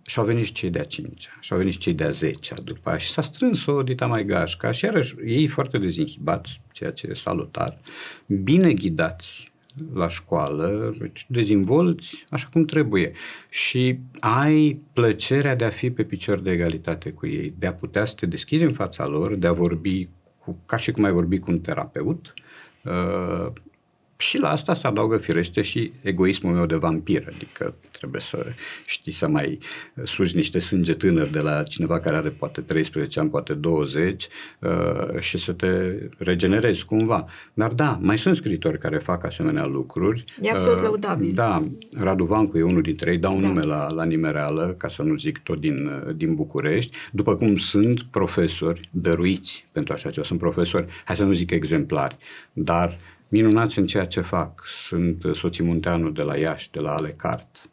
și 0.07 0.19
au 0.19 0.25
venit 0.25 0.45
și 0.45 0.51
cei 0.51 0.69
de-a 0.69 0.83
cincea, 0.83 1.37
și 1.39 1.53
au 1.53 1.57
venit 1.57 1.73
și 1.73 1.79
cei 1.79 1.93
de-a 1.93 2.09
zecea 2.09 2.55
după 2.63 2.89
aia. 2.89 2.97
Și 2.97 3.09
s-a 3.09 3.21
strâns 3.21 3.65
o 3.65 3.83
dita 3.83 4.05
mai 4.05 4.25
gașca 4.25 4.71
și 4.71 4.85
iarăși 4.85 5.15
ei 5.25 5.47
foarte 5.47 5.77
dezinhibați, 5.77 6.61
ceea 6.71 6.91
ce 6.91 7.07
e 7.09 7.13
salutar, 7.13 7.77
bine 8.25 8.73
ghidați 8.73 9.51
la 9.93 10.07
școală, 10.07 10.93
deci 10.99 11.25
dezvolți 11.29 12.25
așa 12.29 12.47
cum 12.51 12.65
trebuie. 12.65 13.11
Și 13.49 13.99
ai 14.19 14.81
plăcerea 14.93 15.55
de 15.55 15.65
a 15.65 15.69
fi 15.69 15.91
pe 15.91 16.03
picior 16.03 16.39
de 16.39 16.51
egalitate 16.51 17.11
cu 17.11 17.27
ei, 17.27 17.53
de 17.57 17.67
a 17.67 17.73
putea 17.73 18.05
să 18.05 18.15
te 18.15 18.25
deschizi 18.25 18.63
în 18.63 18.73
fața 18.73 19.07
lor, 19.07 19.35
de 19.35 19.47
a 19.47 19.51
vorbi 19.51 20.09
cu, 20.39 20.57
ca 20.65 20.77
și 20.77 20.91
cum 20.91 21.03
ai 21.03 21.11
vorbi 21.11 21.39
cu 21.39 21.51
un 21.51 21.59
terapeut, 21.59 22.33
uh, 22.83 23.51
și 24.17 24.37
la 24.37 24.51
asta 24.51 24.73
se 24.73 24.87
adaugă 24.87 25.17
firește 25.17 25.61
și 25.61 25.91
egoismul 26.01 26.53
meu 26.53 26.65
de 26.65 26.75
vampir, 26.75 27.27
adică 27.35 27.75
trebuie 27.91 28.21
să 28.21 28.45
știi 28.85 29.11
să 29.11 29.27
mai 29.27 29.57
sugi 30.03 30.35
niște 30.35 30.59
sânge 30.59 30.93
tânăr 30.93 31.27
de 31.27 31.39
la 31.39 31.63
cineva 31.63 31.99
care 31.99 32.15
are 32.15 32.29
poate 32.29 32.61
13 32.61 33.19
ani, 33.19 33.29
poate 33.29 33.53
20 33.53 34.27
uh, 34.59 35.19
și 35.19 35.37
să 35.37 35.51
te 35.51 35.67
regenerezi 36.17 36.85
cumva. 36.85 37.25
Dar 37.53 37.71
da, 37.71 37.99
mai 38.01 38.17
sunt 38.17 38.35
scritori 38.35 38.79
care 38.79 38.97
fac 38.97 39.25
asemenea 39.25 39.65
lucruri. 39.65 40.23
E 40.41 40.49
absolut 40.49 40.77
uh, 40.77 40.83
lăudabil. 40.83 41.33
Da, 41.33 41.63
Radu 41.97 42.23
Vancu 42.23 42.57
e 42.57 42.61
unul 42.61 42.81
dintre 42.81 43.11
ei, 43.11 43.17
dau 43.17 43.35
un 43.35 43.41
da. 43.41 43.47
nume 43.47 43.61
la, 43.61 43.91
la 43.91 44.03
nimereală, 44.03 44.75
ca 44.77 44.87
să 44.87 45.03
nu 45.03 45.15
zic 45.15 45.37
tot 45.37 45.59
din, 45.59 46.03
din 46.15 46.35
București, 46.35 46.97
după 47.11 47.35
cum 47.35 47.55
sunt 47.55 48.01
profesori 48.01 48.89
dăruiți 48.91 49.65
pentru 49.71 49.93
așa 49.93 50.09
ceva. 50.09 50.25
Sunt 50.25 50.39
profesori, 50.39 50.85
hai 51.05 51.15
să 51.15 51.23
nu 51.23 51.33
zic 51.33 51.51
exemplari, 51.51 52.17
dar 52.53 52.97
minunați 53.27 53.79
în 53.79 53.85
ceea 53.85 54.05
ce 54.05 54.21
fac. 54.21 54.63
Sunt 54.65 55.23
soții 55.33 55.63
Munteanu 55.63 56.09
de 56.09 56.21
la 56.21 56.37
Iași, 56.37 56.71
de 56.71 56.79
la 56.79 56.95
Alecart. 56.95 57.69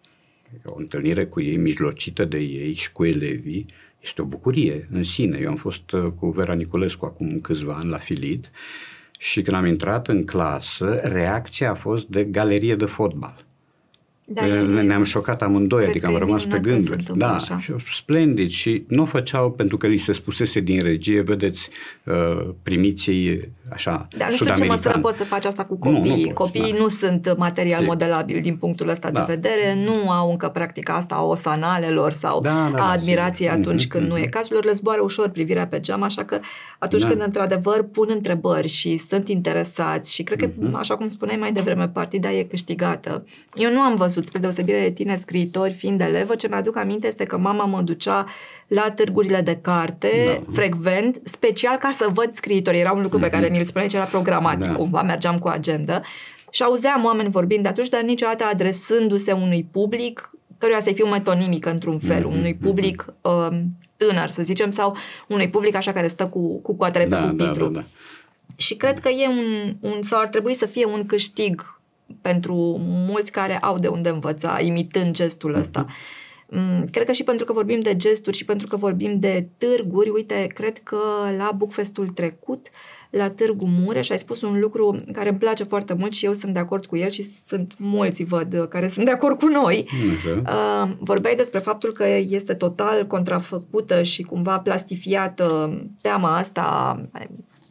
O 0.64 0.74
întâlnire 0.76 1.26
cu 1.26 1.40
ei, 1.40 1.56
mijlocită 1.56 2.24
de 2.24 2.38
ei 2.38 2.74
și 2.74 2.92
cu 2.92 3.04
elevii, 3.04 3.66
este 4.00 4.22
o 4.22 4.24
bucurie 4.24 4.88
în 4.92 5.02
sine. 5.02 5.38
Eu 5.38 5.48
am 5.48 5.56
fost 5.56 5.92
uh, 5.92 6.12
cu 6.18 6.30
Vera 6.30 6.54
Niculescu 6.54 7.04
acum 7.04 7.38
câțiva 7.40 7.74
ani 7.74 7.90
la 7.90 7.98
Filid 7.98 8.50
și 9.18 9.42
când 9.42 9.56
am 9.56 9.66
intrat 9.66 10.08
în 10.08 10.24
clasă, 10.24 11.00
reacția 11.02 11.70
a 11.70 11.74
fost 11.74 12.08
de 12.08 12.24
galerie 12.24 12.76
de 12.76 12.84
fotbal. 12.84 13.44
Da, 14.26 14.46
e, 14.46 14.60
ne-am 14.60 15.02
șocat 15.02 15.42
amândoi, 15.42 15.86
adică 15.86 16.06
am 16.06 16.16
rămas 16.16 16.44
pe 16.44 16.58
gânduri. 16.58 17.02
Da, 17.14 17.34
așa. 17.34 17.60
și 17.60 17.72
splendid 17.90 18.48
și 18.48 18.84
nu 18.88 19.02
o 19.02 19.04
făceau 19.04 19.50
pentru 19.50 19.76
că 19.76 19.86
li 19.86 19.96
se 19.96 20.12
spusese 20.12 20.60
din 20.60 20.82
regie, 20.82 21.20
vedeți, 21.20 21.70
uh, 22.04 22.48
primiții 22.62 23.48
așa 23.70 24.08
Dar 24.16 24.28
nu 24.28 24.34
știu 24.34 24.54
ce 24.54 24.64
măsură 24.64 24.98
poți 24.98 25.18
să 25.18 25.24
faci 25.24 25.44
asta 25.44 25.64
cu 25.64 25.76
copiii. 25.76 26.00
Nu, 26.00 26.08
nu 26.08 26.22
poți, 26.22 26.32
Copiii 26.34 26.72
da. 26.72 26.78
nu 26.78 26.88
sunt 26.88 27.34
material 27.36 27.80
și... 27.80 27.86
modelabil 27.86 28.40
din 28.40 28.56
punctul 28.56 28.88
ăsta 28.88 29.10
da. 29.10 29.20
de 29.20 29.32
vedere, 29.32 29.84
nu 29.84 30.10
au 30.10 30.30
încă 30.30 30.48
practica 30.48 30.94
asta 30.94 31.22
o 31.22 31.34
sanalelor 31.34 32.12
sau 32.12 32.40
da, 32.40 32.72
da, 32.76 32.82
a 32.82 32.90
admirației 32.90 33.48
da, 33.48 33.54
atunci 33.54 33.84
mm-hmm, 33.84 33.88
când 33.88 34.04
mm-hmm. 34.04 34.08
nu 34.08 34.18
e 34.18 34.26
cazul, 34.26 34.62
le 34.64 34.72
zboară 34.72 35.00
ușor 35.00 35.28
privirea 35.28 35.66
pe 35.66 35.80
geam, 35.80 36.02
așa 36.02 36.24
că 36.24 36.38
atunci 36.78 37.02
da. 37.02 37.08
când 37.08 37.22
într-adevăr 37.22 37.82
pun 37.82 38.06
întrebări 38.10 38.68
și 38.68 38.96
sunt 38.96 39.28
interesați 39.28 40.14
și 40.14 40.22
cred 40.22 40.38
că, 40.38 40.48
mm-hmm. 40.48 40.72
așa 40.72 40.96
cum 40.96 41.08
spuneai 41.08 41.38
mai 41.38 41.52
devreme, 41.52 41.88
partida 41.88 42.32
e 42.32 42.42
câștigată. 42.42 43.24
Eu 43.54 43.72
nu 43.72 43.80
am 43.80 43.96
văzut 43.96 44.13
văzut, 44.14 44.26
spre 44.26 44.40
deosebire 44.40 44.80
de 44.80 44.90
tine, 44.90 45.16
scriitori, 45.16 45.72
fiind 45.72 46.00
elevă, 46.00 46.34
ce 46.34 46.48
mi-aduc 46.48 46.76
aminte 46.76 47.06
este 47.06 47.24
că 47.24 47.38
mama 47.38 47.64
mă 47.64 47.82
ducea 47.82 48.26
la 48.66 48.90
târgurile 48.90 49.40
de 49.40 49.58
carte, 49.62 50.10
da. 50.26 50.52
frecvent, 50.52 51.20
special 51.24 51.76
ca 51.76 51.90
să 51.92 52.06
văd 52.12 52.32
scriitori. 52.32 52.78
Era 52.78 52.92
un 52.92 53.02
lucru 53.02 53.18
pe 53.18 53.28
care 53.28 53.44
mhm. 53.44 53.52
mi-l 53.52 53.64
spuneai, 53.64 53.88
ce 53.88 53.96
era 53.96 54.04
programatic, 54.04 54.66
da. 54.66 54.74
cumva, 54.74 55.02
mergeam 55.02 55.38
cu 55.38 55.48
agenda. 55.48 56.00
Și 56.50 56.62
auzeam 56.62 57.04
oameni 57.04 57.30
vorbind 57.30 57.62
de 57.62 57.68
atunci, 57.68 57.88
dar 57.88 58.02
niciodată 58.02 58.44
adresându-se 58.44 59.32
unui 59.32 59.68
public 59.72 60.30
căruia 60.58 60.80
să-i 60.80 60.94
fiu 60.94 61.06
metonimică 61.06 61.70
într-un 61.70 61.98
fel, 61.98 62.20
mm-hmm. 62.20 62.36
unui 62.38 62.54
public 62.54 63.14
uh, 63.20 63.48
tânăr, 63.96 64.28
să 64.28 64.42
zicem, 64.42 64.70
sau 64.70 64.96
unui 65.28 65.48
public 65.48 65.74
așa 65.74 65.92
care 65.92 66.08
stă 66.08 66.26
cu, 66.26 66.60
cu 66.60 66.74
coatele 66.74 67.04
da, 67.04 67.16
pe 67.16 67.26
pupitru. 67.26 67.64
Da, 67.64 67.72
da, 67.72 67.80
da. 67.80 67.84
Și 68.56 68.74
cred 68.74 68.98
că 68.98 69.08
e 69.08 69.28
un, 69.28 69.76
un, 69.80 70.02
sau 70.02 70.20
ar 70.20 70.28
trebui 70.28 70.54
să 70.54 70.66
fie 70.66 70.84
un 70.84 71.06
câștig 71.06 71.80
pentru 72.20 72.54
mulți 72.80 73.32
care 73.32 73.58
au 73.58 73.78
de 73.78 73.88
unde 73.88 74.08
învăța, 74.08 74.60
imitând 74.60 75.14
gestul 75.14 75.50
mhm. 75.50 75.60
ăsta. 75.60 75.86
Mm, 76.48 76.84
cred 76.90 77.06
că 77.06 77.12
și 77.12 77.24
pentru 77.24 77.44
că 77.44 77.52
vorbim 77.52 77.80
de 77.80 77.96
gesturi 77.96 78.36
și 78.36 78.44
pentru 78.44 78.66
că 78.66 78.76
vorbim 78.76 79.18
de 79.18 79.48
târguri, 79.58 80.08
uite, 80.08 80.46
cred 80.54 80.78
că 80.78 80.98
la 81.36 81.50
Bookfestul 81.56 82.08
trecut, 82.08 82.68
la 83.10 83.30
Târgu 83.30 83.66
Mureș, 83.66 84.10
ai 84.10 84.18
spus 84.18 84.42
un 84.42 84.60
lucru 84.60 85.04
care 85.12 85.28
îmi 85.28 85.38
place 85.38 85.64
foarte 85.64 85.94
mult 85.94 86.12
și 86.12 86.24
eu 86.24 86.32
sunt 86.32 86.52
de 86.52 86.58
acord 86.58 86.86
cu 86.86 86.96
el 86.96 87.10
și 87.10 87.22
sunt 87.22 87.74
mulți, 87.78 88.24
văd, 88.24 88.66
care 88.68 88.86
sunt 88.86 89.04
de 89.04 89.10
acord 89.10 89.38
cu 89.38 89.46
noi. 89.46 89.88
Uh, 90.26 90.90
vorbeai 90.98 91.34
despre 91.34 91.58
faptul 91.58 91.92
că 91.92 92.06
este 92.08 92.54
total 92.54 93.06
contrafăcută 93.06 94.02
și 94.02 94.22
cumva 94.22 94.58
plastifiată 94.58 95.78
teama 96.00 96.36
asta 96.36 97.00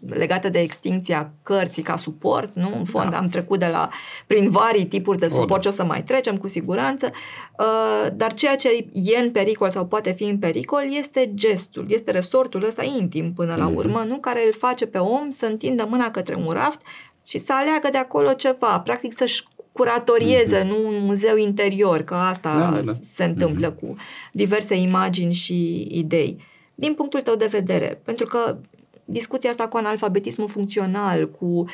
legată 0.07 0.49
de 0.49 0.59
extinția 0.59 1.33
cărții 1.43 1.83
ca 1.83 1.95
suport, 1.95 2.53
nu? 2.53 2.73
În 2.77 2.85
fond 2.85 3.11
da. 3.11 3.17
am 3.17 3.27
trecut 3.27 3.59
de 3.59 3.65
la, 3.65 3.89
prin 4.27 4.49
vari 4.49 4.85
tipuri 4.85 5.17
de 5.17 5.27
suport 5.27 5.51
o, 5.51 5.53
da. 5.53 5.59
ce 5.59 5.67
o 5.67 5.71
să 5.71 5.83
mai 5.83 6.03
trecem 6.03 6.37
cu 6.37 6.47
siguranță, 6.47 7.11
uh, 7.59 8.07
dar 8.13 8.33
ceea 8.33 8.55
ce 8.55 8.69
e 8.93 9.17
în 9.17 9.31
pericol 9.31 9.69
sau 9.69 9.85
poate 9.85 10.11
fi 10.11 10.23
în 10.23 10.37
pericol 10.37 10.83
este 10.89 11.31
gestul, 11.33 11.85
este 11.87 12.11
resortul 12.11 12.63
ăsta 12.63 12.83
intim 12.83 13.33
până 13.33 13.55
la 13.55 13.71
mm-hmm. 13.71 13.75
urmă, 13.75 14.03
nu? 14.07 14.17
Care 14.17 14.45
îl 14.45 14.53
face 14.53 14.85
pe 14.85 14.97
om 14.97 15.29
să 15.29 15.45
întindă 15.45 15.85
mâna 15.89 16.11
către 16.11 16.35
un 16.35 16.51
raft 16.51 16.81
și 17.25 17.39
să 17.39 17.53
aleagă 17.53 17.87
de 17.91 17.97
acolo 17.97 18.33
ceva, 18.33 18.79
practic 18.79 19.13
să-și 19.13 19.43
curatorieze, 19.73 20.61
mm-hmm. 20.61 20.67
nu 20.67 20.87
un 20.87 21.05
muzeu 21.05 21.37
interior, 21.37 22.01
că 22.01 22.13
asta 22.13 22.59
da, 22.59 22.75
da. 22.75 22.81
da. 22.81 22.93
se 23.13 23.23
întâmplă 23.23 23.71
mm-hmm. 23.71 23.79
cu 23.79 23.95
diverse 24.31 24.75
imagini 24.75 25.33
și 25.33 25.87
idei. 25.91 26.51
Din 26.75 26.93
punctul 26.93 27.21
tău 27.21 27.35
de 27.35 27.45
vedere, 27.45 28.01
pentru 28.03 28.25
că 28.25 28.57
discuția 29.05 29.49
asta 29.49 29.67
cu 29.67 29.77
analfabetismul 29.77 30.47
funcțional, 30.47 31.29
cu 31.29 31.65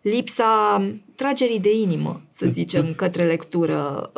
lipsa 0.00 0.82
tragerii 1.14 1.60
de 1.60 1.78
inimă, 1.78 2.20
să 2.28 2.46
zicem, 2.46 2.92
către 3.02 3.24
lectură. 3.24 4.10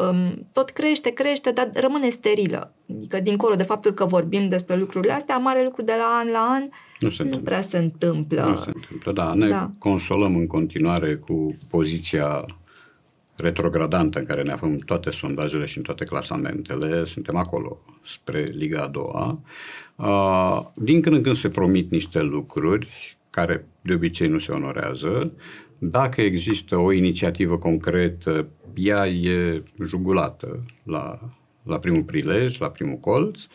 Tot 0.52 0.70
crește, 0.70 1.10
crește, 1.10 1.50
dar 1.50 1.70
rămâne 1.74 2.08
sterilă. 2.08 2.74
Adică, 2.96 3.20
dincolo 3.20 3.54
de 3.54 3.62
faptul 3.62 3.92
că 3.92 4.04
vorbim 4.04 4.48
despre 4.48 4.76
lucrurile 4.76 5.12
astea, 5.12 5.38
mare 5.38 5.64
lucru 5.64 5.82
de 5.82 5.94
la 5.98 6.18
an 6.18 6.30
la 6.30 6.38
an 6.38 6.68
nu, 7.00 7.08
se 7.08 7.22
nu 7.22 7.38
prea 7.38 7.60
se 7.60 7.78
întâmplă. 7.78 8.44
Nu 8.44 8.56
se 8.56 8.70
întâmplă, 8.74 9.12
da. 9.12 9.34
Ne 9.34 9.48
da. 9.48 9.70
consolăm 9.78 10.36
în 10.36 10.46
continuare 10.46 11.14
cu 11.16 11.56
poziția 11.68 12.44
retrogradantă 13.40 14.18
în 14.18 14.24
care 14.24 14.42
ne 14.42 14.52
aflăm 14.52 14.76
toate 14.76 15.10
sondajele 15.10 15.64
și 15.64 15.76
în 15.76 15.82
toate 15.82 16.04
clasamentele. 16.04 17.04
Suntem 17.04 17.36
acolo, 17.36 17.80
spre 18.02 18.42
Liga 18.42 18.80
a 18.80 18.86
doua. 18.86 19.40
Uh, 19.96 20.60
din 20.74 21.00
când 21.00 21.16
în 21.16 21.22
când 21.22 21.36
se 21.36 21.48
promit 21.48 21.90
niște 21.90 22.20
lucruri 22.20 23.16
care 23.30 23.66
de 23.82 23.94
obicei 23.94 24.28
nu 24.28 24.38
se 24.38 24.52
onorează. 24.52 25.32
Dacă 25.78 26.20
există 26.20 26.76
o 26.76 26.92
inițiativă 26.92 27.58
concretă, 27.58 28.46
ea 28.74 29.08
e 29.08 29.62
jugulată 29.84 30.64
la, 30.82 31.18
la 31.62 31.78
primul 31.78 32.02
prilej, 32.02 32.58
la 32.58 32.68
primul 32.68 32.96
colț 32.96 33.46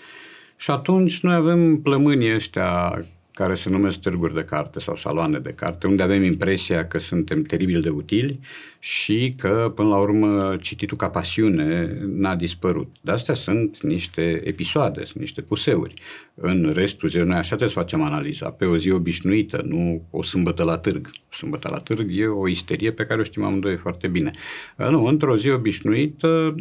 și 0.57 0.71
atunci 0.71 1.21
noi 1.21 1.35
avem 1.35 1.81
plămânii 1.81 2.33
ăștia 2.33 3.01
care 3.35 3.55
se 3.55 3.69
numesc 3.69 3.99
târguri 3.99 4.33
de 4.33 4.43
carte 4.43 4.79
sau 4.79 4.95
saloane 4.95 5.39
de 5.39 5.53
carte, 5.55 5.87
unde 5.87 6.03
avem 6.03 6.23
impresia 6.23 6.87
că 6.87 6.99
suntem 6.99 7.41
teribil 7.41 7.81
de 7.81 7.89
utili 7.89 8.39
și 8.79 9.33
că, 9.37 9.71
până 9.75 9.89
la 9.89 9.97
urmă, 9.97 10.57
cititul 10.61 10.97
ca 10.97 11.09
pasiune 11.09 11.97
n-a 12.05 12.35
dispărut. 12.35 12.95
De 13.01 13.11
astea 13.11 13.33
sunt 13.33 13.83
niște 13.83 14.41
episoade, 14.43 15.03
sunt 15.03 15.19
niște 15.19 15.41
puseuri. 15.41 15.93
În 16.35 16.71
restul 16.73 17.09
zilei, 17.09 17.27
noi 17.27 17.37
așa 17.37 17.47
trebuie 17.47 17.69
să 17.69 17.79
facem 17.79 18.01
analiza, 18.01 18.49
pe 18.49 18.65
o 18.65 18.77
zi 18.77 18.91
obișnuită, 18.91 19.63
nu 19.67 20.01
o 20.09 20.23
sâmbătă 20.23 20.63
la 20.63 20.77
târg. 20.77 21.09
Sâmbătă 21.29 21.69
la 21.71 21.79
târg 21.79 22.07
e 22.11 22.27
o 22.27 22.47
isterie 22.47 22.91
pe 22.91 23.03
care 23.03 23.19
o 23.19 23.23
știm 23.23 23.43
amândoi 23.43 23.77
foarte 23.77 24.07
bine. 24.07 24.31
Nu, 24.77 25.05
într-o 25.05 25.37
zi 25.37 25.49
obișnuită, 25.49 26.55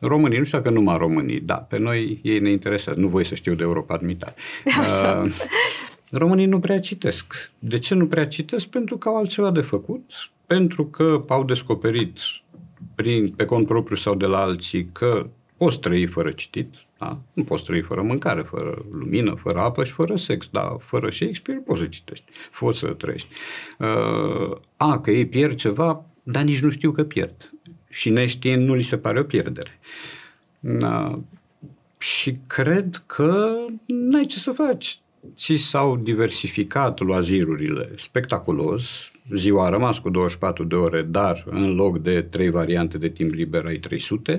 Românii, 0.00 0.38
nu 0.38 0.44
știu 0.44 0.58
dacă 0.58 0.70
numai 0.70 0.96
românii, 0.98 1.40
da, 1.40 1.54
pe 1.54 1.78
noi 1.78 2.20
ei 2.22 2.38
ne 2.38 2.50
interesează, 2.50 3.00
nu 3.00 3.08
voi 3.08 3.24
să 3.24 3.34
știu 3.34 3.54
de 3.54 3.62
Europa 3.62 3.94
admitare. 3.94 4.34
Așa. 4.84 5.22
Uh, 5.24 5.32
românii 6.10 6.46
nu 6.46 6.60
prea 6.60 6.78
citesc. 6.80 7.50
De 7.58 7.78
ce 7.78 7.94
nu 7.94 8.06
prea 8.06 8.26
citesc? 8.26 8.68
Pentru 8.68 8.96
că 8.96 9.08
au 9.08 9.16
altceva 9.16 9.50
de 9.50 9.60
făcut, 9.60 10.10
pentru 10.46 10.84
că 10.84 11.24
au 11.28 11.44
descoperit 11.44 12.18
prin, 12.94 13.28
pe 13.28 13.44
cont 13.44 13.66
propriu 13.66 13.96
sau 13.96 14.14
de 14.14 14.26
la 14.26 14.40
alții 14.40 14.88
că 14.92 15.26
poți 15.56 15.80
trăi 15.80 16.06
fără 16.06 16.30
citit, 16.30 16.74
da? 16.98 17.18
nu 17.32 17.44
poți 17.44 17.64
trăi 17.64 17.80
fără 17.80 18.02
mâncare, 18.02 18.42
fără 18.42 18.84
lumină, 18.92 19.34
fără 19.34 19.58
apă 19.58 19.84
și 19.84 19.92
fără 19.92 20.16
sex, 20.16 20.48
dar 20.48 20.76
fără 20.78 21.10
Shakespeare 21.10 21.60
poți 21.60 21.80
să 21.80 21.86
citești, 21.86 22.24
poți 22.58 22.78
să 22.78 22.86
trăiești. 22.86 23.28
Uh, 23.78 24.56
a, 24.76 25.00
că 25.00 25.10
ei 25.10 25.26
pierd 25.26 25.54
ceva, 25.54 26.04
dar 26.22 26.42
nici 26.42 26.60
nu 26.60 26.70
știu 26.70 26.90
că 26.90 27.04
pierd 27.04 27.52
și 27.90 28.10
neștiind 28.10 28.66
nu 28.66 28.74
li 28.74 28.82
se 28.82 28.98
pare 28.98 29.20
o 29.20 29.22
pierdere. 29.22 29.78
Uh, 30.60 31.18
și 31.98 32.38
cred 32.46 33.02
că 33.06 33.56
n-ai 33.86 34.24
ce 34.24 34.38
să 34.38 34.50
faci. 34.50 34.98
Ți 35.34 35.54
s-au 35.54 35.96
diversificat 35.96 36.98
loazirurile 36.98 37.92
spectaculos, 37.96 39.10
ziua 39.34 39.66
a 39.66 39.68
rămas 39.68 39.98
cu 39.98 40.10
24 40.10 40.64
de 40.64 40.74
ore, 40.74 41.02
dar 41.02 41.44
în 41.50 41.74
loc 41.74 41.98
de 41.98 42.22
trei 42.22 42.50
variante 42.50 42.98
de 42.98 43.08
timp 43.08 43.32
liber 43.32 43.64
ai 43.64 43.76
300. 43.76 44.36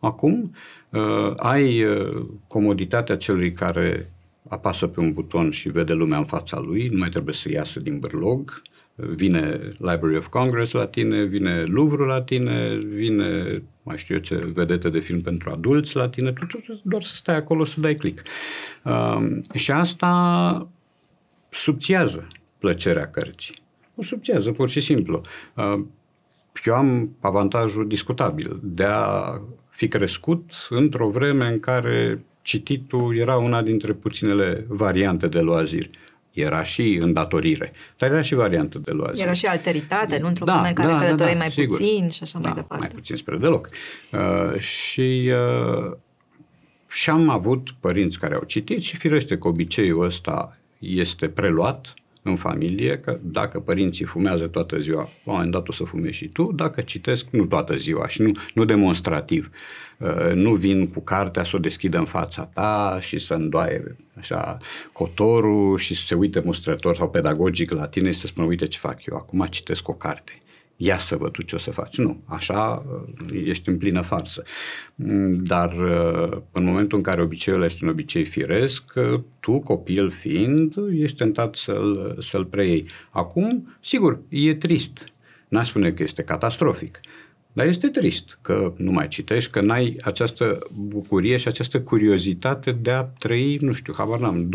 Acum 0.00 0.54
uh, 0.88 1.32
ai 1.36 1.84
uh, 1.84 2.26
comoditatea 2.46 3.16
celui 3.16 3.52
care 3.52 4.12
apasă 4.48 4.86
pe 4.86 5.00
un 5.00 5.12
buton 5.12 5.50
și 5.50 5.68
vede 5.68 5.92
lumea 5.92 6.18
în 6.18 6.24
fața 6.24 6.58
lui, 6.60 6.88
nu 6.88 6.98
mai 6.98 7.08
trebuie 7.08 7.34
să 7.34 7.50
iasă 7.50 7.80
din 7.80 7.98
bârlog, 7.98 8.62
vine 8.98 9.68
Library 9.78 10.16
of 10.16 10.26
Congress 10.26 10.72
la 10.72 10.86
tine, 10.86 11.24
vine 11.24 11.62
Louvre 11.62 12.04
la 12.04 12.22
tine, 12.22 12.76
vine 12.76 13.62
mai 13.82 13.98
știu 13.98 14.14
eu 14.14 14.20
ce 14.20 14.50
vedete 14.54 14.88
de 14.88 14.98
film 14.98 15.20
pentru 15.20 15.50
adulți 15.50 15.96
la 15.96 16.08
tine, 16.08 16.32
tu, 16.32 16.46
tu 16.46 16.80
doar 16.82 17.02
să 17.02 17.14
stai 17.14 17.36
acolo 17.36 17.64
să 17.64 17.80
dai 17.80 17.94
click. 17.94 18.22
Uh, 18.84 19.26
și 19.54 19.70
asta 19.70 20.68
subțiază 21.50 22.26
plăcerea 22.58 23.10
cărții. 23.10 23.54
O 23.94 24.02
subțiază, 24.02 24.52
pur 24.52 24.68
și 24.68 24.80
simplu. 24.80 25.20
Uh, 25.54 25.84
eu 26.64 26.74
am 26.74 27.16
avantajul 27.20 27.88
discutabil 27.88 28.60
de 28.62 28.84
a 28.84 29.40
fi 29.68 29.88
crescut 29.88 30.50
într-o 30.68 31.08
vreme 31.08 31.46
în 31.46 31.60
care 31.60 32.24
cititul 32.42 33.16
era 33.16 33.36
una 33.36 33.62
dintre 33.62 33.92
puținele 33.92 34.64
variante 34.68 35.28
de 35.28 35.40
loaziri. 35.40 35.90
Era 36.40 36.62
și 36.62 36.98
îndatorire, 37.00 37.72
dar 37.96 38.10
era 38.10 38.20
și 38.20 38.34
variantă 38.34 38.78
de 38.78 38.90
loaziri. 38.90 39.22
Era 39.22 39.32
și 39.32 39.46
alteritate, 39.46 40.18
nu 40.18 40.26
într-o 40.26 40.44
da, 40.44 40.52
vreme 40.52 40.68
în 40.68 40.74
care 40.74 40.92
da, 40.92 40.98
călătoreai 40.98 41.32
da, 41.32 41.38
da, 41.38 41.44
mai 41.44 41.50
sigur. 41.50 41.76
puțin 41.76 42.08
și 42.08 42.22
așa 42.22 42.38
da, 42.38 42.48
mai 42.48 42.56
departe. 42.56 42.84
mai 42.86 42.94
puțin 42.94 43.16
spre 43.16 43.36
deloc. 43.36 43.68
Uh, 44.12 44.58
și 44.58 45.32
uh, 45.32 45.96
și 46.88 47.10
am 47.10 47.28
avut 47.28 47.68
părinți 47.80 48.18
care 48.18 48.34
au 48.34 48.42
citit 48.42 48.80
și 48.80 48.96
firește 48.96 49.38
că 49.38 49.48
obiceiul 49.48 50.04
ăsta 50.04 50.58
este 50.78 51.28
preluat 51.28 51.94
în 52.22 52.36
familie, 52.36 52.98
că 52.98 53.18
dacă 53.22 53.60
părinții 53.60 54.04
fumează 54.04 54.46
toată 54.46 54.78
ziua, 54.78 55.00
la 55.00 55.08
un 55.24 55.32
moment 55.32 55.50
dat 55.50 55.68
o 55.68 55.72
să 55.72 55.84
fumezi 55.84 56.16
și 56.16 56.28
tu, 56.28 56.52
dacă 56.54 56.80
citesc, 56.80 57.26
nu 57.30 57.46
toată 57.46 57.76
ziua 57.76 58.08
și 58.08 58.22
nu, 58.22 58.32
nu 58.54 58.64
demonstrativ. 58.64 59.50
Uh, 59.98 60.32
nu 60.34 60.54
vin 60.54 60.86
cu 60.86 61.00
cartea 61.00 61.44
să 61.44 61.56
o 61.56 61.58
deschidă 61.58 61.98
în 61.98 62.04
fața 62.04 62.50
ta 62.54 62.98
și 63.00 63.18
să 63.18 63.34
îndoaie 63.34 63.96
așa 64.18 64.56
cotorul 64.92 65.78
și 65.78 65.94
să 65.94 66.04
se 66.04 66.14
uite 66.14 66.42
mustrător 66.44 66.96
sau 66.96 67.10
pedagogic 67.10 67.70
la 67.70 67.86
tine 67.86 68.10
și 68.10 68.18
să 68.18 68.26
spună, 68.26 68.46
uite 68.46 68.66
ce 68.66 68.78
fac 68.78 69.04
eu, 69.04 69.16
acum 69.16 69.46
citesc 69.50 69.88
o 69.88 69.92
carte 69.92 70.32
ia 70.80 70.98
să 70.98 71.16
văd 71.16 71.30
tu 71.30 71.42
ce 71.42 71.54
o 71.54 71.58
să 71.58 71.70
faci. 71.70 71.96
Nu, 71.96 72.22
așa 72.24 72.84
uh, 72.86 73.40
ești 73.44 73.68
în 73.68 73.78
plină 73.78 74.00
farsă. 74.00 74.42
Mm, 74.94 75.32
dar 75.32 75.72
uh, 75.72 76.38
în 76.52 76.64
momentul 76.64 76.98
în 76.98 77.04
care 77.04 77.22
obiceiul 77.22 77.62
este 77.62 77.84
un 77.84 77.90
obicei 77.90 78.24
firesc, 78.24 78.92
uh, 78.94 79.20
tu, 79.40 79.58
copil 79.58 80.10
fiind, 80.10 80.74
ești 80.92 81.16
tentat 81.16 81.54
să-l, 81.54 82.16
să-l 82.18 82.44
preiei. 82.44 82.86
Acum, 83.10 83.76
sigur, 83.80 84.20
e 84.28 84.54
trist. 84.54 85.04
N-aș 85.48 85.68
spune 85.68 85.92
că 85.92 86.02
este 86.02 86.22
catastrofic. 86.22 87.00
Dar 87.52 87.66
este 87.66 87.88
trist 87.88 88.38
că 88.42 88.72
nu 88.76 88.90
mai 88.90 89.08
citești, 89.08 89.50
că 89.50 89.60
n-ai 89.60 89.96
această 90.02 90.58
bucurie 90.74 91.36
și 91.36 91.48
această 91.48 91.80
curiozitate 91.80 92.72
de 92.72 92.90
a 92.90 93.02
trăi, 93.02 93.56
nu 93.60 93.72
știu, 93.72 93.92
habar 93.96 94.18
n-am, 94.18 94.48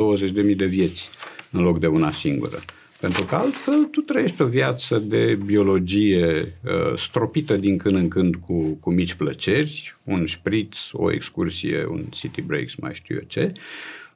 20.000 0.50 0.56
de 0.56 0.66
vieți 0.66 1.10
în 1.52 1.62
loc 1.62 1.80
de 1.80 1.88
una 1.88 2.12
singură. 2.12 2.60
Pentru 3.04 3.26
că 3.26 3.36
altfel 3.36 3.84
tu 3.84 4.02
trăiești 4.02 4.42
o 4.42 4.46
viață 4.46 5.00
de 5.00 5.40
biologie 5.46 6.56
uh, 6.64 6.98
stropită 6.98 7.56
din 7.56 7.78
când 7.78 7.96
în 7.96 8.08
când 8.08 8.36
cu, 8.36 8.78
cu 8.80 8.92
mici 8.92 9.14
plăceri, 9.14 9.98
un 10.04 10.26
șpriț, 10.26 10.78
o 10.92 11.12
excursie, 11.12 11.86
un 11.90 12.04
city 12.10 12.42
breaks, 12.42 12.76
mai 12.76 12.94
știu 12.94 13.16
eu 13.16 13.22
ce, 13.28 13.52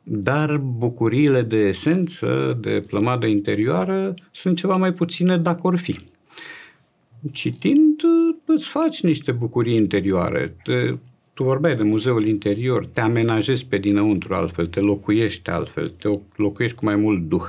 dar 0.03 0.57
bucuriile 0.57 1.41
de 1.41 1.57
esență, 1.57 2.57
de 2.61 2.81
plămadă 2.87 3.25
interioară, 3.25 4.13
sunt 4.31 4.57
ceva 4.57 4.75
mai 4.75 4.93
puține 4.93 5.37
dacă 5.37 5.59
or 5.63 5.77
fi. 5.77 5.99
Citind, 7.33 8.01
uh, 8.03 8.35
îți 8.45 8.67
faci 8.67 9.01
niște 9.01 9.31
bucurii 9.31 9.75
interioare, 9.75 10.55
te 10.63 10.93
tu 11.37 11.43
vorbeai 11.43 11.75
de 11.75 11.83
muzeul 11.83 12.27
interior, 12.27 12.85
te 12.85 13.01
amenajezi 13.01 13.65
pe 13.65 13.77
dinăuntru 13.77 14.33
altfel, 14.33 14.67
te 14.67 14.79
locuiești 14.79 15.49
altfel, 15.49 15.89
te 15.89 16.07
locuiești 16.35 16.77
cu 16.77 16.85
mai 16.85 16.95
mult 16.95 17.27
duh. 17.27 17.45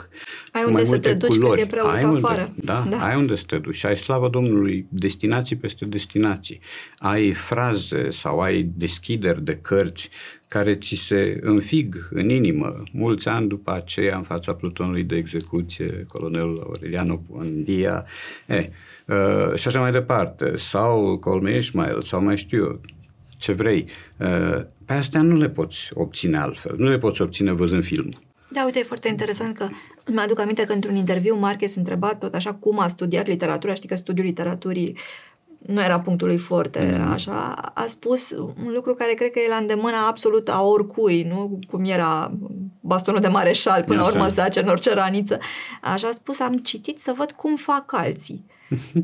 Ai 0.53 0.64
unde 0.64 0.84
să 0.84 0.99
te 0.99 1.14
duci 1.14 1.36
culori. 1.36 1.61
când 1.61 1.72
e 1.72 1.76
prea 1.76 1.84
ai 1.84 2.05
unde, 2.05 2.18
afară. 2.18 2.49
Da, 2.57 2.86
da, 2.91 3.07
ai 3.07 3.16
unde 3.16 3.36
să 3.36 3.45
te 3.47 3.59
duci. 3.59 3.84
Ai, 3.84 3.97
slavă 3.97 4.28
Domnului, 4.28 4.86
destinații 4.89 5.57
peste 5.57 5.84
destinații. 5.84 6.61
Ai 6.99 7.32
fraze 7.32 8.11
sau 8.11 8.41
ai 8.41 8.70
deschideri 8.76 9.45
de 9.45 9.57
cărți 9.57 10.11
care 10.49 10.74
ți 10.74 10.95
se 10.95 11.39
înfig 11.41 12.09
în 12.11 12.28
inimă 12.28 12.82
mulți 12.93 13.28
ani 13.28 13.49
după 13.49 13.72
aceea 13.72 14.16
în 14.16 14.22
fața 14.22 14.55
plutonului 14.55 15.03
de 15.03 15.16
execuție, 15.16 16.05
colonelul 16.09 16.62
Aureliano 16.66 17.22
Buendia, 17.26 18.05
eh, 18.47 18.66
uh, 19.07 19.55
și 19.55 19.68
așa 19.68 19.80
mai 19.80 19.93
departe, 19.93 20.57
sau 20.57 21.18
Colme 21.18 21.57
Ishmael, 21.57 22.03
sau 22.03 22.22
mai 22.22 22.36
știu 22.36 22.59
eu, 22.59 22.80
ce 23.39 23.53
vrei. 23.53 23.89
Uh, 24.16 24.64
pe 24.84 24.93
astea 24.93 25.22
nu 25.22 25.36
le 25.36 25.49
poți 25.49 25.91
obține 25.95 26.39
altfel, 26.39 26.74
nu 26.76 26.89
le 26.89 26.99
poți 26.99 27.22
obține 27.22 27.53
văzând 27.53 27.82
filmul. 27.82 28.18
Da, 28.51 28.64
uite, 28.64 28.78
e 28.78 28.82
foarte 28.82 29.09
interesant 29.09 29.57
că 29.57 29.68
mă 30.12 30.20
aduc 30.20 30.39
aminte 30.41 30.64
că 30.64 30.72
într-un 30.72 30.97
interviu 30.97 31.36
Marquez 31.36 31.74
întreba 31.74 32.14
tot 32.14 32.34
așa 32.34 32.55
cum 32.55 32.78
a 32.78 32.86
studiat 32.86 33.26
literatura, 33.26 33.74
știi 33.74 33.89
că 33.89 33.97
studiul 33.97 34.26
literaturii 34.26 34.97
nu 35.59 35.82
era 35.82 36.01
punctul 36.01 36.26
lui 36.26 36.39
forte, 36.39 36.99
mm. 36.99 37.11
așa, 37.11 37.53
a 37.74 37.84
spus 37.89 38.30
un 38.64 38.72
lucru 38.74 38.95
care 38.95 39.12
cred 39.12 39.30
că 39.30 39.39
e 39.39 39.49
la 39.49 39.57
îndemâna 39.57 40.07
absolut 40.07 40.49
a 40.49 40.62
oricui, 40.62 41.22
nu 41.22 41.59
cum 41.70 41.84
era 41.84 42.32
bastonul 42.80 43.20
de 43.20 43.28
mareșal 43.28 43.82
până 43.82 44.01
la 44.01 44.07
urmă 44.07 44.28
zace 44.28 44.61
în 44.61 44.68
orice 44.68 44.95
raniță. 44.95 45.39
Așa 45.82 46.09
a 46.09 46.12
spus, 46.12 46.41
am 46.41 46.55
citit 46.55 46.99
să 46.99 47.12
văd 47.16 47.30
cum 47.30 47.57
fac 47.57 47.93
alții. 47.93 48.45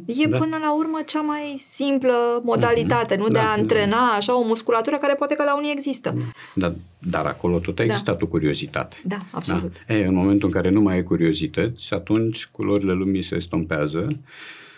E 0.06 0.26
da. 0.26 0.38
până 0.38 0.56
la 0.60 0.74
urmă 0.74 1.00
cea 1.06 1.20
mai 1.20 1.62
simplă 1.72 2.40
modalitate, 2.42 3.14
mm-hmm. 3.14 3.18
nu 3.18 3.28
da, 3.28 3.38
de 3.38 3.38
a 3.38 3.50
antrena 3.50 3.96
da. 3.96 4.16
așa 4.16 4.38
o 4.38 4.44
musculatură 4.44 4.98
care 4.98 5.14
poate 5.14 5.34
că 5.34 5.42
la 5.42 5.56
unii 5.56 5.72
există. 5.72 6.14
Da, 6.54 6.72
dar 6.98 7.26
acolo 7.26 7.58
tot 7.58 7.72
a 7.72 7.76
da. 7.76 7.82
existat 7.82 8.18
da. 8.18 8.24
o 8.24 8.26
curiozitate. 8.26 8.96
Da, 9.04 9.16
absolut. 9.30 9.72
Da? 9.86 9.94
E, 9.94 10.06
în 10.06 10.14
momentul 10.14 10.48
în 10.48 10.54
care 10.54 10.70
nu 10.70 10.80
mai 10.80 10.94
ai 10.94 11.02
curiozități, 11.02 11.94
atunci 11.94 12.46
culorile 12.46 12.92
lumii 12.92 13.22
se 13.22 13.34
estompează, 13.34 14.18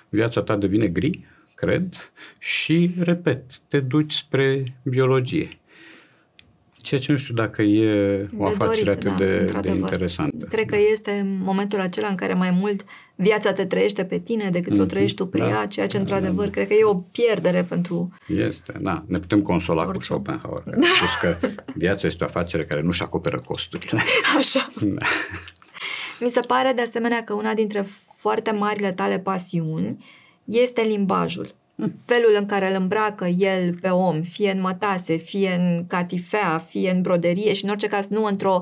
viața 0.09 0.43
ta 0.43 0.57
devine 0.57 0.87
gri, 0.87 1.25
cred, 1.55 2.13
și, 2.39 2.91
repet, 2.99 3.43
te 3.69 3.81
duci 3.81 4.13
spre 4.13 4.65
biologie. 4.83 5.49
Ceea 6.73 7.01
ce 7.01 7.13
nu 7.13 7.19
știu 7.19 7.35
dacă 7.35 7.63
e 7.63 8.29
o 8.39 8.49
de 8.49 8.55
afacere 8.55 8.95
dorit, 8.95 9.07
atât 9.07 9.11
da, 9.53 9.61
de, 9.61 9.69
de 9.69 9.75
interesantă. 9.77 10.47
Cred 10.47 10.67
că 10.67 10.77
este 10.93 11.27
momentul 11.41 11.81
acela 11.81 12.09
în 12.09 12.15
care 12.15 12.35
mai 12.35 12.51
mult 12.51 12.85
viața 13.17 13.53
te 13.53 13.65
trăiește 13.65 14.05
pe 14.05 14.19
tine 14.19 14.51
decât 14.51 14.73
mm-hmm. 14.73 14.75
să 14.75 14.81
o 14.81 14.85
mhm. 14.85 14.93
trăiești 14.93 15.17
tu 15.17 15.27
pe 15.27 15.39
da, 15.39 15.49
ea, 15.49 15.67
ceea 15.67 15.87
ce, 15.87 15.97
da, 15.97 16.03
într-adevăr, 16.03 16.45
da, 16.45 16.45
da. 16.45 16.51
cred 16.51 16.67
că 16.67 16.75
e 16.75 16.85
o 16.85 16.95
pierdere 16.95 17.65
pentru... 17.65 18.13
Este, 18.29 18.75
da. 18.81 19.05
Ne 19.07 19.19
putem 19.19 19.41
consola 19.41 19.83
orice. 19.83 19.97
cu 19.97 20.03
Schopenhauer. 20.03 20.63
Da. 20.65 20.87
Spus 20.97 21.15
că 21.21 21.49
viața 21.75 22.07
este 22.07 22.25
o 22.25 22.27
afacere 22.27 22.65
care 22.65 22.81
nu-și 22.81 23.03
acoperă 23.03 23.43
costurile. 23.45 24.03
Așa. 24.39 24.69
Da. 24.81 25.07
Mi 26.21 26.31
se 26.31 26.41
pare, 26.41 26.73
de 26.73 26.83
asemenea, 26.83 27.25
că 27.25 27.35
una 27.35 27.55
dintre 27.55 27.87
foarte 28.17 28.51
marile 28.51 28.93
tale 28.93 29.19
pasiuni 29.19 30.05
este 30.45 30.81
limbajul 30.81 31.55
felul 32.05 32.37
în 32.39 32.47
care 32.47 32.71
îl 32.71 32.81
îmbracă 32.81 33.27
el 33.27 33.75
pe 33.81 33.89
om, 33.89 34.23
fie 34.23 34.51
în 34.51 34.61
mătase, 34.61 35.17
fie 35.17 35.55
în 35.59 35.87
catifea, 35.87 36.59
fie 36.59 36.91
în 36.91 37.03
broderie 37.03 37.53
și 37.53 37.65
în 37.65 37.71
orice 37.71 37.87
caz 37.87 38.07
nu 38.07 38.25
într-o, 38.25 38.59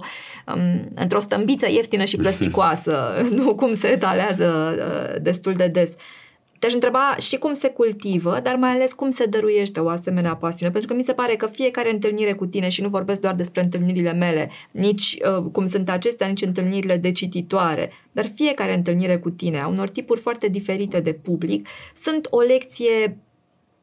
um, 0.54 0.88
într-o 0.94 1.20
stâmbiță 1.20 1.66
ieftină 1.70 2.04
și 2.04 2.16
plasticoasă, 2.22 3.26
nu 3.30 3.54
cum 3.54 3.74
se 3.74 3.88
etalează 3.88 4.74
uh, 4.78 5.22
destul 5.22 5.52
de 5.52 5.68
des. 5.68 5.94
Te-aș 6.58 6.72
întreba 6.72 7.16
și 7.18 7.36
cum 7.36 7.52
se 7.52 7.68
cultivă, 7.68 8.40
dar 8.42 8.54
mai 8.56 8.70
ales 8.70 8.92
cum 8.92 9.10
se 9.10 9.24
dăruiește 9.24 9.80
o 9.80 9.88
asemenea 9.88 10.36
pasiune, 10.36 10.72
pentru 10.72 10.90
că 10.90 10.96
mi 10.96 11.04
se 11.04 11.12
pare 11.12 11.36
că 11.36 11.46
fiecare 11.46 11.90
întâlnire 11.90 12.32
cu 12.32 12.46
tine, 12.46 12.68
și 12.68 12.82
nu 12.82 12.88
vorbesc 12.88 13.20
doar 13.20 13.34
despre 13.34 13.62
întâlnirile 13.62 14.12
mele, 14.12 14.50
nici 14.70 15.18
uh, 15.38 15.44
cum 15.52 15.66
sunt 15.66 15.90
acestea, 15.90 16.26
nici 16.26 16.42
întâlnirile 16.42 16.96
de 16.96 17.12
cititoare, 17.12 17.92
dar 18.12 18.30
fiecare 18.34 18.74
întâlnire 18.74 19.18
cu 19.18 19.30
tine, 19.30 19.60
a 19.60 19.66
unor 19.66 19.88
tipuri 19.88 20.20
foarte 20.20 20.48
diferite 20.48 21.00
de 21.00 21.12
public, 21.12 21.68
sunt 21.94 22.26
o 22.30 22.40
lecție 22.40 23.18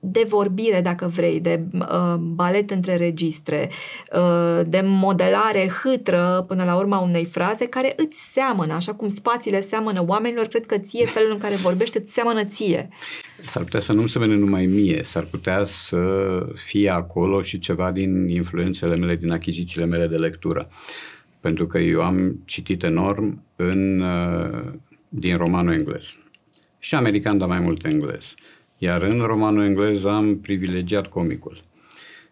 de 0.04 0.26
vorbire, 0.28 0.82
dacă 0.82 1.08
vrei, 1.08 1.40
de 1.40 1.64
uh, 1.74 2.16
balet 2.16 2.72
între 2.72 2.96
registre, 2.96 3.70
uh, 4.16 4.62
de 4.68 4.82
modelare 4.84 5.72
hâtră 5.84 6.46
până 6.48 6.64
la 6.64 6.76
urma 6.76 7.00
unei 7.00 7.26
fraze 7.26 7.66
care 7.66 7.94
îți 7.96 8.32
seamănă, 8.32 8.74
așa 8.74 8.94
cum 8.94 9.08
spațiile 9.08 9.60
seamănă 9.60 10.04
oamenilor, 10.08 10.46
cred 10.46 10.66
că 10.66 10.78
ție 10.78 11.06
felul 11.16 11.32
în 11.32 11.38
care 11.38 11.56
vorbește 11.56 12.00
îți 12.00 12.14
seamănă 12.14 12.44
ție. 12.44 12.90
S-ar 13.44 13.64
putea 13.64 13.80
să 13.80 13.94
nu 13.94 14.06
se 14.06 14.20
vede 14.20 14.34
numai 14.34 14.66
mie, 14.66 15.02
s-ar 15.04 15.24
putea 15.24 15.64
să 15.64 16.00
fie 16.56 16.90
acolo 16.90 17.42
și 17.42 17.60
ceva 17.60 17.92
din 17.92 18.28
influențele 18.28 18.96
mele, 18.96 19.16
din 19.16 19.32
achizițiile 19.32 19.86
mele 19.86 20.08
de 20.08 20.16
lectură. 20.16 20.70
Pentru 21.40 21.68
că 21.68 21.78
eu 21.78 22.02
am 22.02 22.42
citit 22.46 22.84
enorm 22.84 23.44
în, 23.56 24.00
uh, 24.00 24.74
din 25.10 25.38
romanul 25.38 25.74
englez. 25.74 26.18
Și 26.80 26.96
american, 26.96 27.38
dar 27.38 27.48
mai 27.48 27.60
mult 27.60 27.86
englez. 27.86 28.36
Iar 28.84 29.02
în 29.02 29.20
romanul 29.20 29.66
englez 29.66 30.06
am 30.06 30.38
privilegiat 30.40 31.08
comicul. 31.08 31.58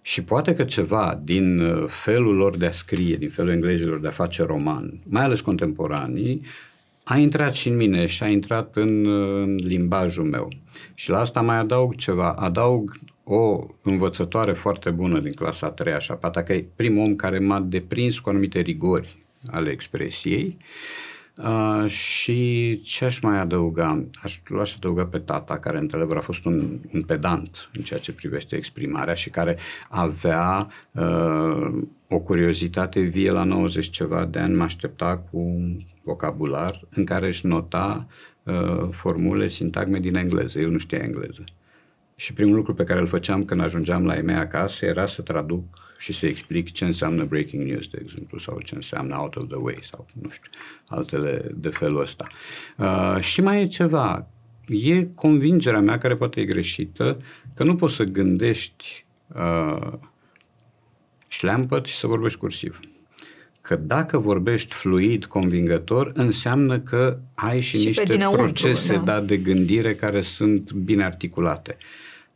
Și 0.01 0.23
poate 0.23 0.53
că 0.53 0.63
ceva 0.63 1.19
din 1.23 1.59
uh, 1.59 1.85
felul 1.87 2.35
lor 2.35 2.57
de 2.57 2.65
a 2.65 2.71
scrie, 2.71 3.15
din 3.15 3.29
felul 3.29 3.51
englezilor 3.51 3.99
de 3.99 4.07
a 4.07 4.11
face 4.11 4.43
roman, 4.43 4.99
mai 5.09 5.23
ales 5.23 5.41
contemporanii, 5.41 6.41
a 7.03 7.17
intrat 7.17 7.53
și 7.53 7.67
în 7.67 7.75
mine 7.75 8.05
și 8.05 8.23
a 8.23 8.27
intrat 8.27 8.75
în, 8.75 9.05
în 9.41 9.55
limbajul 9.55 10.23
meu. 10.23 10.47
Și 10.93 11.09
la 11.09 11.19
asta 11.19 11.41
mai 11.41 11.57
adaug 11.57 11.95
ceva. 11.95 12.31
Adaug 12.31 12.91
o 13.23 13.67
învățătoare 13.81 14.53
foarte 14.53 14.89
bună 14.89 15.19
din 15.19 15.33
clasa 15.33 15.67
a 15.67 15.69
treia 15.69 15.99
și 15.99 16.11
a 16.11 16.15
patra, 16.15 16.43
că 16.43 16.53
e 16.53 16.65
primul 16.75 17.05
om 17.05 17.15
care 17.15 17.39
m-a 17.39 17.59
deprins 17.59 18.19
cu 18.19 18.29
anumite 18.29 18.59
rigori 18.59 19.17
ale 19.51 19.69
expresiei. 19.69 20.57
Uh, 20.57 21.08
și 21.87 22.81
ce 22.81 23.05
aș 23.05 23.19
mai 23.19 23.39
adăuga? 23.39 24.05
Aș, 24.23 24.39
aș 24.59 24.75
adăuga 24.75 25.05
pe 25.05 25.19
tata, 25.19 25.59
care 25.59 25.77
într-adevăr 25.77 26.17
a 26.17 26.21
fost 26.21 26.45
un, 26.45 26.79
un 26.93 27.01
pedant 27.01 27.69
în 27.73 27.81
ceea 27.81 27.99
ce 27.99 28.13
privește 28.13 28.55
exprimarea 28.55 29.13
și 29.13 29.29
care 29.29 29.57
avea 29.89 30.67
uh, 30.91 31.81
o 32.07 32.19
curiozitate 32.19 32.99
vie 32.99 33.31
la 33.31 33.43
90 33.43 33.89
ceva 33.89 34.25
de 34.25 34.39
ani, 34.39 34.55
mă 34.55 34.63
aștepta 34.63 35.17
cu 35.17 35.37
un 35.37 35.77
vocabular 36.03 36.81
în 36.89 37.03
care 37.03 37.27
își 37.27 37.45
nota 37.45 38.07
uh, 38.43 38.87
formule, 38.91 39.47
sintagme 39.47 39.99
din 39.99 40.15
engleză. 40.15 40.59
Eu 40.59 40.69
nu 40.69 40.77
știa 40.77 40.99
engleză. 40.99 41.43
Și 42.15 42.33
primul 42.33 42.55
lucru 42.55 42.73
pe 42.73 42.83
care 42.83 42.99
îl 42.99 43.07
făceam 43.07 43.43
când 43.43 43.61
ajungeam 43.61 44.05
la 44.05 44.17
ei 44.17 44.33
acasă 44.35 44.85
era 44.85 45.05
să 45.05 45.21
traduc 45.21 45.63
și 45.99 46.13
să 46.13 46.25
explic 46.25 46.71
ce 46.71 46.85
înseamnă 46.85 47.23
breaking 47.23 47.67
news, 47.67 47.87
de 47.87 47.99
exemplu, 48.01 48.39
sau 48.39 48.61
ce 48.61 48.75
înseamnă 48.75 49.17
out 49.17 49.35
of 49.35 49.47
the 49.47 49.57
way, 49.57 49.79
sau 49.91 50.05
nu 50.21 50.29
știu, 50.29 50.49
altele 50.87 51.51
de 51.55 51.69
felul 51.69 52.01
ăsta. 52.01 52.27
Uh, 52.77 53.17
și 53.19 53.41
mai 53.41 53.61
e 53.61 53.65
ceva, 53.65 54.27
e 54.67 55.03
convingerea 55.15 55.79
mea, 55.79 55.97
care 55.97 56.15
poate 56.15 56.39
e 56.39 56.45
greșită, 56.45 57.17
că 57.53 57.63
nu 57.63 57.75
poți 57.75 57.95
să 57.95 58.03
gândești 58.03 59.05
uh, 59.27 59.93
șleampăt 61.27 61.85
și 61.85 61.95
să 61.95 62.07
vorbești 62.07 62.39
cursiv. 62.39 62.79
Că 63.61 63.75
dacă 63.75 64.17
vorbești 64.17 64.73
fluid, 64.73 65.25
convingător, 65.25 66.11
înseamnă 66.13 66.79
că 66.79 67.19
ai 67.33 67.61
și, 67.61 67.77
și 67.77 67.85
niște 67.85 68.17
procese 68.31 68.95
da. 68.95 69.01
Da, 69.01 69.21
de 69.21 69.37
gândire 69.37 69.93
care 69.93 70.21
sunt 70.21 70.71
bine 70.71 71.03
articulate. 71.03 71.77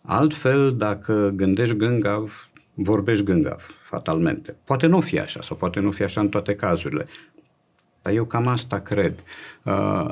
Altfel, 0.02 0.76
dacă 0.78 1.34
gândești 1.36 1.76
gângav, 1.76 2.50
vorbești 2.74 3.24
gângav, 3.24 3.66
fatalmente. 3.90 4.56
Poate 4.64 4.86
nu 4.86 5.00
fi 5.00 5.20
așa 5.20 5.42
sau 5.42 5.58
poate 5.58 5.80
nu 5.80 5.92
fi 5.92 6.04
așa 6.04 6.22
în 6.22 6.30
toate 6.30 6.56
cazurile, 6.56 7.08
dar 8.02 8.14
eu 8.14 8.26
cam 8.26 8.48
asta 8.48 8.80
cred. 8.80 9.24
Uh, 9.64 10.10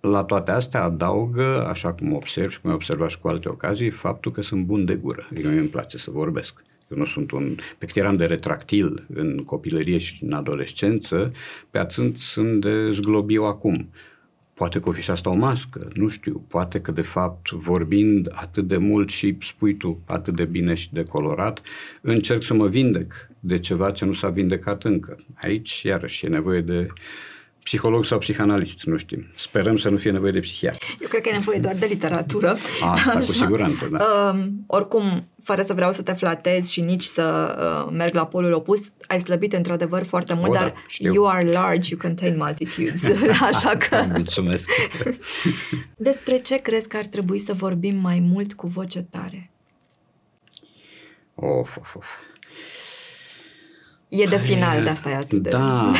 la 0.00 0.24
toate 0.24 0.50
astea 0.50 0.82
adaugă, 0.82 1.66
așa 1.66 1.92
cum 1.92 2.12
observ 2.12 2.50
și 2.50 2.60
cum 2.60 2.70
ai 2.70 2.76
observat 2.76 3.10
și 3.10 3.20
cu 3.20 3.28
alte 3.28 3.48
ocazii, 3.48 3.90
faptul 3.90 4.32
că 4.32 4.42
sunt 4.42 4.64
bun 4.64 4.84
de 4.84 4.94
gură. 4.94 5.28
Eu 5.42 5.50
îmi 5.50 5.68
place 5.68 5.98
să 5.98 6.10
vorbesc. 6.10 6.62
Eu 6.90 6.96
nu 6.96 7.04
sunt 7.04 7.30
un... 7.30 7.56
Pe 7.78 7.86
cât 7.86 7.96
eram 7.96 8.14
de 8.14 8.24
retractil 8.24 9.06
în 9.14 9.36
copilărie 9.36 9.98
și 9.98 10.24
în 10.24 10.32
adolescență, 10.32 11.32
pe 11.70 11.78
atât 11.78 12.16
sunt 12.16 12.60
de 12.60 12.90
zglobiu 12.90 13.42
acum. 13.42 13.88
Poate 14.58 14.80
că 14.80 14.88
o 14.88 14.92
fi 14.92 15.02
și 15.02 15.10
asta 15.10 15.30
o 15.30 15.34
mască, 15.34 15.88
nu 15.94 16.08
știu. 16.08 16.44
Poate 16.48 16.80
că, 16.80 16.90
de 16.90 17.02
fapt, 17.02 17.50
vorbind 17.50 18.28
atât 18.32 18.66
de 18.66 18.76
mult 18.76 19.08
și 19.10 19.36
spui 19.40 19.76
tu 19.76 20.00
atât 20.06 20.36
de 20.36 20.44
bine 20.44 20.74
și 20.74 20.92
de 20.92 21.02
colorat, 21.02 21.60
încerc 22.00 22.42
să 22.42 22.54
mă 22.54 22.68
vindec 22.68 23.28
de 23.40 23.58
ceva 23.58 23.90
ce 23.90 24.04
nu 24.04 24.12
s-a 24.12 24.28
vindecat 24.28 24.84
încă. 24.84 25.16
Aici, 25.34 25.82
iarăși, 25.82 26.24
e 26.24 26.28
nevoie 26.28 26.60
de 26.60 26.86
psiholog 27.62 28.04
sau 28.04 28.18
psihanalist, 28.18 28.84
nu 28.84 28.96
știm. 28.96 29.26
Sperăm 29.34 29.76
să 29.76 29.88
nu 29.88 29.96
fie 29.96 30.10
nevoie 30.10 30.32
de 30.32 30.40
psihiatru. 30.40 30.86
Eu 31.00 31.08
cred 31.08 31.22
că 31.22 31.28
e 31.28 31.32
nevoie 31.32 31.58
doar 31.58 31.74
de 31.74 31.86
literatură. 31.86 32.58
Asta, 32.82 33.10
Așa. 33.10 33.18
cu 33.18 33.24
siguranță, 33.24 33.88
da. 33.90 34.32
Uh, 34.34 34.46
oricum, 34.66 35.28
fără 35.42 35.62
să 35.62 35.74
vreau 35.74 35.92
să 35.92 36.02
te 36.02 36.12
flatez 36.12 36.68
și 36.68 36.80
nici 36.80 37.02
să 37.02 37.56
uh, 37.86 37.92
merg 37.96 38.14
la 38.14 38.26
polul 38.26 38.52
opus, 38.52 38.80
ai 39.06 39.20
slăbit 39.20 39.52
într-adevăr 39.52 40.04
foarte 40.04 40.34
mult, 40.34 40.50
o, 40.50 40.52
dar 40.52 40.72
da, 40.72 41.10
you 41.10 41.28
are 41.28 41.50
large, 41.50 41.88
you 41.90 42.00
contain 42.00 42.36
multitudes. 42.36 43.04
Așa 43.52 43.76
că... 43.76 44.04
Mulțumesc. 44.12 44.70
Despre 45.96 46.38
ce 46.38 46.56
crezi 46.56 46.88
că 46.88 46.96
ar 46.96 47.06
trebui 47.06 47.38
să 47.38 47.52
vorbim 47.52 47.96
mai 47.96 48.20
mult 48.20 48.54
cu 48.54 48.66
voce 48.66 49.02
tare? 49.02 49.50
Of, 51.34 51.76
of, 51.76 51.94
of. 51.94 52.06
E 54.08 54.24
de 54.24 54.38
final, 54.38 54.82
de 54.82 54.88
asta 54.88 55.10
e 55.10 55.14
atât 55.14 55.38
de... 55.38 55.48
Da, 55.48 55.90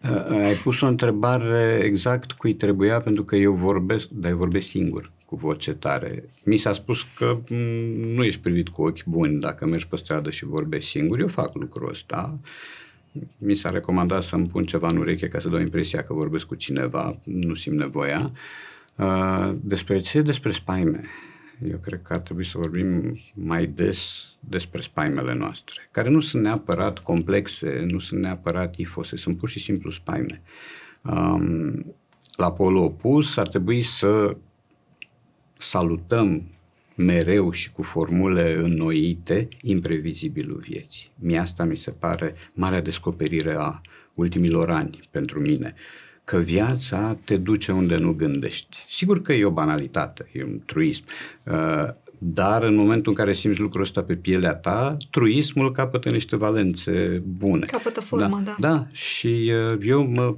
ai 0.46 0.54
pus 0.54 0.80
o 0.80 0.86
întrebare 0.86 1.80
exact 1.84 2.32
cui 2.32 2.54
trebuia, 2.54 3.00
pentru 3.00 3.24
că 3.24 3.36
eu 3.36 3.52
vorbesc, 3.52 4.08
dar 4.08 4.30
eu 4.30 4.36
vorbesc 4.36 4.66
singur, 4.68 5.10
cu 5.24 5.36
voce 5.36 5.72
tare. 5.72 6.28
Mi 6.44 6.56
s-a 6.56 6.72
spus 6.72 7.06
că 7.16 7.38
mm, 7.48 8.14
nu 8.14 8.24
ești 8.24 8.40
privit 8.40 8.68
cu 8.68 8.82
ochi 8.82 9.04
buni 9.04 9.40
dacă 9.40 9.66
mergi 9.66 9.88
pe 9.88 9.96
stradă 9.96 10.30
și 10.30 10.44
vorbești 10.44 10.90
singur. 10.90 11.20
Eu 11.20 11.28
fac 11.28 11.54
lucrul 11.54 11.88
ăsta. 11.88 12.38
Mi 13.38 13.54
s-a 13.54 13.70
recomandat 13.70 14.22
să-mi 14.22 14.48
pun 14.48 14.62
ceva 14.64 14.88
în 14.88 14.96
ureche 14.96 15.28
ca 15.28 15.38
să 15.38 15.48
dau 15.48 15.60
impresia 15.60 16.02
că 16.02 16.12
vorbesc 16.12 16.46
cu 16.46 16.54
cineva, 16.54 17.18
nu 17.24 17.54
simt 17.54 17.76
nevoia. 17.76 18.32
Despre 19.52 19.98
ce? 19.98 20.22
Despre 20.22 20.52
spaime. 20.52 21.00
Eu 21.64 21.78
cred 21.78 22.02
că 22.02 22.12
ar 22.12 22.18
trebui 22.18 22.44
să 22.44 22.58
vorbim 22.58 23.16
mai 23.34 23.66
des 23.66 24.32
despre 24.40 24.80
spaimele 24.80 25.34
noastre, 25.34 25.88
care 25.90 26.08
nu 26.08 26.20
sunt 26.20 26.42
neapărat 26.42 26.98
complexe, 26.98 27.84
nu 27.90 27.98
sunt 27.98 28.20
neapărat 28.20 28.76
ifose, 28.76 29.16
sunt 29.16 29.36
pur 29.36 29.48
și 29.48 29.58
simplu 29.58 29.90
spaime. 29.90 30.42
Um, 31.02 31.94
la 32.36 32.52
polul 32.52 32.82
opus 32.82 33.36
ar 33.36 33.48
trebui 33.48 33.82
să 33.82 34.36
salutăm 35.58 36.42
mereu 36.96 37.50
și 37.50 37.72
cu 37.72 37.82
formule 37.82 38.54
înnoite 38.54 39.48
imprevizibilul 39.62 40.58
vieții. 40.58 41.10
Mie 41.18 41.38
asta 41.38 41.64
mi 41.64 41.76
se 41.76 41.90
pare 41.90 42.34
marea 42.54 42.80
descoperire 42.80 43.54
a 43.58 43.80
ultimilor 44.14 44.70
ani 44.70 44.98
pentru 45.10 45.40
mine. 45.40 45.74
Uh, 45.74 46.05
că 46.26 46.36
viața 46.36 47.18
te 47.24 47.36
duce 47.36 47.72
unde 47.72 47.96
nu 47.96 48.12
gândești. 48.12 48.76
Sigur 48.88 49.22
că 49.22 49.32
e 49.32 49.44
o 49.44 49.50
banalitate, 49.50 50.28
e 50.32 50.44
un 50.44 50.58
truism, 50.66 51.04
uh, 51.44 51.88
dar 52.18 52.62
în 52.62 52.74
momentul 52.74 53.12
în 53.12 53.18
care 53.18 53.32
simți 53.32 53.60
lucrul 53.60 53.82
ăsta 53.82 54.02
pe 54.02 54.14
pielea 54.14 54.54
ta, 54.54 54.96
truismul 55.10 55.72
capătă 55.72 56.10
niște 56.10 56.36
valențe 56.36 57.22
bune. 57.26 57.66
Capătă 57.66 58.00
formă, 58.00 58.40
da. 58.44 58.56
Da, 58.58 58.68
da. 58.68 58.86
și 58.92 59.52
uh, 59.72 59.78
eu 59.82 60.06
mă 60.06 60.36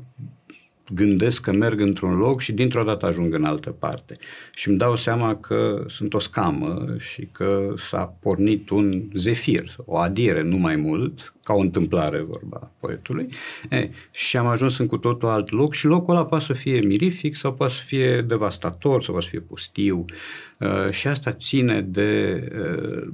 gândesc 0.94 1.42
că 1.42 1.52
merg 1.52 1.80
într-un 1.80 2.16
loc 2.16 2.40
și 2.40 2.52
dintr-o 2.52 2.82
dată 2.82 3.06
ajung 3.06 3.34
în 3.34 3.44
altă 3.44 3.70
parte. 3.70 4.16
Și 4.54 4.68
îmi 4.68 4.78
dau 4.78 4.96
seama 4.96 5.36
că 5.36 5.84
sunt 5.86 6.14
o 6.14 6.18
scamă 6.18 6.94
și 6.98 7.28
că 7.32 7.72
s-a 7.76 8.14
pornit 8.20 8.70
un 8.70 9.02
zefir, 9.14 9.76
o 9.84 9.96
adiere, 9.96 10.42
nu 10.42 10.56
mai 10.56 10.76
mult, 10.76 11.34
ca 11.42 11.54
o 11.54 11.58
întâmplare 11.58 12.22
vorba 12.22 12.70
poetului. 12.80 13.28
E, 13.70 13.90
și 14.10 14.36
am 14.36 14.46
ajuns 14.46 14.78
în 14.78 14.86
cu 14.86 14.96
totul 14.96 15.28
alt 15.28 15.50
loc 15.50 15.74
și 15.74 15.86
locul 15.86 16.14
ăla 16.14 16.26
poate 16.26 16.44
să 16.44 16.52
fie 16.52 16.80
mirific 16.80 17.36
sau 17.36 17.54
poate 17.54 17.72
să 17.72 17.80
fie 17.86 18.20
devastator 18.20 19.02
sau 19.02 19.12
poate 19.12 19.28
să 19.28 19.30
fie 19.30 19.46
pustiu. 19.48 20.04
Uh, 20.58 20.90
și 20.90 21.08
asta 21.08 21.32
ține 21.32 21.80
de 21.80 22.42
uh, 22.58 23.08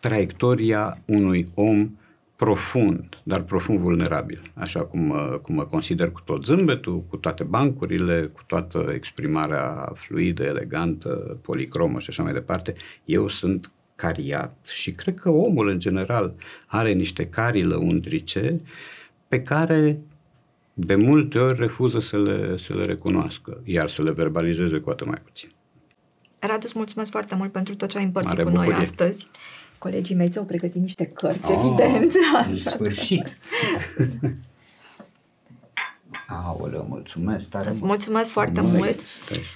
traiectoria 0.00 0.98
unui 1.04 1.46
om 1.54 1.90
profund, 2.36 3.20
dar 3.22 3.42
profund 3.42 3.78
vulnerabil, 3.78 4.42
așa 4.54 4.84
cum, 4.84 5.14
cum 5.42 5.54
mă 5.54 5.64
consider 5.64 6.10
cu 6.10 6.20
tot 6.24 6.44
zâmbetul, 6.44 7.02
cu 7.02 7.16
toate 7.16 7.44
bancurile, 7.44 8.30
cu 8.32 8.42
toată 8.46 8.90
exprimarea 8.94 9.92
fluidă, 9.94 10.42
elegantă, 10.42 11.38
policromă 11.42 11.98
și 11.98 12.10
așa 12.10 12.22
mai 12.22 12.32
departe. 12.32 12.74
Eu 13.04 13.28
sunt 13.28 13.70
cariat 13.94 14.66
și 14.66 14.92
cred 14.92 15.14
că 15.14 15.30
omul 15.30 15.68
în 15.68 15.78
general 15.78 16.34
are 16.66 16.92
niște 16.92 17.26
carii 17.26 17.64
lăuntrice 17.64 18.60
pe 19.28 19.42
care 19.42 19.98
de 20.74 20.94
multe 20.94 21.38
ori 21.38 21.58
refuză 21.58 22.00
să 22.00 22.18
le, 22.18 22.56
să 22.56 22.74
le 22.74 22.82
recunoască, 22.82 23.60
iar 23.64 23.88
să 23.88 24.02
le 24.02 24.10
verbalizeze 24.10 24.78
cu 24.78 24.90
atât 24.90 25.06
mai 25.06 25.20
puțin. 25.24 25.48
Radu, 26.38 26.60
îți 26.62 26.72
mulțumesc 26.76 27.10
foarte 27.10 27.34
mult 27.34 27.52
pentru 27.52 27.74
tot 27.74 27.88
ce 27.88 27.98
ai 27.98 28.04
împărțit 28.04 28.30
Mare 28.30 28.42
cu 28.42 28.50
bucurie. 28.50 28.72
noi 28.72 28.82
astăzi. 28.82 29.28
Colegii 29.86 30.14
mei 30.14 30.28
ți-au 30.28 30.44
pregătit 30.44 30.80
niște 30.80 31.04
cărți, 31.04 31.50
oh, 31.50 31.58
evident. 31.58 32.12
În 32.48 32.54
sfârșit! 32.54 33.38
Aoleu, 36.26 36.86
mulțumesc 36.88 37.48
tare 37.48 37.70
Îți 37.70 37.84
mulțumesc 37.84 38.30
foarte 38.30 38.60
mult, 38.60 39.00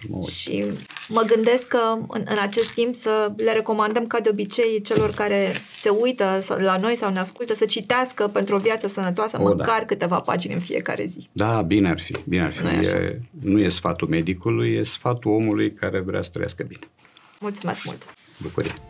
mult. 0.08 0.26
și 0.28 0.64
mă 1.08 1.22
gândesc 1.34 1.66
că 1.66 1.78
în, 2.08 2.24
în 2.24 2.36
acest 2.40 2.70
timp 2.70 2.94
să 2.94 3.32
le 3.36 3.52
recomandăm 3.52 4.06
ca 4.06 4.20
de 4.20 4.28
obicei 4.28 4.80
celor 4.80 5.10
care 5.10 5.52
se 5.72 5.88
uită 5.88 6.42
la 6.58 6.76
noi 6.76 6.96
sau 6.96 7.12
ne 7.12 7.18
ascultă 7.18 7.54
să 7.54 7.64
citească 7.64 8.26
pentru 8.26 8.54
o 8.54 8.58
viață 8.58 8.88
sănătoasă 8.88 9.40
o, 9.40 9.42
măcar 9.42 9.78
da. 9.78 9.84
câteva 9.84 10.20
pagini 10.20 10.54
în 10.54 10.60
fiecare 10.60 11.04
zi. 11.04 11.28
Da, 11.32 11.62
bine 11.62 11.88
ar 11.88 12.00
fi, 12.00 12.14
bine 12.28 12.42
ar 12.42 12.52
fi. 12.52 12.62
Nu 12.62 12.70
e, 12.70 13.20
nu 13.40 13.58
e 13.58 13.68
sfatul 13.68 14.08
medicului, 14.08 14.74
e 14.74 14.82
sfatul 14.82 15.30
omului 15.30 15.72
care 15.72 16.00
vrea 16.00 16.22
să 16.22 16.30
trăiască 16.32 16.64
bine. 16.68 16.88
Mulțumesc 17.40 17.84
mult! 17.84 18.04
Bucurie! 18.42 18.89